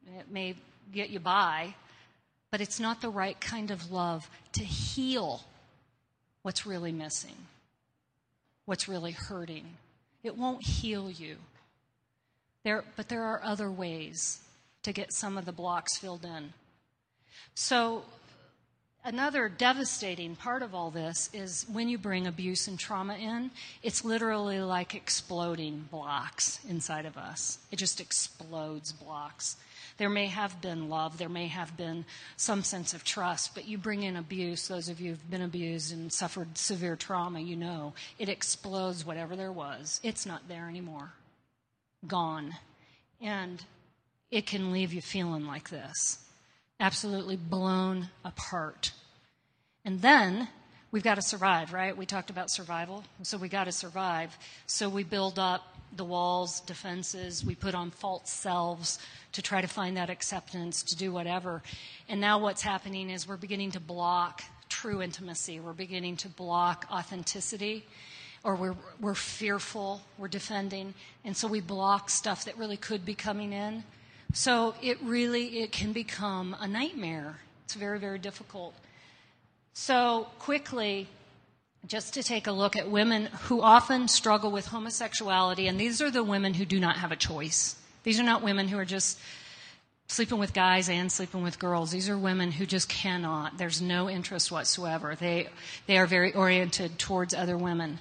it 0.06 0.30
may 0.30 0.56
get 0.92 1.10
you 1.10 1.20
by, 1.20 1.74
but 2.50 2.60
it's 2.60 2.78
not 2.78 3.00
the 3.00 3.08
right 3.08 3.40
kind 3.40 3.70
of 3.70 3.90
love 3.90 4.28
to 4.52 4.64
heal 4.64 5.42
what's 6.42 6.66
really 6.66 6.92
missing, 6.92 7.36
what's 8.66 8.88
really 8.88 9.12
hurting. 9.12 9.64
It 10.22 10.36
won't 10.36 10.62
heal 10.62 11.10
you. 11.10 11.36
There, 12.62 12.84
but 12.96 13.08
there 13.08 13.24
are 13.24 13.42
other 13.42 13.70
ways 13.70 14.40
to 14.82 14.92
get 14.92 15.12
some 15.12 15.36
of 15.36 15.44
the 15.44 15.52
blocks 15.52 15.96
filled 15.96 16.24
in. 16.24 16.52
So, 17.54 18.02
another 19.04 19.48
devastating 19.48 20.34
part 20.34 20.62
of 20.62 20.74
all 20.74 20.90
this 20.90 21.28
is 21.32 21.66
when 21.70 21.88
you 21.88 21.98
bring 21.98 22.26
abuse 22.26 22.66
and 22.66 22.78
trauma 22.78 23.14
in, 23.14 23.50
it's 23.82 24.04
literally 24.04 24.60
like 24.60 24.94
exploding 24.94 25.86
blocks 25.90 26.58
inside 26.68 27.04
of 27.04 27.16
us. 27.16 27.58
It 27.70 27.76
just 27.76 28.00
explodes 28.00 28.92
blocks. 28.92 29.56
There 29.98 30.10
may 30.10 30.26
have 30.26 30.60
been 30.60 30.88
love, 30.88 31.18
there 31.18 31.28
may 31.28 31.46
have 31.46 31.76
been 31.76 32.04
some 32.36 32.64
sense 32.64 32.94
of 32.94 33.04
trust, 33.04 33.54
but 33.54 33.68
you 33.68 33.78
bring 33.78 34.02
in 34.02 34.16
abuse, 34.16 34.66
those 34.66 34.88
of 34.88 35.00
you 35.00 35.10
who've 35.10 35.30
been 35.30 35.42
abused 35.42 35.92
and 35.92 36.12
suffered 36.12 36.58
severe 36.58 36.96
trauma, 36.96 37.40
you 37.40 37.54
know, 37.54 37.92
it 38.18 38.28
explodes 38.28 39.06
whatever 39.06 39.36
there 39.36 39.52
was. 39.52 40.00
It's 40.02 40.26
not 40.26 40.48
there 40.48 40.68
anymore. 40.68 41.12
Gone. 42.06 42.54
And 43.20 43.62
it 44.30 44.46
can 44.46 44.72
leave 44.72 44.92
you 44.92 45.00
feeling 45.00 45.46
like 45.46 45.70
this 45.70 46.23
absolutely 46.84 47.36
blown 47.36 48.10
apart. 48.26 48.92
And 49.86 50.02
then 50.02 50.46
we've 50.90 51.02
got 51.02 51.14
to 51.14 51.22
survive, 51.22 51.72
right? 51.72 51.96
We 51.96 52.04
talked 52.04 52.28
about 52.28 52.50
survival. 52.50 53.04
So 53.22 53.38
we 53.38 53.48
got 53.48 53.64
to 53.64 53.72
survive. 53.72 54.36
So 54.66 54.90
we 54.90 55.02
build 55.02 55.38
up 55.38 55.62
the 55.96 56.04
walls, 56.04 56.60
defenses, 56.60 57.42
we 57.42 57.54
put 57.54 57.74
on 57.74 57.90
false 57.90 58.28
selves 58.28 58.98
to 59.32 59.40
try 59.40 59.62
to 59.62 59.66
find 59.66 59.96
that 59.96 60.10
acceptance, 60.10 60.82
to 60.82 60.96
do 60.96 61.10
whatever. 61.10 61.62
And 62.06 62.20
now 62.20 62.38
what's 62.38 62.60
happening 62.60 63.08
is 63.08 63.26
we're 63.26 63.38
beginning 63.38 63.70
to 63.70 63.80
block 63.80 64.42
true 64.68 65.00
intimacy, 65.00 65.60
we're 65.60 65.72
beginning 65.72 66.18
to 66.18 66.28
block 66.28 66.86
authenticity. 66.92 67.86
Or 68.42 68.56
we're, 68.56 68.76
we're 69.00 69.14
fearful, 69.14 70.02
we're 70.18 70.28
defending, 70.28 70.92
and 71.24 71.34
so 71.34 71.48
we 71.48 71.62
block 71.62 72.10
stuff 72.10 72.44
that 72.44 72.58
really 72.58 72.76
could 72.76 73.06
be 73.06 73.14
coming 73.14 73.54
in. 73.54 73.84
So 74.34 74.74
it 74.82 74.98
really 75.00 75.60
it 75.60 75.70
can 75.70 75.92
become 75.92 76.56
a 76.60 76.66
nightmare. 76.66 77.38
It's 77.64 77.74
very 77.74 78.00
very 78.00 78.18
difficult. 78.18 78.74
So 79.74 80.26
quickly, 80.40 81.06
just 81.86 82.14
to 82.14 82.22
take 82.22 82.48
a 82.48 82.52
look 82.52 82.74
at 82.74 82.90
women 82.90 83.26
who 83.44 83.62
often 83.62 84.08
struggle 84.08 84.50
with 84.50 84.66
homosexuality, 84.66 85.68
and 85.68 85.78
these 85.78 86.02
are 86.02 86.10
the 86.10 86.24
women 86.24 86.54
who 86.54 86.64
do 86.64 86.80
not 86.80 86.96
have 86.96 87.12
a 87.12 87.16
choice. 87.16 87.76
These 88.02 88.18
are 88.18 88.24
not 88.24 88.42
women 88.42 88.66
who 88.66 88.76
are 88.76 88.84
just 88.84 89.20
sleeping 90.08 90.38
with 90.38 90.52
guys 90.52 90.88
and 90.88 91.10
sleeping 91.10 91.44
with 91.44 91.60
girls. 91.60 91.92
These 91.92 92.08
are 92.08 92.18
women 92.18 92.50
who 92.50 92.66
just 92.66 92.88
cannot. 92.88 93.56
There's 93.56 93.80
no 93.80 94.10
interest 94.10 94.50
whatsoever. 94.50 95.14
They, 95.14 95.48
they 95.86 95.96
are 95.96 96.06
very 96.06 96.34
oriented 96.34 96.98
towards 96.98 97.34
other 97.34 97.56
women. 97.56 98.00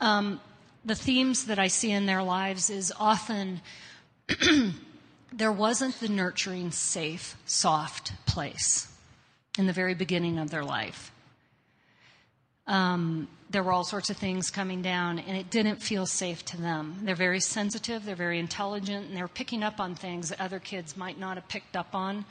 Um, 0.00 0.40
the 0.84 0.94
themes 0.94 1.46
that 1.46 1.58
I 1.58 1.66
see 1.66 1.90
in 1.90 2.06
their 2.06 2.22
lives 2.22 2.70
is 2.70 2.92
often 2.98 3.60
there 5.36 5.52
wasn't 5.52 5.98
the 5.98 6.08
nurturing, 6.08 6.70
safe, 6.70 7.36
soft 7.44 8.12
place 8.26 8.88
in 9.58 9.66
the 9.66 9.72
very 9.72 9.94
beginning 9.94 10.38
of 10.38 10.50
their 10.50 10.64
life. 10.64 11.10
Um, 12.66 13.28
there 13.54 13.62
were 13.62 13.70
all 13.70 13.84
sorts 13.84 14.10
of 14.10 14.16
things 14.16 14.50
coming 14.50 14.82
down, 14.82 15.20
and 15.20 15.36
it 15.36 15.48
didn't 15.48 15.80
feel 15.80 16.06
safe 16.06 16.44
to 16.44 16.60
them. 16.60 16.96
They're 17.02 17.14
very 17.14 17.38
sensitive, 17.38 18.04
they're 18.04 18.16
very 18.16 18.40
intelligent, 18.40 19.06
and 19.06 19.16
they're 19.16 19.28
picking 19.28 19.62
up 19.62 19.78
on 19.78 19.94
things 19.94 20.30
that 20.30 20.40
other 20.40 20.58
kids 20.58 20.96
might 20.96 21.20
not 21.20 21.36
have 21.36 21.46
picked 21.46 21.76
up 21.76 21.94
on, 21.94 22.24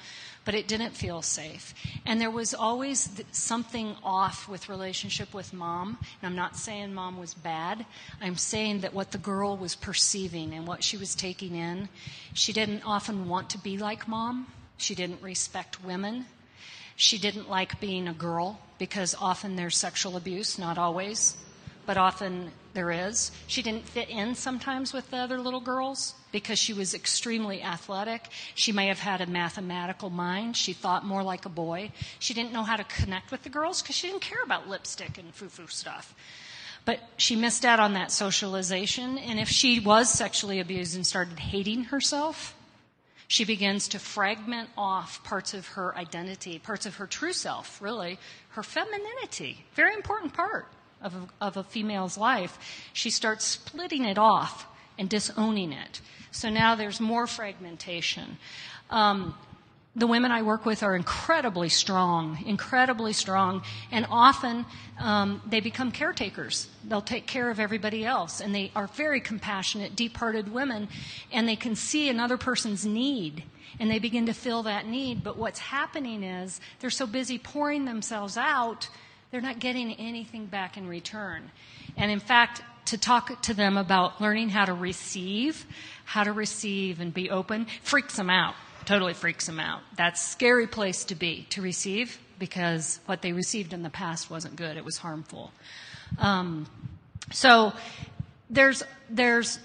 but 0.44 0.54
it 0.54 0.68
didn't 0.68 0.90
feel 0.90 1.22
safe. 1.22 1.74
And 2.06 2.20
there 2.20 2.30
was 2.30 2.54
always 2.54 3.10
something 3.32 3.96
off 4.04 4.50
with 4.50 4.68
relationship 4.68 5.34
with 5.34 5.54
mom. 5.54 5.98
And 6.22 6.30
I'm 6.30 6.36
not 6.36 6.58
saying 6.58 6.94
mom 6.94 7.18
was 7.18 7.34
bad. 7.34 7.86
I'm 8.22 8.36
saying 8.36 8.82
that 8.82 8.94
what 8.94 9.12
the 9.12 9.18
girl 9.18 9.56
was 9.56 9.76
perceiving 9.76 10.54
and 10.54 10.68
what 10.68 10.84
she 10.84 10.98
was 10.98 11.16
taking 11.16 11.56
in, 11.56 11.88
she 12.34 12.52
didn't 12.52 12.86
often 12.86 13.30
want 13.30 13.50
to 13.52 13.58
be 13.58 13.78
like 13.78 14.10
mom. 14.10 14.48
She 14.76 14.94
didn't 14.94 15.22
respect 15.22 15.82
women. 15.86 16.26
She 16.96 17.18
didn't 17.18 17.50
like 17.50 17.80
being 17.80 18.08
a 18.08 18.14
girl 18.14 18.60
because 18.78 19.16
often 19.20 19.56
there's 19.56 19.78
sexual 19.78 20.16
abuse, 20.16 20.60
not 20.60 20.78
always, 20.78 21.38
but 21.86 21.98
often 21.98 22.52
there 22.74 22.92
is. 22.92 23.32
She 23.48 23.62
didn't 23.62 23.88
fit 23.88 24.10
in 24.10 24.36
sometimes 24.36 24.94
with 24.94 25.10
the 25.12 25.18
other 25.18 25.40
little 25.40 25.62
girls 25.62 26.16
because 26.32 26.58
she 26.58 26.74
was 26.74 26.94
extremely 26.94 27.62
athletic. 27.62 28.30
She 28.56 28.72
may 28.72 28.88
have 28.88 29.00
had 29.00 29.22
a 29.22 29.28
mathematical 29.28 30.10
mind. 30.10 30.58
She 30.58 30.74
thought 30.74 31.06
more 31.06 31.24
like 31.24 31.46
a 31.46 31.50
boy. 31.50 31.92
She 32.20 32.34
didn't 32.34 32.52
know 32.52 32.64
how 32.64 32.76
to 32.76 32.84
connect 32.84 33.32
with 33.32 33.44
the 33.44 33.50
girls 33.50 33.82
because 33.82 33.96
she 33.96 34.08
didn't 34.08 34.22
care 34.22 34.44
about 34.44 34.68
lipstick 34.68 35.18
and 35.18 35.34
foo 35.34 35.50
foo 35.50 35.68
stuff. 35.68 36.16
But 36.86 37.00
she 37.18 37.36
missed 37.36 37.64
out 37.64 37.80
on 37.80 37.94
that 37.94 38.12
socialization. 38.12 39.18
And 39.18 39.40
if 39.40 39.50
she 39.50 39.80
was 39.80 40.12
sexually 40.12 40.60
abused 40.60 40.96
and 40.96 41.06
started 41.06 41.40
hating 41.40 41.86
herself, 41.86 42.56
she 43.34 43.46
begins 43.46 43.88
to 43.88 43.98
fragment 43.98 44.70
off 44.78 45.24
parts 45.24 45.56
of 45.56 45.66
her 45.70 45.98
identity, 45.98 46.60
parts 46.60 46.86
of 46.86 46.98
her 46.98 47.08
true 47.08 47.34
self, 47.34 47.82
really, 47.82 48.20
her 48.50 48.62
femininity, 48.62 49.66
very 49.74 49.96
important 49.96 50.32
part 50.34 50.68
of 51.02 51.16
a, 51.16 51.28
of 51.42 51.58
a 51.58 51.64
female's 51.64 52.16
life. 52.16 52.60
She 52.94 53.10
starts 53.10 53.44
splitting 53.44 54.06
it 54.06 54.20
off 54.20 54.68
and 55.00 55.10
disowning 55.10 55.72
it. 55.72 56.00
So 56.30 56.52
now 56.52 56.76
there's 56.76 57.00
more 57.00 57.26
fragmentation. 57.26 58.38
Um, 58.92 59.34
the 59.96 60.08
women 60.08 60.32
I 60.32 60.42
work 60.42 60.66
with 60.66 60.82
are 60.82 60.96
incredibly 60.96 61.70
strong, 61.70 62.44
incredibly 62.48 63.14
strong, 63.14 63.62
and 63.92 64.08
often 64.10 64.66
um, 65.00 65.42
they 65.48 65.60
become 65.60 65.92
caretakers. 65.92 66.68
They'll 66.84 67.02
take 67.02 67.28
care 67.28 67.52
of 67.52 67.60
everybody 67.60 68.04
else, 68.04 68.42
and 68.42 68.56
they 68.56 68.72
are 68.76 68.88
very 68.88 69.22
compassionate, 69.22 69.96
deep 69.96 70.18
hearted 70.18 70.52
women, 70.52 70.88
and 71.32 71.48
they 71.48 71.56
can 71.56 71.76
see 71.76 72.10
another 72.10 72.38
person's 72.38 72.88
need, 72.88 73.44
and 73.80 73.90
they 73.92 74.00
begin 74.00 74.26
to 74.26 74.34
fill 74.34 74.64
that 74.64 74.88
need. 74.88 75.24
But 75.24 75.38
what's 75.38 75.60
happening 75.60 76.24
is 76.24 76.60
they're 76.80 76.90
so 76.90 77.06
busy 77.06 77.38
pouring 77.38 77.86
themselves 77.86 78.36
out, 78.36 78.90
they're 79.30 79.42
not 79.42 79.60
getting 79.60 79.94
anything 79.94 80.48
back 80.48 80.76
in 80.76 80.88
return. 80.88 81.52
And 81.98 82.10
in 82.10 82.20
fact, 82.20 82.64
to 82.86 82.98
talk 82.98 83.44
to 83.44 83.54
them 83.54 83.78
about 83.78 84.20
learning 84.20 84.50
how 84.50 84.66
to 84.66 84.74
receive, 84.74 85.68
how 86.04 86.24
to 86.24 86.32
receive 86.32 87.00
and 87.00 87.14
be 87.14 87.30
open, 87.30 87.68
freaks 87.84 88.16
them 88.18 88.32
out 88.32 88.56
totally 88.86 89.14
freaks 89.14 89.46
them 89.46 89.60
out. 89.60 89.82
That's 89.96 90.22
a 90.22 90.30
scary 90.30 90.68
place 90.68 91.04
to 91.06 91.16
be, 91.16 91.48
to 91.52 91.62
receive, 91.62 92.20
because 92.40 93.00
what 93.06 93.22
they 93.22 93.34
received 93.34 93.74
in 93.74 93.84
the 93.84 93.90
past 93.90 94.30
wasn't 94.30 94.56
good. 94.56 94.78
It 94.78 94.86
was 94.86 94.98
harmful. 94.98 95.52
Um, 96.18 96.68
so 97.32 97.74
there's, 98.50 98.84
there's 99.10 99.60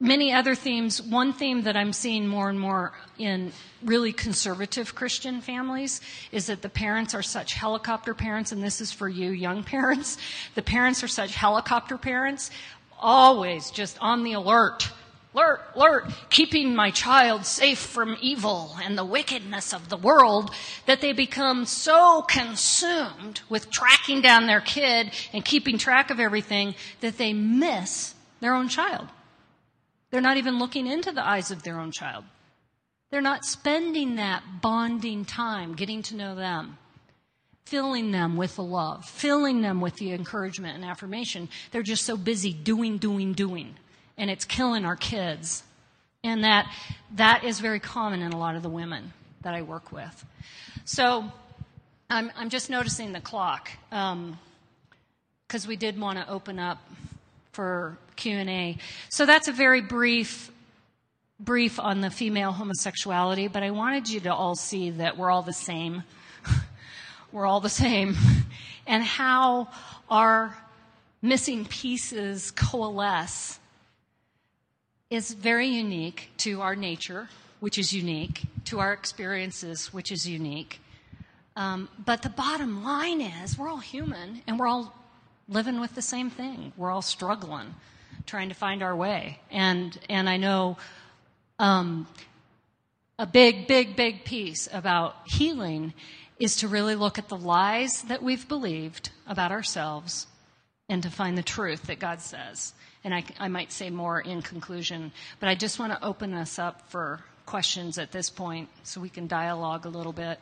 many 0.00 0.32
other 0.32 0.54
themes. 0.54 1.02
One 1.02 1.32
theme 1.32 1.62
that 1.62 1.76
I'm 1.76 1.92
seeing 1.92 2.26
more 2.26 2.48
and 2.48 2.58
more 2.58 2.92
in 3.18 3.52
really 3.82 4.12
conservative 4.12 4.94
Christian 4.94 5.40
families 5.40 6.00
is 6.32 6.46
that 6.46 6.62
the 6.62 6.68
parents 6.68 7.14
are 7.14 7.22
such 7.22 7.52
helicopter 7.54 8.14
parents, 8.14 8.50
and 8.50 8.62
this 8.62 8.80
is 8.80 8.90
for 8.90 9.08
you 9.08 9.30
young 9.30 9.62
parents. 9.62 10.16
The 10.54 10.62
parents 10.62 11.02
are 11.02 11.08
such 11.08 11.34
helicopter 11.34 11.96
parents, 11.96 12.50
always 12.98 13.70
just 13.70 13.96
on 14.00 14.24
the 14.24 14.32
alert 14.32 14.90
alert, 15.34 15.60
alert, 15.74 16.12
keeping 16.28 16.74
my 16.74 16.90
child 16.90 17.46
safe 17.46 17.78
from 17.78 18.16
evil 18.20 18.76
and 18.82 18.96
the 18.96 19.04
wickedness 19.04 19.72
of 19.72 19.88
the 19.88 19.96
world, 19.96 20.50
that 20.86 21.00
they 21.00 21.12
become 21.12 21.64
so 21.64 22.22
consumed 22.22 23.40
with 23.48 23.70
tracking 23.70 24.20
down 24.20 24.46
their 24.46 24.60
kid 24.60 25.10
and 25.32 25.44
keeping 25.44 25.78
track 25.78 26.10
of 26.10 26.20
everything 26.20 26.74
that 27.00 27.18
they 27.18 27.32
miss 27.32 28.14
their 28.40 28.54
own 28.54 28.68
child. 28.68 29.08
They're 30.10 30.20
not 30.20 30.36
even 30.36 30.58
looking 30.58 30.86
into 30.86 31.12
the 31.12 31.26
eyes 31.26 31.50
of 31.50 31.62
their 31.62 31.78
own 31.78 31.92
child. 31.92 32.24
They're 33.10 33.20
not 33.20 33.44
spending 33.44 34.16
that 34.16 34.42
bonding 34.60 35.24
time 35.24 35.74
getting 35.74 36.02
to 36.02 36.16
know 36.16 36.34
them, 36.34 36.78
filling 37.64 38.10
them 38.10 38.36
with 38.36 38.56
the 38.56 38.62
love, 38.62 39.04
filling 39.04 39.62
them 39.62 39.80
with 39.80 39.96
the 39.96 40.12
encouragement 40.12 40.76
and 40.76 40.84
affirmation. 40.84 41.48
They're 41.70 41.82
just 41.82 42.04
so 42.04 42.16
busy 42.16 42.52
doing, 42.52 42.98
doing, 42.98 43.32
doing 43.32 43.76
and 44.20 44.30
it's 44.30 44.44
killing 44.44 44.84
our 44.84 44.96
kids. 44.96 45.64
And 46.22 46.44
that, 46.44 46.70
that 47.16 47.42
is 47.42 47.58
very 47.58 47.80
common 47.80 48.20
in 48.20 48.32
a 48.32 48.38
lot 48.38 48.54
of 48.54 48.62
the 48.62 48.68
women 48.68 49.14
that 49.40 49.54
I 49.54 49.62
work 49.62 49.90
with. 49.90 50.26
So 50.84 51.24
I'm, 52.10 52.30
I'm 52.36 52.50
just 52.50 52.68
noticing 52.68 53.12
the 53.12 53.20
clock 53.20 53.70
because 53.88 54.04
um, 54.12 54.38
we 55.66 55.76
did 55.76 55.98
want 55.98 56.18
to 56.18 56.28
open 56.30 56.58
up 56.58 56.86
for 57.52 57.96
Q&A. 58.16 58.76
So 59.08 59.24
that's 59.24 59.48
a 59.48 59.52
very 59.52 59.80
brief 59.80 60.52
brief 61.42 61.80
on 61.80 62.02
the 62.02 62.10
female 62.10 62.52
homosexuality, 62.52 63.48
but 63.48 63.62
I 63.62 63.70
wanted 63.70 64.10
you 64.10 64.20
to 64.20 64.34
all 64.34 64.54
see 64.54 64.90
that 64.90 65.16
we're 65.16 65.30
all 65.30 65.40
the 65.40 65.54
same. 65.54 66.02
we're 67.32 67.46
all 67.46 67.60
the 67.60 67.70
same. 67.70 68.14
and 68.86 69.02
how 69.02 69.68
our 70.10 70.54
missing 71.22 71.64
pieces 71.64 72.50
coalesce 72.50 73.59
is 75.10 75.32
very 75.32 75.66
unique 75.66 76.30
to 76.38 76.60
our 76.60 76.76
nature, 76.76 77.28
which 77.58 77.76
is 77.76 77.92
unique, 77.92 78.42
to 78.64 78.78
our 78.78 78.92
experiences, 78.92 79.92
which 79.92 80.12
is 80.12 80.26
unique. 80.26 80.80
Um, 81.56 81.88
but 82.04 82.22
the 82.22 82.28
bottom 82.28 82.84
line 82.84 83.20
is 83.20 83.58
we're 83.58 83.68
all 83.68 83.78
human 83.78 84.42
and 84.46 84.58
we're 84.58 84.68
all 84.68 84.94
living 85.48 85.80
with 85.80 85.96
the 85.96 86.02
same 86.02 86.30
thing. 86.30 86.72
We're 86.76 86.92
all 86.92 87.02
struggling, 87.02 87.74
trying 88.24 88.50
to 88.50 88.54
find 88.54 88.82
our 88.84 88.94
way. 88.94 89.40
And, 89.50 89.98
and 90.08 90.28
I 90.28 90.36
know 90.36 90.78
um, 91.58 92.06
a 93.18 93.26
big, 93.26 93.66
big, 93.66 93.96
big 93.96 94.24
piece 94.24 94.68
about 94.72 95.16
healing 95.26 95.92
is 96.38 96.56
to 96.56 96.68
really 96.68 96.94
look 96.94 97.18
at 97.18 97.28
the 97.28 97.36
lies 97.36 98.02
that 98.02 98.22
we've 98.22 98.48
believed 98.48 99.10
about 99.26 99.50
ourselves 99.50 100.28
and 100.88 101.02
to 101.02 101.10
find 101.10 101.36
the 101.36 101.42
truth 101.42 101.82
that 101.82 101.98
God 101.98 102.20
says. 102.20 102.72
And 103.02 103.14
I, 103.14 103.24
I 103.38 103.48
might 103.48 103.72
say 103.72 103.88
more 103.88 104.20
in 104.20 104.42
conclusion, 104.42 105.12
but 105.38 105.48
I 105.48 105.54
just 105.54 105.78
want 105.78 105.92
to 105.92 106.04
open 106.04 106.34
us 106.34 106.58
up 106.58 106.88
for 106.90 107.20
questions 107.46 107.98
at 107.98 108.12
this 108.12 108.28
point 108.30 108.68
so 108.82 109.00
we 109.00 109.08
can 109.08 109.26
dialogue 109.26 109.86
a 109.86 109.88
little 109.88 110.12
bit. 110.12 110.38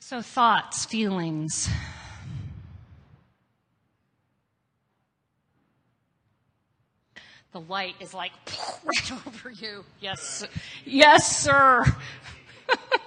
So, 0.00 0.20
thoughts, 0.20 0.84
feelings. 0.84 1.70
The 7.52 7.60
light 7.60 7.94
is 8.00 8.12
like 8.12 8.32
right 8.84 9.12
over 9.26 9.50
you. 9.50 9.84
Yes, 10.00 10.44
yes, 10.84 11.38
sir. 11.38 11.84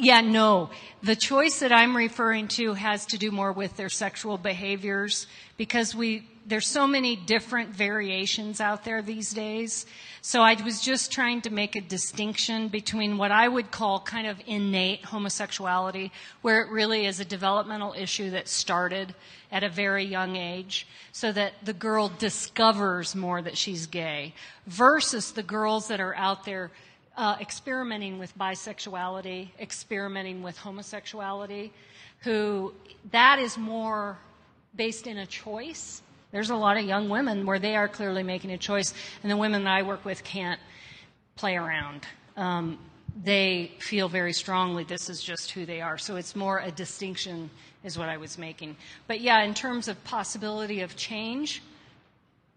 Yeah, 0.00 0.20
no. 0.20 0.70
The 1.02 1.16
choice 1.16 1.58
that 1.58 1.72
I'm 1.72 1.96
referring 1.96 2.48
to 2.48 2.74
has 2.74 3.04
to 3.06 3.18
do 3.18 3.32
more 3.32 3.52
with 3.52 3.76
their 3.76 3.88
sexual 3.88 4.38
behaviors 4.38 5.26
because 5.56 5.94
we, 5.94 6.26
there's 6.48 6.66
so 6.66 6.86
many 6.86 7.14
different 7.14 7.70
variations 7.70 8.60
out 8.60 8.84
there 8.84 9.02
these 9.02 9.32
days. 9.32 9.84
So 10.22 10.40
I 10.40 10.54
was 10.62 10.80
just 10.80 11.12
trying 11.12 11.42
to 11.42 11.50
make 11.50 11.76
a 11.76 11.80
distinction 11.80 12.68
between 12.68 13.18
what 13.18 13.30
I 13.30 13.46
would 13.46 13.70
call 13.70 14.00
kind 14.00 14.26
of 14.26 14.40
innate 14.46 15.04
homosexuality, 15.04 16.10
where 16.40 16.62
it 16.62 16.70
really 16.70 17.04
is 17.04 17.20
a 17.20 17.24
developmental 17.24 17.94
issue 17.96 18.30
that 18.30 18.48
started 18.48 19.14
at 19.52 19.62
a 19.62 19.68
very 19.68 20.04
young 20.04 20.36
age, 20.36 20.86
so 21.12 21.32
that 21.32 21.52
the 21.62 21.72
girl 21.72 22.10
discovers 22.18 23.14
more 23.14 23.42
that 23.42 23.56
she's 23.56 23.86
gay, 23.86 24.34
versus 24.66 25.32
the 25.32 25.42
girls 25.42 25.88
that 25.88 26.00
are 26.00 26.14
out 26.16 26.44
there 26.44 26.70
uh, 27.16 27.36
experimenting 27.40 28.18
with 28.18 28.36
bisexuality, 28.38 29.48
experimenting 29.60 30.42
with 30.42 30.56
homosexuality, 30.56 31.72
who 32.20 32.72
that 33.10 33.38
is 33.38 33.58
more 33.58 34.18
based 34.74 35.06
in 35.06 35.18
a 35.18 35.26
choice. 35.26 36.02
There's 36.30 36.50
a 36.50 36.56
lot 36.56 36.76
of 36.76 36.84
young 36.84 37.08
women 37.08 37.46
where 37.46 37.58
they 37.58 37.74
are 37.76 37.88
clearly 37.88 38.22
making 38.22 38.50
a 38.50 38.58
choice, 38.58 38.92
and 39.22 39.30
the 39.32 39.36
women 39.36 39.64
that 39.64 39.72
I 39.72 39.82
work 39.82 40.04
with 40.04 40.24
can't 40.24 40.60
play 41.36 41.56
around. 41.56 42.06
Um, 42.36 42.78
they 43.24 43.72
feel 43.78 44.08
very 44.08 44.32
strongly 44.32 44.84
this 44.84 45.08
is 45.08 45.22
just 45.22 45.50
who 45.50 45.64
they 45.64 45.80
are. 45.80 45.98
So 45.98 46.16
it's 46.16 46.36
more 46.36 46.58
a 46.58 46.70
distinction, 46.70 47.50
is 47.82 47.98
what 47.98 48.08
I 48.08 48.16
was 48.16 48.38
making. 48.38 48.76
But 49.06 49.20
yeah, 49.20 49.42
in 49.42 49.54
terms 49.54 49.88
of 49.88 50.02
possibility 50.04 50.80
of 50.82 50.96
change, 50.96 51.62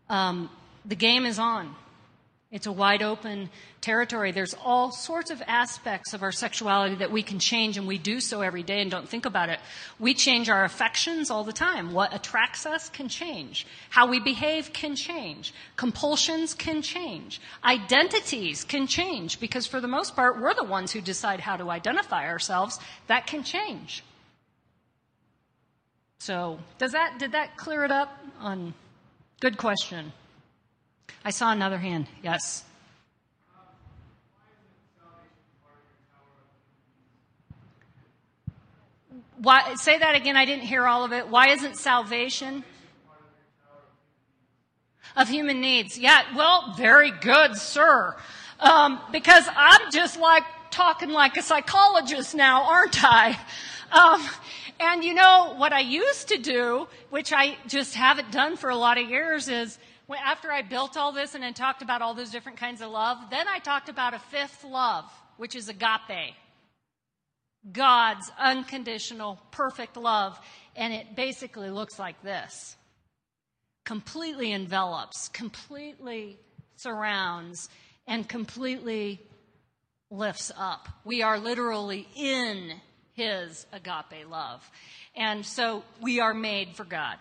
um, 0.09 0.49
the 0.85 0.95
game 0.95 1.25
is 1.25 1.39
on. 1.39 1.75
It's 2.51 2.67
a 2.67 2.71
wide 2.71 3.01
open 3.01 3.49
territory. 3.79 4.33
There's 4.33 4.53
all 4.53 4.91
sorts 4.91 5.31
of 5.31 5.41
aspects 5.47 6.13
of 6.13 6.21
our 6.21 6.33
sexuality 6.33 6.95
that 6.95 7.09
we 7.09 7.23
can 7.23 7.39
change, 7.39 7.77
and 7.77 7.87
we 7.87 7.97
do 7.97 8.19
so 8.19 8.41
every 8.41 8.61
day 8.61 8.81
and 8.81 8.91
don't 8.91 9.07
think 9.07 9.25
about 9.25 9.47
it. 9.47 9.59
We 9.99 10.13
change 10.13 10.49
our 10.49 10.65
affections 10.65 11.31
all 11.31 11.45
the 11.45 11.53
time. 11.53 11.93
What 11.93 12.13
attracts 12.13 12.65
us 12.65 12.89
can 12.89 13.07
change. 13.07 13.65
How 13.89 14.05
we 14.05 14.19
behave 14.19 14.73
can 14.73 14.97
change. 14.97 15.53
Compulsions 15.77 16.53
can 16.53 16.81
change. 16.81 17.39
Identities 17.63 18.65
can 18.65 18.85
change, 18.85 19.39
because 19.39 19.65
for 19.65 19.79
the 19.79 19.87
most 19.87 20.13
part, 20.13 20.41
we're 20.41 20.53
the 20.53 20.65
ones 20.65 20.91
who 20.91 20.99
decide 20.99 21.39
how 21.39 21.55
to 21.55 21.69
identify 21.69 22.27
ourselves. 22.27 22.79
That 23.07 23.27
can 23.27 23.43
change. 23.45 24.03
So, 26.19 26.59
does 26.77 26.91
that, 26.91 27.17
did 27.17 27.31
that 27.31 27.55
clear 27.55 27.85
it 27.85 27.91
up? 27.91 28.09
On, 28.41 28.73
good 29.39 29.57
question. 29.57 30.11
I 31.23 31.29
saw 31.29 31.51
another 31.51 31.77
hand. 31.77 32.07
Yes. 32.23 32.63
Why, 39.37 39.73
say 39.75 39.97
that 39.97 40.15
again. 40.15 40.37
I 40.37 40.45
didn't 40.45 40.65
hear 40.65 40.85
all 40.85 41.03
of 41.03 41.13
it. 41.13 41.27
Why 41.27 41.49
isn't 41.49 41.75
salvation 41.75 42.63
of 45.15 45.29
human 45.29 45.61
needs? 45.61 45.97
Yeah, 45.97 46.21
well, 46.35 46.75
very 46.77 47.09
good, 47.09 47.55
sir. 47.55 48.15
Um, 48.59 48.99
because 49.11 49.43
I'm 49.55 49.91
just 49.91 50.19
like 50.19 50.43
talking 50.69 51.09
like 51.09 51.37
a 51.37 51.41
psychologist 51.41 52.35
now, 52.35 52.63
aren't 52.63 53.03
I? 53.03 53.37
Um, 53.91 54.23
and 54.79 55.03
you 55.03 55.13
know 55.13 55.55
what 55.57 55.73
I 55.73 55.79
used 55.79 56.27
to 56.29 56.37
do, 56.37 56.87
which 57.09 57.33
I 57.33 57.57
just 57.67 57.95
haven't 57.95 58.31
done 58.31 58.57
for 58.57 58.69
a 58.69 58.75
lot 58.75 58.99
of 58.99 59.09
years, 59.09 59.47
is 59.47 59.79
after 60.19 60.51
I 60.51 60.61
built 60.61 60.97
all 60.97 61.11
this 61.11 61.35
and 61.35 61.43
then 61.43 61.53
talked 61.53 61.81
about 61.81 62.01
all 62.01 62.13
those 62.13 62.31
different 62.31 62.57
kinds 62.57 62.81
of 62.81 62.89
love, 62.89 63.17
then 63.29 63.47
I 63.47 63.59
talked 63.59 63.89
about 63.89 64.13
a 64.13 64.19
fifth 64.19 64.63
love, 64.63 65.05
which 65.37 65.55
is 65.55 65.69
agape. 65.69 66.35
God's 67.71 68.31
unconditional, 68.39 69.39
perfect 69.51 69.97
love. 69.97 70.39
And 70.75 70.93
it 70.93 71.15
basically 71.15 71.69
looks 71.69 71.99
like 71.99 72.21
this 72.23 72.75
completely 73.83 74.51
envelops, 74.51 75.27
completely 75.29 76.37
surrounds, 76.75 77.69
and 78.07 78.27
completely 78.27 79.19
lifts 80.09 80.51
up. 80.57 80.87
We 81.03 81.21
are 81.21 81.39
literally 81.39 82.07
in 82.15 82.73
His 83.13 83.65
agape 83.71 84.29
love. 84.29 84.69
And 85.15 85.45
so 85.45 85.83
we 86.01 86.19
are 86.19 86.33
made 86.33 86.75
for 86.75 86.83
God. 86.83 87.17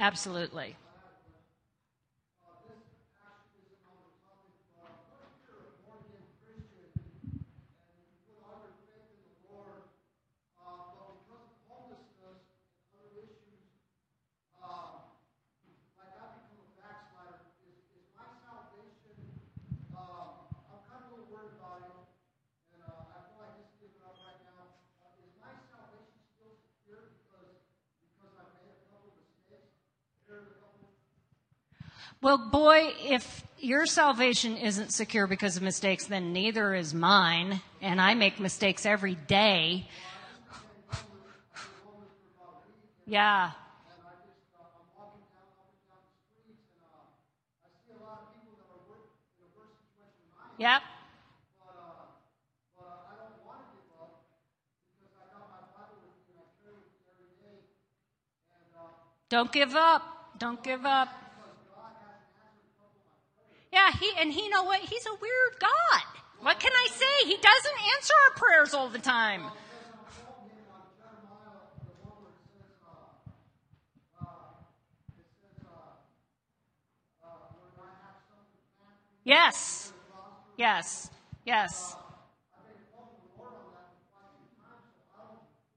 Absolutely. 0.00 0.76
Well, 32.20 32.38
boy, 32.38 32.94
if 33.04 33.44
your 33.60 33.86
salvation 33.86 34.56
isn't 34.56 34.92
secure 34.92 35.28
because 35.28 35.56
of 35.56 35.62
mistakes, 35.62 36.06
then 36.06 36.32
neither 36.32 36.74
is 36.74 36.92
mine. 36.92 37.60
And 37.80 38.00
I 38.00 38.14
make 38.14 38.40
mistakes 38.40 38.84
every 38.84 39.14
day. 39.14 39.86
Yeah. 43.06 43.52
Yep. 50.58 50.82
Don't 59.28 59.52
give 59.52 59.76
up. 59.76 60.02
Don't 60.38 60.62
give 60.64 60.84
up. 60.84 61.27
Yeah, 63.72 63.90
he 63.92 64.10
and 64.18 64.32
he 64.32 64.48
know 64.48 64.64
what? 64.64 64.80
He's 64.80 65.06
a 65.06 65.14
weird 65.20 65.60
God. 65.60 66.02
What 66.40 66.60
can 66.60 66.72
I 66.72 66.88
say? 66.90 67.26
He 67.26 67.36
doesn't 67.36 67.96
answer 67.96 68.14
our 68.28 68.36
prayers 68.36 68.74
all 68.74 68.88
the 68.88 68.98
time. 68.98 69.42
Yes. 79.24 79.92
Yes. 80.56 81.10
Yes. 81.44 81.96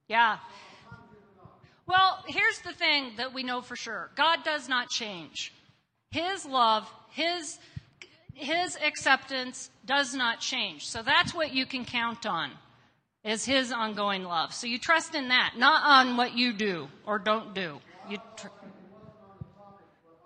Yeah. 0.07 0.37
Well, 1.85 2.23
here's 2.27 2.59
the 2.59 2.71
thing 2.71 3.11
that 3.17 3.33
we 3.33 3.43
know 3.43 3.61
for 3.61 3.75
sure. 3.75 4.11
God 4.15 4.45
does 4.45 4.69
not 4.69 4.89
change. 4.89 5.53
His 6.11 6.45
love, 6.45 6.89
His, 7.09 7.59
His 8.41 8.75
acceptance 8.83 9.69
does 9.85 10.15
not 10.15 10.39
change. 10.39 10.87
So 10.87 11.03
that's 11.03 11.31
what 11.31 11.53
you 11.53 11.67
can 11.67 11.85
count 11.85 12.25
on, 12.25 12.49
is 13.23 13.45
His 13.45 13.71
ongoing 13.71 14.23
love. 14.23 14.51
So 14.51 14.65
you 14.65 14.79
trust 14.79 15.13
in 15.13 15.27
that, 15.27 15.53
not 15.57 15.83
on 15.83 16.17
what 16.17 16.33
you 16.35 16.51
do 16.51 16.89
or 17.05 17.19
don't 17.19 17.53
do. 17.53 17.79
You 18.07 18.17
tr- 18.35 18.47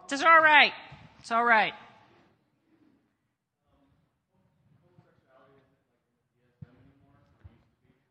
it's 0.10 0.24
all 0.24 0.40
right. 0.40 0.72
It's 1.20 1.32
all 1.32 1.44
right. 1.44 1.74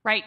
Right. 0.04 0.24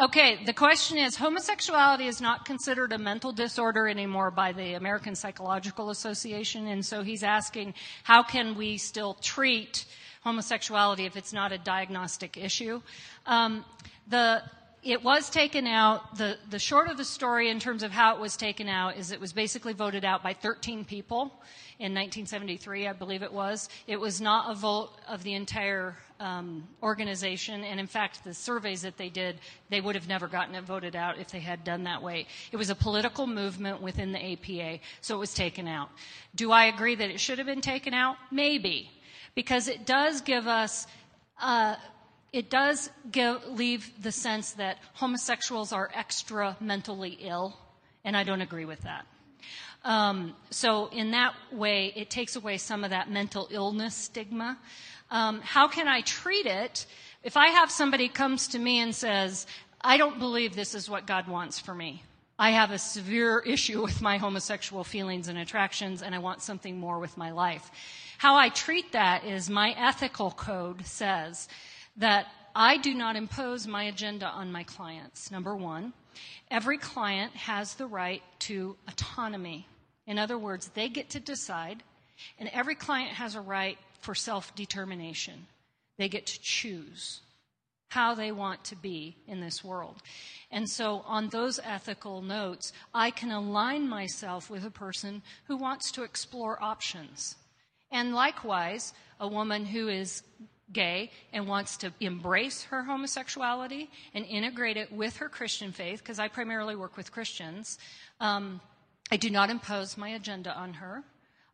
Okay, 0.00 0.38
the 0.44 0.52
question 0.52 0.96
is 0.96 1.16
homosexuality 1.16 2.06
is 2.06 2.20
not 2.20 2.44
considered 2.44 2.92
a 2.92 2.98
mental 2.98 3.32
disorder 3.32 3.88
anymore 3.88 4.30
by 4.30 4.52
the 4.52 4.74
American 4.74 5.16
Psychological 5.16 5.90
Association, 5.90 6.68
and 6.68 6.86
so 6.86 7.02
he's 7.02 7.24
asking 7.24 7.74
how 8.04 8.22
can 8.22 8.54
we 8.54 8.78
still 8.78 9.14
treat 9.14 9.86
homosexuality 10.22 11.04
if 11.04 11.16
it's 11.16 11.32
not 11.32 11.50
a 11.50 11.58
diagnostic 11.58 12.36
issue? 12.36 12.80
Um, 13.26 13.64
the 14.06 14.44
it 14.84 15.02
was 15.02 15.30
taken 15.30 15.66
out. 15.66 16.16
The, 16.16 16.38
the 16.48 16.60
short 16.60 16.88
of 16.88 16.96
the 16.96 17.04
story 17.04 17.50
in 17.50 17.58
terms 17.58 17.82
of 17.82 17.90
how 17.90 18.14
it 18.14 18.20
was 18.20 18.36
taken 18.36 18.68
out 18.68 18.96
is 18.96 19.10
it 19.10 19.20
was 19.20 19.32
basically 19.32 19.72
voted 19.72 20.04
out 20.04 20.22
by 20.22 20.32
13 20.32 20.84
people 20.84 21.32
in 21.80 21.92
1973, 21.92 22.86
I 22.86 22.92
believe 22.92 23.24
it 23.24 23.32
was. 23.32 23.68
It 23.88 23.98
was 23.98 24.20
not 24.20 24.48
a 24.48 24.54
vote 24.54 24.90
of 25.08 25.24
the 25.24 25.34
entire 25.34 25.96
um, 26.20 26.66
organization, 26.82 27.64
and 27.64 27.78
in 27.78 27.86
fact, 27.86 28.24
the 28.24 28.34
surveys 28.34 28.82
that 28.82 28.96
they 28.96 29.08
did, 29.08 29.36
they 29.70 29.80
would 29.80 29.94
have 29.94 30.08
never 30.08 30.26
gotten 30.26 30.54
it 30.54 30.64
voted 30.64 30.96
out 30.96 31.18
if 31.18 31.30
they 31.30 31.40
had 31.40 31.64
done 31.64 31.84
that 31.84 32.02
way. 32.02 32.26
It 32.52 32.56
was 32.56 32.70
a 32.70 32.74
political 32.74 33.26
movement 33.26 33.80
within 33.80 34.12
the 34.12 34.32
APA, 34.32 34.80
so 35.00 35.14
it 35.16 35.18
was 35.18 35.34
taken 35.34 35.68
out. 35.68 35.90
Do 36.34 36.52
I 36.52 36.64
agree 36.64 36.94
that 36.94 37.10
it 37.10 37.20
should 37.20 37.38
have 37.38 37.46
been 37.46 37.60
taken 37.60 37.94
out? 37.94 38.16
Maybe, 38.30 38.90
because 39.34 39.68
it 39.68 39.86
does 39.86 40.20
give 40.20 40.46
us. 40.46 40.86
Uh, 41.40 41.76
it 42.32 42.50
does 42.50 42.90
give, 43.10 43.46
leave 43.48 43.90
the 44.02 44.12
sense 44.12 44.52
that 44.52 44.78
homosexuals 44.94 45.72
are 45.72 45.90
extra 45.94 46.56
mentally 46.60 47.16
ill, 47.20 47.56
and 48.04 48.16
I 48.16 48.22
don't 48.24 48.42
agree 48.42 48.66
with 48.66 48.82
that. 48.82 49.06
Um, 49.84 50.34
so, 50.50 50.88
in 50.88 51.12
that 51.12 51.34
way, 51.52 51.92
it 51.94 52.10
takes 52.10 52.36
away 52.36 52.58
some 52.58 52.84
of 52.84 52.90
that 52.90 53.10
mental 53.10 53.48
illness 53.50 53.94
stigma. 53.94 54.58
Um, 55.10 55.40
how 55.40 55.68
can 55.68 55.88
I 55.88 56.02
treat 56.02 56.46
it? 56.46 56.86
If 57.22 57.36
I 57.36 57.48
have 57.48 57.70
somebody 57.70 58.08
comes 58.08 58.48
to 58.48 58.58
me 58.58 58.80
and 58.80 58.94
says, 58.94 59.46
I 59.80 59.96
don't 59.96 60.18
believe 60.18 60.54
this 60.54 60.74
is 60.74 60.90
what 60.90 61.06
God 61.06 61.28
wants 61.28 61.58
for 61.58 61.74
me. 61.74 62.02
I 62.38 62.50
have 62.50 62.70
a 62.70 62.78
severe 62.78 63.40
issue 63.46 63.82
with 63.82 64.02
my 64.02 64.18
homosexual 64.18 64.84
feelings 64.84 65.28
and 65.28 65.38
attractions, 65.38 66.02
and 66.02 66.14
I 66.14 66.18
want 66.18 66.42
something 66.42 66.78
more 66.78 66.98
with 66.98 67.16
my 67.16 67.30
life. 67.30 67.70
How 68.18 68.36
I 68.36 68.48
treat 68.48 68.92
that 68.92 69.24
is 69.24 69.48
my 69.48 69.74
ethical 69.78 70.32
code 70.32 70.84
says 70.84 71.48
that 71.96 72.26
I 72.54 72.76
do 72.76 72.94
not 72.94 73.14
impose 73.14 73.66
my 73.66 73.84
agenda 73.84 74.26
on 74.26 74.50
my 74.50 74.64
clients. 74.64 75.30
Number 75.30 75.54
one, 75.54 75.92
every 76.50 76.78
client 76.78 77.34
has 77.34 77.74
the 77.74 77.86
right 77.86 78.22
to 78.40 78.76
autonomy. 78.86 79.66
In 80.06 80.18
other 80.18 80.38
words, 80.38 80.68
they 80.74 80.88
get 80.88 81.10
to 81.10 81.20
decide, 81.20 81.82
and 82.38 82.48
every 82.52 82.74
client 82.74 83.12
has 83.12 83.34
a 83.34 83.40
right 83.40 83.78
for 84.00 84.14
self 84.14 84.54
determination. 84.54 85.46
They 85.98 86.08
get 86.08 86.26
to 86.26 86.40
choose 86.40 87.20
how 87.88 88.14
they 88.14 88.32
want 88.32 88.64
to 88.64 88.76
be 88.76 89.16
in 89.26 89.40
this 89.40 89.64
world. 89.64 90.02
And 90.50 90.68
so, 90.68 91.02
on 91.06 91.28
those 91.28 91.58
ethical 91.62 92.22
notes, 92.22 92.72
I 92.94 93.10
can 93.10 93.30
align 93.30 93.88
myself 93.88 94.50
with 94.50 94.64
a 94.64 94.70
person 94.70 95.22
who 95.46 95.56
wants 95.56 95.90
to 95.92 96.02
explore 96.02 96.62
options. 96.62 97.36
And 97.90 98.14
likewise, 98.14 98.92
a 99.18 99.26
woman 99.26 99.64
who 99.64 99.88
is 99.88 100.22
gay 100.72 101.10
and 101.32 101.46
wants 101.46 101.76
to 101.78 101.92
embrace 102.00 102.64
her 102.64 102.82
homosexuality 102.82 103.90
and 104.14 104.24
integrate 104.26 104.76
it 104.76 104.92
with 104.92 105.16
her 105.18 105.28
Christian 105.28 105.72
faith, 105.72 106.00
because 106.00 106.18
I 106.18 106.28
primarily 106.28 106.76
work 106.76 106.96
with 106.96 107.12
Christians, 107.12 107.78
um, 108.20 108.60
I 109.10 109.16
do 109.16 109.30
not 109.30 109.50
impose 109.50 109.96
my 109.96 110.10
agenda 110.10 110.54
on 110.54 110.74
her. 110.74 111.02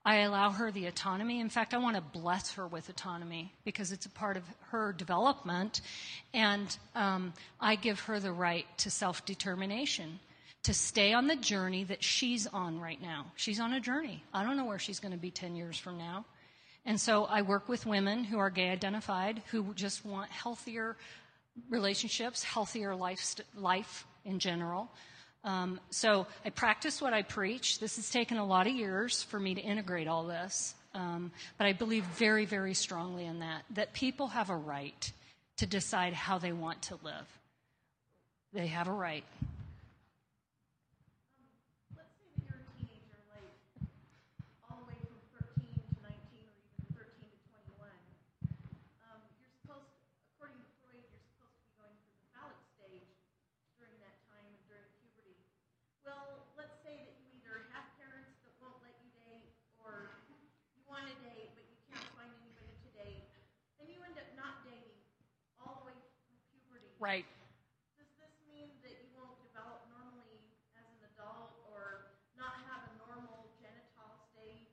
I 0.07 0.17
allow 0.17 0.51
her 0.51 0.71
the 0.71 0.87
autonomy. 0.87 1.41
In 1.41 1.49
fact, 1.49 1.73
I 1.73 1.79
want 1.79 1.97
to 1.97 2.03
bless 2.03 2.53
her 2.55 2.67
with 2.67 2.91
autonomy 2.91 3.55
because 3.65 3.91
it's 3.91 4.05
a 4.05 4.11
part 4.11 4.37
of 4.37 4.43
her 4.71 4.93
development. 4.93 5.81
And 6.35 6.77
um, 6.95 7.33
I 7.59 7.77
give 7.77 8.01
her 8.01 8.21
the 8.21 8.33
right 8.33 8.67
to 8.79 8.91
self 8.91 9.25
determination, 9.25 10.21
to 10.65 10.75
stay 10.75 11.15
on 11.15 11.27
the 11.27 11.37
journey 11.37 11.85
that 11.85 12.03
she's 12.05 12.47
on 12.47 12.81
right 12.81 13.01
now. 13.01 13.27
She's 13.37 13.61
on 13.61 13.73
a 13.73 13.81
journey. 13.81 14.23
I 14.35 14.45
don't 14.45 14.59
know 14.59 14.67
where 14.67 14.79
she's 14.79 15.01
going 15.01 15.13
to 15.13 15.19
be 15.19 15.31
10 15.31 15.57
years 15.57 15.79
from 15.79 15.97
now. 15.97 16.27
And 16.87 17.01
so 17.01 17.25
I 17.25 17.43
work 17.43 17.69
with 17.69 17.87
women 17.87 18.25
who 18.25 18.39
are 18.39 18.51
gay 18.51 18.71
identified 18.71 19.43
who 19.51 19.73
just 19.75 20.05
want 20.05 20.31
healthier 20.31 20.97
relationships, 21.71 22.43
healthier 22.43 22.95
life, 22.95 23.37
life 23.57 24.07
in 24.25 24.39
general. 24.39 24.91
Um, 25.45 25.81
so 25.91 26.27
I 26.45 26.51
practice 26.51 27.01
what 27.01 27.13
I 27.13 27.23
preach. 27.23 27.79
This 27.79 27.97
has 27.97 28.11
taken 28.11 28.39
a 28.39 28.45
lot 28.45 28.67
of 28.67 28.75
years 28.75 29.23
for 29.23 29.39
me 29.39 29.55
to 29.55 29.61
integrate 29.61 30.09
all 30.09 30.25
this. 30.25 30.75
Um, 30.95 31.33
but 31.59 31.67
I 31.67 31.73
believe 31.73 32.05
very, 32.05 32.45
very 32.45 32.75
strongly 32.75 33.25
in 33.27 33.41
that, 33.41 33.63
that 33.71 33.93
people 33.93 34.29
have 34.29 34.51
a 34.51 34.57
right 34.57 35.13
to 35.57 35.67
decide 35.67 36.13
how 36.13 36.39
they 36.39 36.53
want 36.53 36.83
to 36.83 36.99
live. 37.03 37.27
They 38.53 38.69
have 38.69 38.89
a 38.89 38.93
right. 38.93 39.25
Right. 67.05 67.29
Does 68.01 68.09
this 68.17 68.33
mean 68.49 68.73
that 68.81 68.97
you 68.97 69.05
won't 69.13 69.37
develop 69.45 69.85
normally 69.93 70.41
as 70.73 70.89
an 70.89 71.05
adult 71.13 71.53
or 71.69 72.17
not 72.41 72.57
have 72.65 72.81
a 72.89 72.93
normal 72.97 73.45
genital 73.61 74.09
stage, 74.33 74.73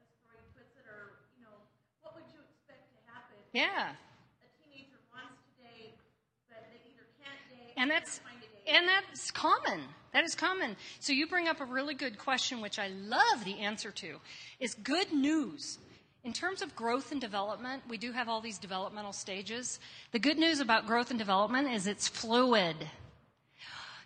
as 0.00 0.08
Freud 0.24 0.40
puts 0.56 0.72
it, 0.80 0.88
or, 0.88 1.20
you 1.36 1.44
know, 1.44 1.52
what 2.00 2.16
would 2.16 2.24
you 2.32 2.40
expect 2.48 2.88
to 2.96 3.00
happen? 3.04 3.36
Yeah. 3.52 3.92
A 3.92 4.48
teenager 4.56 4.96
wants 5.12 5.36
to 5.44 5.52
date, 5.60 6.00
but 6.48 6.64
they 6.72 6.80
either 6.80 7.04
can't 7.20 7.36
date 7.52 7.76
and 7.76 7.92
that's, 7.92 8.24
And 8.64 8.88
that's 8.88 9.28
common. 9.28 9.84
That 10.16 10.24
is 10.24 10.32
common. 10.34 10.80
So 11.04 11.12
you 11.12 11.28
bring 11.28 11.48
up 11.52 11.60
a 11.60 11.68
really 11.68 11.92
good 11.92 12.16
question, 12.16 12.64
which 12.64 12.80
I 12.80 12.88
love 12.88 13.44
the 13.44 13.60
answer 13.60 13.90
to, 13.90 14.16
is 14.64 14.72
good 14.80 15.12
news. 15.12 15.76
In 16.24 16.32
terms 16.32 16.62
of 16.62 16.74
growth 16.74 17.12
and 17.12 17.20
development, 17.20 17.82
we 17.86 17.98
do 17.98 18.10
have 18.10 18.30
all 18.30 18.40
these 18.40 18.56
developmental 18.56 19.12
stages. 19.12 19.78
The 20.12 20.18
good 20.18 20.38
news 20.38 20.58
about 20.58 20.86
growth 20.86 21.10
and 21.10 21.18
development 21.18 21.70
is 21.70 21.86
it's 21.86 22.08
fluid. 22.08 22.76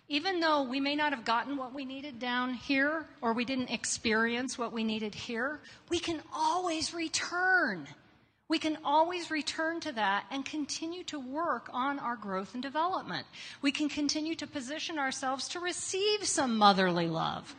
Even 0.09 0.41
though 0.41 0.63
we 0.63 0.81
may 0.81 0.95
not 0.95 1.13
have 1.13 1.23
gotten 1.23 1.55
what 1.55 1.73
we 1.73 1.85
needed 1.85 2.19
down 2.19 2.55
here, 2.55 3.05
or 3.21 3.31
we 3.31 3.45
didn't 3.45 3.69
experience 3.69 4.57
what 4.57 4.73
we 4.73 4.83
needed 4.83 5.15
here, 5.15 5.61
we 5.87 5.97
can 5.97 6.21
always 6.33 6.93
return. 6.93 7.87
We 8.49 8.59
can 8.59 8.79
always 8.83 9.31
return 9.31 9.79
to 9.81 9.93
that 9.93 10.25
and 10.29 10.43
continue 10.43 11.05
to 11.05 11.19
work 11.19 11.69
on 11.71 11.99
our 11.99 12.17
growth 12.17 12.53
and 12.53 12.61
development. 12.61 13.27
We 13.61 13.71
can 13.71 13.87
continue 13.87 14.35
to 14.35 14.47
position 14.47 14.99
ourselves 14.99 15.47
to 15.49 15.61
receive 15.61 16.25
some 16.25 16.57
motherly 16.57 17.07
love, 17.07 17.55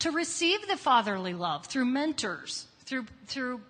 to 0.00 0.10
receive 0.10 0.66
the 0.68 0.76
fatherly 0.76 1.32
love 1.32 1.66
through 1.66 1.86
mentors, 1.86 2.66
through, 2.84 3.06
through 3.26 3.60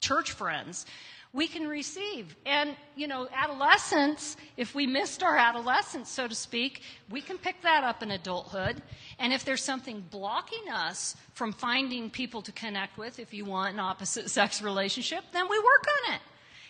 church 0.00 0.32
friends. 0.32 0.86
We 1.32 1.46
can 1.46 1.68
receive. 1.68 2.34
And, 2.44 2.74
you 2.96 3.06
know, 3.06 3.28
adolescence, 3.32 4.36
if 4.56 4.74
we 4.74 4.84
missed 4.86 5.22
our 5.22 5.36
adolescence, 5.36 6.10
so 6.10 6.26
to 6.26 6.34
speak, 6.34 6.82
we 7.08 7.20
can 7.20 7.38
pick 7.38 7.62
that 7.62 7.84
up 7.84 8.02
in 8.02 8.10
adulthood. 8.10 8.82
And 9.20 9.32
if 9.32 9.44
there's 9.44 9.62
something 9.62 10.04
blocking 10.10 10.68
us 10.72 11.14
from 11.34 11.52
finding 11.52 12.10
people 12.10 12.42
to 12.42 12.50
connect 12.50 12.98
with, 12.98 13.20
if 13.20 13.32
you 13.32 13.44
want 13.44 13.74
an 13.74 13.80
opposite 13.80 14.28
sex 14.38 14.60
relationship, 14.60 15.22
then 15.32 15.48
we 15.48 15.56
work 15.58 15.86
on 16.08 16.14
it. 16.14 16.20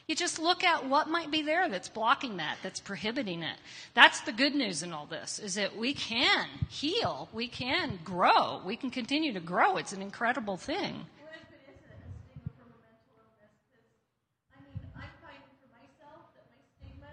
You 0.07 0.17
just 0.17 0.39
look 0.41 0.65
at 0.65 0.87
what 0.89 1.09
might 1.09 1.31
be 1.31 1.41
there 1.41 1.69
that's 1.69 1.89
blocking 1.89 2.37
that, 2.39 2.59
that's 2.65 2.81
prohibiting 2.81 3.43
it. 3.45 3.57
That's 3.95 4.21
the 4.23 4.33
good 4.33 4.55
news 4.57 4.83
in 4.83 4.93
all 4.93 5.07
this, 5.07 5.39
is 5.39 5.55
that 5.55 5.77
we 5.77 5.95
can 5.95 6.49
heal, 6.69 7.29
we 7.33 7.47
can 7.47 8.01
grow, 8.05 8.61
we 8.67 8.77
can 8.77 8.91
continue 8.91 9.33
to 9.33 9.41
grow. 9.41 9.77
It's 9.77 9.93
an 9.93 10.03
incredible 10.03 10.57
thing. 10.57 11.07
What 11.23 11.39
if 11.39 11.47
it 11.55 11.63
is 11.63 11.79
a 11.79 11.95
stigma 12.27 12.51
from 12.59 12.75
a 12.75 12.79
mental 12.83 13.23
illness? 13.23 13.55
Because, 13.71 13.87
I 14.51 14.59
mean, 14.67 14.83
I'm 14.99 15.15
finding 15.23 15.47
for 15.63 15.71
myself 15.79 16.27
that 16.35 16.43
my 16.51 16.59
stigma 16.59 17.13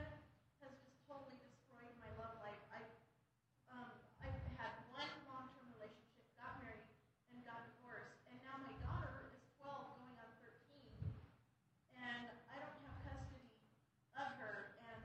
has 0.65 0.74
just 0.82 0.97
totally 1.05 1.38
destroyed 1.38 1.93
my 2.01 2.09
love 2.18 2.34
life. 2.41 2.57
I, 2.74 2.82
um, 3.78 3.93
I've 4.26 4.41
had 4.57 4.74
one 4.89 5.05
long-term 5.30 5.70
relationship, 5.78 6.26
got 6.41 6.57
married, 6.65 6.82
and 7.30 7.45
got 7.45 7.61
divorced, 7.78 8.18
and 8.34 8.41
now 8.41 8.57
my 8.57 8.74
daughter 8.82 9.30
is 9.38 9.38
12, 9.61 9.70
going 10.01 10.18
on 10.18 10.30
13, 10.41 10.82
and 11.93 12.26
I 12.49 12.57
don't 12.57 12.82
have 12.89 12.97
custody 13.05 13.53
of 14.18 14.34
her, 14.41 14.74
and 14.89 14.97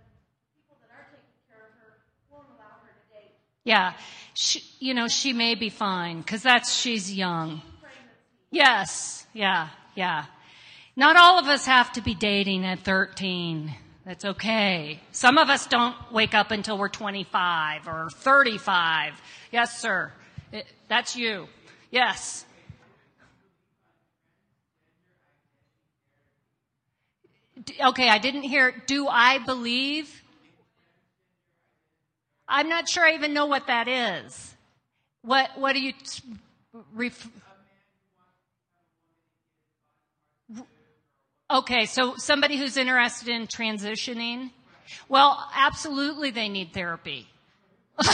people 0.56 0.80
that 0.80 0.88
are 0.88 1.04
taking 1.12 1.36
care 1.44 1.68
of 1.68 1.72
her 1.76 2.00
won't 2.32 2.48
allow 2.56 2.80
her 2.80 2.92
to 2.96 3.04
date. 3.12 3.36
Yeah, 3.64 3.94
she, 4.34 4.62
you 4.80 4.94
know, 4.94 5.08
she 5.08 5.32
may 5.32 5.54
be 5.54 5.68
fine 5.68 6.18
because 6.18 6.42
that's 6.42 6.74
she's 6.74 7.12
young. 7.12 7.62
Yes, 8.50 9.26
yeah, 9.32 9.68
yeah. 9.94 10.24
Not 10.96 11.16
all 11.16 11.38
of 11.38 11.46
us 11.46 11.66
have 11.66 11.92
to 11.92 12.02
be 12.02 12.14
dating 12.14 12.66
at 12.66 12.80
13. 12.80 13.74
That's 14.04 14.24
okay. 14.24 15.00
Some 15.12 15.38
of 15.38 15.48
us 15.48 15.66
don't 15.66 15.94
wake 16.12 16.34
up 16.34 16.50
until 16.50 16.76
we're 16.76 16.88
25 16.88 17.86
or 17.86 18.08
35. 18.10 19.14
Yes, 19.52 19.78
sir. 19.78 20.12
It, 20.50 20.66
that's 20.88 21.16
you. 21.16 21.46
Yes. 21.90 22.44
Okay, 27.80 28.08
I 28.08 28.18
didn't 28.18 28.42
hear. 28.42 28.74
Do 28.86 29.06
I 29.06 29.38
believe? 29.38 30.21
I'm 32.52 32.68
not 32.68 32.86
sure 32.86 33.02
I 33.02 33.14
even 33.14 33.32
know 33.32 33.46
what 33.46 33.66
that 33.68 33.88
is. 33.88 34.54
What 35.22 35.50
What 35.56 35.72
do 35.72 35.80
you 35.80 35.94
ref- 36.94 37.28
Okay, 41.50 41.86
so 41.86 42.14
somebody 42.16 42.56
who's 42.56 42.76
interested 42.76 43.28
in 43.28 43.46
transitioning, 43.46 44.50
well, 45.08 45.50
absolutely 45.54 46.30
they 46.30 46.48
need 46.48 46.72
therapy. 46.72 47.26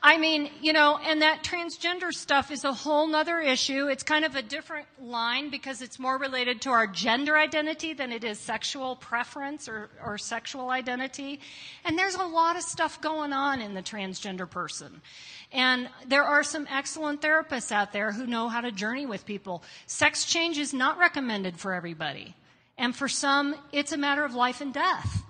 I 0.00 0.16
mean, 0.16 0.48
you 0.62 0.72
know, 0.72 0.96
and 0.96 1.22
that 1.22 1.42
transgender 1.42 2.12
stuff 2.12 2.52
is 2.52 2.64
a 2.64 2.72
whole 2.72 3.08
nother 3.08 3.40
issue. 3.40 3.88
It's 3.88 4.04
kind 4.04 4.24
of 4.24 4.36
a 4.36 4.42
different 4.42 4.86
line 5.02 5.50
because 5.50 5.82
it's 5.82 5.98
more 5.98 6.16
related 6.16 6.62
to 6.62 6.70
our 6.70 6.86
gender 6.86 7.36
identity 7.36 7.94
than 7.94 8.12
it 8.12 8.22
is 8.22 8.38
sexual 8.38 8.94
preference 8.94 9.68
or, 9.68 9.90
or 10.04 10.16
sexual 10.16 10.70
identity. 10.70 11.40
And 11.84 11.98
there's 11.98 12.14
a 12.14 12.24
lot 12.24 12.54
of 12.54 12.62
stuff 12.62 13.00
going 13.00 13.32
on 13.32 13.60
in 13.60 13.74
the 13.74 13.82
transgender 13.82 14.48
person. 14.48 15.02
And 15.50 15.88
there 16.06 16.24
are 16.24 16.44
some 16.44 16.68
excellent 16.70 17.20
therapists 17.20 17.72
out 17.72 17.92
there 17.92 18.12
who 18.12 18.24
know 18.24 18.48
how 18.48 18.60
to 18.60 18.70
journey 18.70 19.06
with 19.06 19.26
people. 19.26 19.64
Sex 19.86 20.24
change 20.26 20.58
is 20.58 20.72
not 20.72 20.98
recommended 20.98 21.58
for 21.58 21.74
everybody. 21.74 22.36
And 22.76 22.94
for 22.94 23.08
some, 23.08 23.56
it's 23.72 23.90
a 23.90 23.96
matter 23.96 24.24
of 24.24 24.34
life 24.34 24.60
and 24.60 24.72
death 24.72 25.24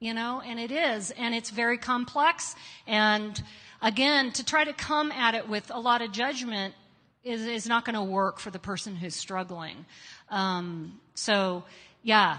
you 0.00 0.12
know, 0.12 0.42
and 0.44 0.60
it 0.60 0.70
is, 0.70 1.12
and 1.12 1.34
it's 1.34 1.48
very 1.48 1.78
complex. 1.78 2.54
And 2.86 3.42
again, 3.82 4.32
to 4.32 4.44
try 4.44 4.64
to 4.64 4.72
come 4.72 5.12
at 5.12 5.34
it 5.34 5.48
with 5.48 5.70
a 5.72 5.78
lot 5.78 6.02
of 6.02 6.12
judgment 6.12 6.74
is, 7.22 7.46
is 7.46 7.66
not 7.66 7.84
going 7.84 7.94
to 7.94 8.02
work 8.02 8.38
for 8.38 8.50
the 8.50 8.58
person 8.58 8.96
who's 8.96 9.14
struggling. 9.14 9.86
Um, 10.30 11.00
so, 11.14 11.64
yeah. 12.02 12.38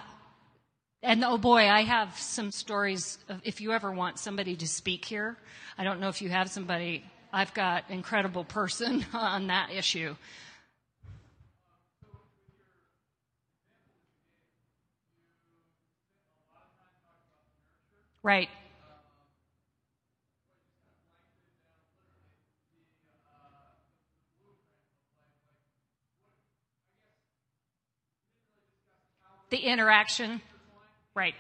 And 1.02 1.24
oh 1.24 1.38
boy, 1.38 1.70
I 1.70 1.82
have 1.82 2.18
some 2.20 2.52
stories. 2.52 3.18
Of, 3.30 3.42
if 3.44 3.62
you 3.62 3.72
ever 3.72 3.92
want 3.92 4.20
somebody 4.20 4.56
to 4.56 4.68
speak 4.68 5.06
here, 5.06 5.38
I 5.78 5.84
don't 5.84 6.00
know 6.00 6.10
if 6.10 6.22
you 6.22 6.30
have 6.30 6.50
somebody. 6.50 7.04
I've 7.34 7.54
got 7.54 7.90
incredible 7.90 8.44
person 8.44 9.06
on 9.14 9.48
that 9.48 9.72
issue. 9.72 10.16
Right. 18.24 18.50
The 29.56 29.62
interaction. 29.62 30.42
Right. 31.16 31.34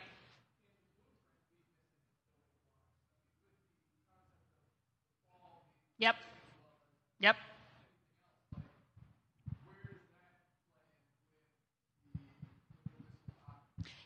Yep. 5.97 6.15
Yep. 7.19 7.35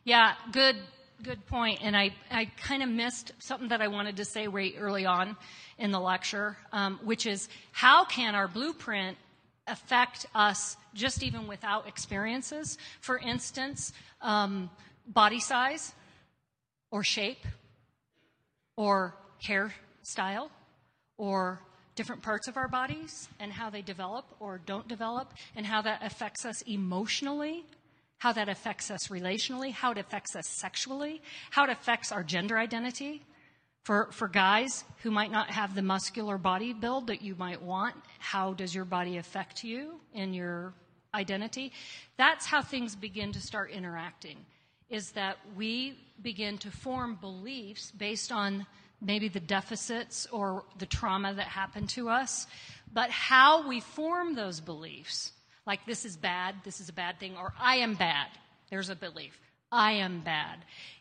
Yeah, 0.04 0.34
good 0.52 0.78
good 1.22 1.46
point. 1.46 1.82
And 1.84 1.96
I, 1.96 2.16
I 2.32 2.46
kind 2.46 2.82
of 2.82 2.90
missed 2.90 3.34
something 3.38 3.68
that 3.68 3.80
I 3.80 3.90
wanted 3.90 4.18
to 4.18 4.26
say 4.26 4.48
right 4.48 4.74
early 4.80 5.06
on 5.06 5.38
in 5.78 5.92
the 5.92 6.00
lecture, 6.00 6.58
um, 6.72 7.00
which 7.04 7.28
is 7.28 7.48
how 7.74 8.06
can 8.06 8.34
our 8.34 8.48
blueprint 8.48 9.20
affect 9.72 10.26
us 10.36 10.78
just 10.94 11.24
even 11.24 11.48
without 11.48 11.88
experiences? 11.88 12.78
For 13.02 13.18
instance, 13.18 13.94
um, 14.22 14.70
body 15.08 15.40
size 15.40 15.94
or 16.92 17.04
shape 17.04 17.46
or 18.76 19.16
hairstyle 19.44 20.50
or 21.18 21.62
different 21.96 22.22
parts 22.22 22.48
of 22.48 22.58
our 22.58 22.68
bodies 22.68 23.28
and 23.40 23.52
how 23.52 23.70
they 23.70 23.82
develop 23.82 24.26
or 24.40 24.60
don't 24.66 24.88
develop 24.88 25.34
and 25.56 25.66
how 25.66 25.82
that 25.82 26.02
affects 26.04 26.46
us 26.46 26.62
emotionally 26.64 27.66
how 28.20 28.34
that 28.34 28.50
affects 28.50 28.92
us 28.92 29.08
relationally, 29.08 29.72
how 29.72 29.92
it 29.92 29.98
affects 29.98 30.36
us 30.36 30.46
sexually, 30.46 31.22
how 31.52 31.64
it 31.64 31.70
affects 31.70 32.12
our 32.12 32.22
gender 32.22 32.58
identity. 32.58 33.22
For, 33.90 34.08
for 34.12 34.28
guys 34.28 34.84
who 35.02 35.10
might 35.10 35.32
not 35.32 35.50
have 35.50 35.74
the 35.74 35.82
muscular 35.82 36.38
body 36.38 36.74
build 36.74 37.08
that 37.08 37.24
you 37.24 37.34
might 37.34 37.60
want, 37.60 37.96
how 38.20 38.54
does 38.54 38.76
your 38.76 38.86
body 38.86 39.18
affect 39.18 39.64
you 39.64 39.96
in 40.14 40.36
your 40.36 40.76
identity? 41.16 41.72
That's 42.16 42.46
how 42.46 42.62
things 42.62 42.96
begin 42.96 43.32
to 43.32 43.42
start 43.42 43.72
interacting, 43.72 44.46
is 44.92 45.10
that 45.14 45.38
we 45.58 45.98
begin 46.22 46.60
to 46.60 46.70
form 46.70 47.18
beliefs 47.20 47.90
based 47.90 48.32
on 48.32 48.68
maybe 49.02 49.28
the 49.28 49.40
deficits 49.40 50.28
or 50.32 50.66
the 50.78 50.86
trauma 50.86 51.34
that 51.34 51.48
happened 51.48 51.90
to 51.90 52.10
us. 52.10 52.46
But 52.94 53.10
how 53.10 53.68
we 53.68 53.80
form 53.80 54.36
those 54.36 54.60
beliefs 54.60 55.32
like 55.66 55.84
this 55.88 56.06
is 56.06 56.16
bad, 56.16 56.54
this 56.64 56.80
is 56.80 56.90
a 56.90 56.94
bad 56.94 57.20
thing, 57.20 57.36
or 57.36 57.56
I 57.60 57.78
am 57.78 57.96
bad. 57.96 58.28
There's 58.70 58.92
a 58.92 58.96
belief. 58.96 59.40
I 59.72 59.94
am 59.94 60.22
bad 60.22 60.60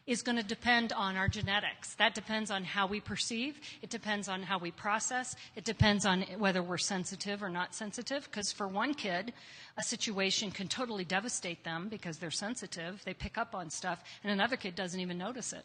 is 0.08 0.22
going 0.22 0.38
to 0.38 0.42
depend 0.42 0.92
on 0.94 1.16
our 1.16 1.28
genetics. 1.28 1.94
That 1.96 2.14
depends 2.14 2.50
on 2.50 2.64
how 2.64 2.86
we 2.86 2.98
perceive. 2.98 3.60
It 3.82 3.90
depends 3.90 4.26
on 4.26 4.42
how 4.42 4.58
we 4.58 4.70
process. 4.70 5.36
It 5.54 5.64
depends 5.64 6.06
on 6.06 6.22
whether 6.38 6.62
we're 6.62 6.78
sensitive 6.78 7.42
or 7.42 7.50
not 7.50 7.74
sensitive. 7.74 8.24
Because 8.24 8.50
for 8.50 8.66
one 8.66 8.94
kid, 8.94 9.34
a 9.76 9.82
situation 9.82 10.50
can 10.50 10.66
totally 10.66 11.04
devastate 11.04 11.62
them 11.62 11.88
because 11.90 12.16
they're 12.16 12.30
sensitive. 12.30 13.02
They 13.04 13.12
pick 13.12 13.36
up 13.36 13.54
on 13.54 13.68
stuff, 13.68 14.02
and 14.24 14.32
another 14.32 14.56
kid 14.56 14.74
doesn't 14.74 14.98
even 14.98 15.18
notice 15.18 15.52
it. 15.52 15.64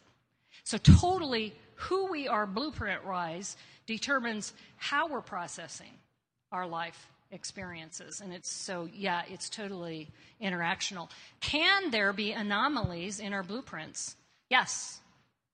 So, 0.65 0.77
totally, 0.77 1.53
who 1.75 2.11
we 2.11 2.27
are 2.27 2.45
blueprint 2.45 3.05
wise 3.05 3.55
determines 3.87 4.53
how 4.75 5.07
we're 5.07 5.21
processing 5.21 5.91
our 6.51 6.67
life 6.67 7.07
experiences. 7.31 8.21
And 8.21 8.33
it's 8.33 8.51
so, 8.51 8.89
yeah, 8.93 9.23
it's 9.29 9.49
totally 9.49 10.09
interactional. 10.41 11.09
Can 11.39 11.91
there 11.91 12.13
be 12.13 12.33
anomalies 12.33 13.19
in 13.19 13.33
our 13.33 13.41
blueprints? 13.41 14.15
Yes, 14.53 14.99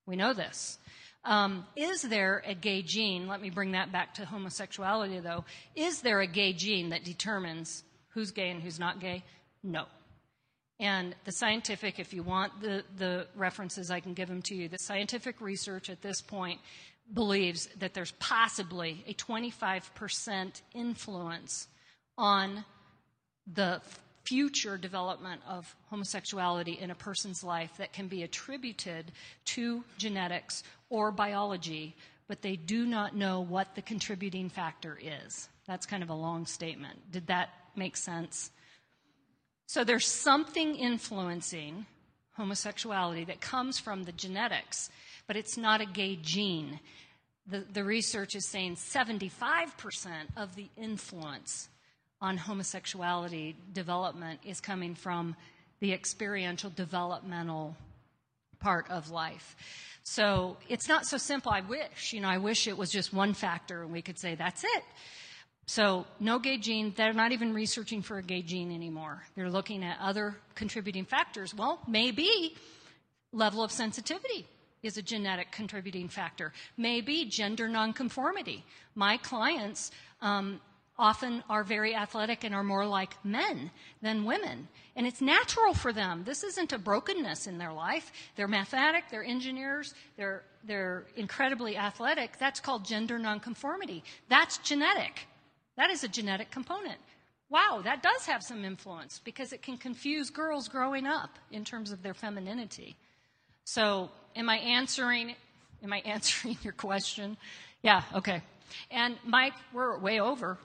we 0.06 0.18
know 0.18 0.34
this. 0.34 0.78
Um, 1.24 1.66
is 1.78 2.02
there 2.02 2.44
a 2.46 2.54
gay 2.54 2.82
gene? 2.82 3.30
Let 3.30 3.42
me 3.42 3.50
bring 3.50 3.72
that 3.72 3.94
back 3.94 4.16
to 4.16 4.26
homosexuality, 4.26 5.22
though. 5.22 5.46
Is 5.74 6.02
there 6.02 6.20
a 6.20 6.28
gay 6.28 6.52
gene 6.52 6.90
that 6.90 7.06
determines 7.06 7.86
who's 8.10 8.32
gay 8.32 8.50
and 8.50 8.62
who's 8.62 8.78
not 8.78 9.00
gay? 9.00 9.24
No. 9.64 9.86
And 10.82 11.16
the 11.24 11.32
scientific, 11.32 11.98
if 11.98 12.14
you 12.14 12.24
want 12.24 12.60
the, 12.60 12.84
the 12.98 13.28
references, 13.36 13.90
I 13.90 14.02
can 14.02 14.14
give 14.14 14.28
them 14.28 14.42
to 14.42 14.54
you. 14.54 14.68
The 14.68 14.78
scientific 14.78 15.40
research 15.40 15.90
at 15.90 16.02
this 16.02 16.20
point 16.20 16.60
believes 17.14 17.70
that 17.80 17.94
there's 17.94 18.12
possibly 18.20 19.06
a 19.08 19.14
25% 19.14 20.62
influence 20.74 21.70
on 22.18 22.66
the 23.48 23.80
future 24.24 24.78
development 24.78 25.42
of 25.48 25.76
homosexuality 25.90 26.74
in 26.80 26.92
a 26.92 26.96
person's 26.96 27.44
life 27.44 27.72
that 27.78 27.94
can 27.94 28.08
be 28.08 28.24
attributed 28.24 29.12
to 29.46 29.84
genetics 29.98 30.64
or 30.90 31.12
biology, 31.12 31.96
but 32.28 32.42
they 32.42 32.56
do 32.56 32.86
not 32.86 33.16
know 33.16 33.42
what 33.42 33.76
the 33.76 33.82
contributing 33.82 34.50
factor 34.50 34.98
is. 35.02 35.50
That's 35.68 35.86
kind 35.86 36.04
of 36.04 36.10
a 36.10 36.16
long 36.16 36.46
statement. 36.46 37.12
Did 37.12 37.28
that 37.28 37.50
make 37.76 37.98
sense? 37.98 38.52
So 39.68 39.84
there's 39.84 40.08
something 40.08 40.76
influencing 40.76 41.86
homosexuality 42.34 43.26
that 43.26 43.42
comes 43.42 43.80
from 43.80 44.04
the 44.04 44.12
genetics, 44.12 44.90
but 45.28 45.36
it's 45.36 45.58
not 45.58 45.82
a 45.82 45.86
gay 45.86 46.16
gene. 46.16 46.80
The, 47.46 47.66
the 47.72 47.84
research 47.84 48.36
is 48.36 48.48
saying 48.48 48.76
75% 48.76 49.12
of 50.38 50.56
the 50.56 50.70
influence 50.78 51.70
on 52.22 52.38
homosexuality 52.38 53.56
development 53.74 54.40
is 54.46 54.60
coming 54.60 54.96
from 54.96 55.36
the 55.80 55.94
experiential 55.94 56.70
developmental 56.76 57.76
part 58.60 58.90
of 58.90 59.10
life. 59.10 59.56
So 60.04 60.58
it's 60.68 60.88
not 60.88 61.06
so 61.06 61.18
simple. 61.18 61.52
I 61.52 61.62
wish, 61.62 62.14
you 62.14 62.20
know, 62.22 62.28
I 62.28 62.38
wish 62.38 62.68
it 62.68 62.78
was 62.78 62.92
just 62.92 63.14
one 63.14 63.34
factor 63.34 63.84
and 63.84 63.92
we 63.92 64.02
could 64.02 64.20
say 64.20 64.36
that's 64.36 64.64
it. 64.64 64.84
So 65.68 66.08
no 66.20 66.40
gay 66.40 66.58
gene. 66.58 66.94
They're 66.98 67.14
not 67.14 67.32
even 67.32 67.54
researching 67.54 68.02
for 68.02 68.18
a 68.18 68.24
gay 68.24 68.42
gene 68.42 68.72
anymore. 68.72 69.24
They're 69.36 69.52
looking 69.52 69.84
at 69.84 69.98
other 70.02 70.36
contributing 70.56 71.06
factors. 71.06 71.54
Well, 71.54 71.80
maybe 71.88 72.56
level 73.32 73.64
of 73.64 73.72
sensitivity 73.72 74.48
is 74.82 74.98
a 74.98 75.02
genetic 75.02 75.52
contributing 75.52 76.08
factor. 76.08 76.54
Maybe 76.76 77.26
gender 77.26 77.68
nonconformity. 77.68 78.66
My 78.96 79.18
clients 79.18 79.92
um, 80.22 80.60
often 81.00 81.44
are 81.50 81.64
very 81.64 81.96
athletic 81.96 82.44
and 82.44 82.54
are 82.54 82.64
more 82.64 82.86
like 82.86 83.14
men 83.24 83.72
than 84.02 84.26
women. 84.26 84.68
And 84.96 85.08
it's 85.08 85.22
natural 85.22 85.74
for 85.74 85.94
them. 85.94 86.24
This 86.26 86.44
isn't 86.44 86.74
a 86.74 86.78
brokenness 86.78 87.48
in 87.48 87.58
their 87.58 87.72
life. 87.72 88.12
They're 88.36 88.50
mathematic, 88.50 89.06
they're 89.10 89.24
engineers, 89.24 89.94
they're, 90.18 90.44
they're 90.64 91.06
incredibly 91.16 91.78
athletic. 91.78 92.38
That's 92.38 92.60
called 92.60 92.86
gender 92.86 93.18
nonconformity. 93.18 94.04
That's 94.28 94.58
genetic. 94.60 95.28
That 95.78 95.90
is 95.90 96.04
a 96.04 96.10
genetic 96.10 96.52
component. 96.52 97.00
Wow, 97.50 97.82
that 97.84 98.04
does 98.04 98.26
have 98.26 98.44
some 98.44 98.64
influence 98.64 99.22
because 99.24 99.54
it 99.54 99.62
can 99.62 99.78
confuse 99.78 100.30
girls 100.30 100.68
growing 100.68 101.08
up 101.08 101.40
in 101.52 101.64
terms 101.64 101.92
of 101.92 102.04
their 102.04 102.14
femininity. 102.14 102.96
So, 103.64 104.10
am 104.36 104.50
I 104.50 104.58
answering 104.58 105.36
am 105.84 105.94
I 105.94 106.00
answering 106.06 106.58
your 106.62 106.74
question? 106.74 107.38
Yeah, 107.82 108.04
okay. 108.14 108.42
And 108.92 109.18
Mike, 109.26 109.54
we're 109.74 109.98
way 109.98 110.20
over. 110.20 110.58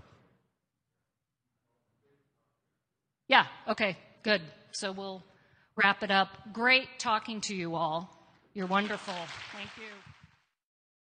Yeah, 3.29 3.47
okay, 3.69 3.97
good. 4.23 4.43
So 4.73 4.93
we'll 4.93 5.23
wrap 5.77 6.03
it 6.03 6.11
up. 6.11 6.29
Great 6.53 6.89
talking 6.99 7.41
to 7.43 7.55
you 7.55 7.75
all. 7.75 8.11
You're 8.55 8.67
wonderful. 8.67 9.15
Thank 9.53 9.71
you. 9.79 10.14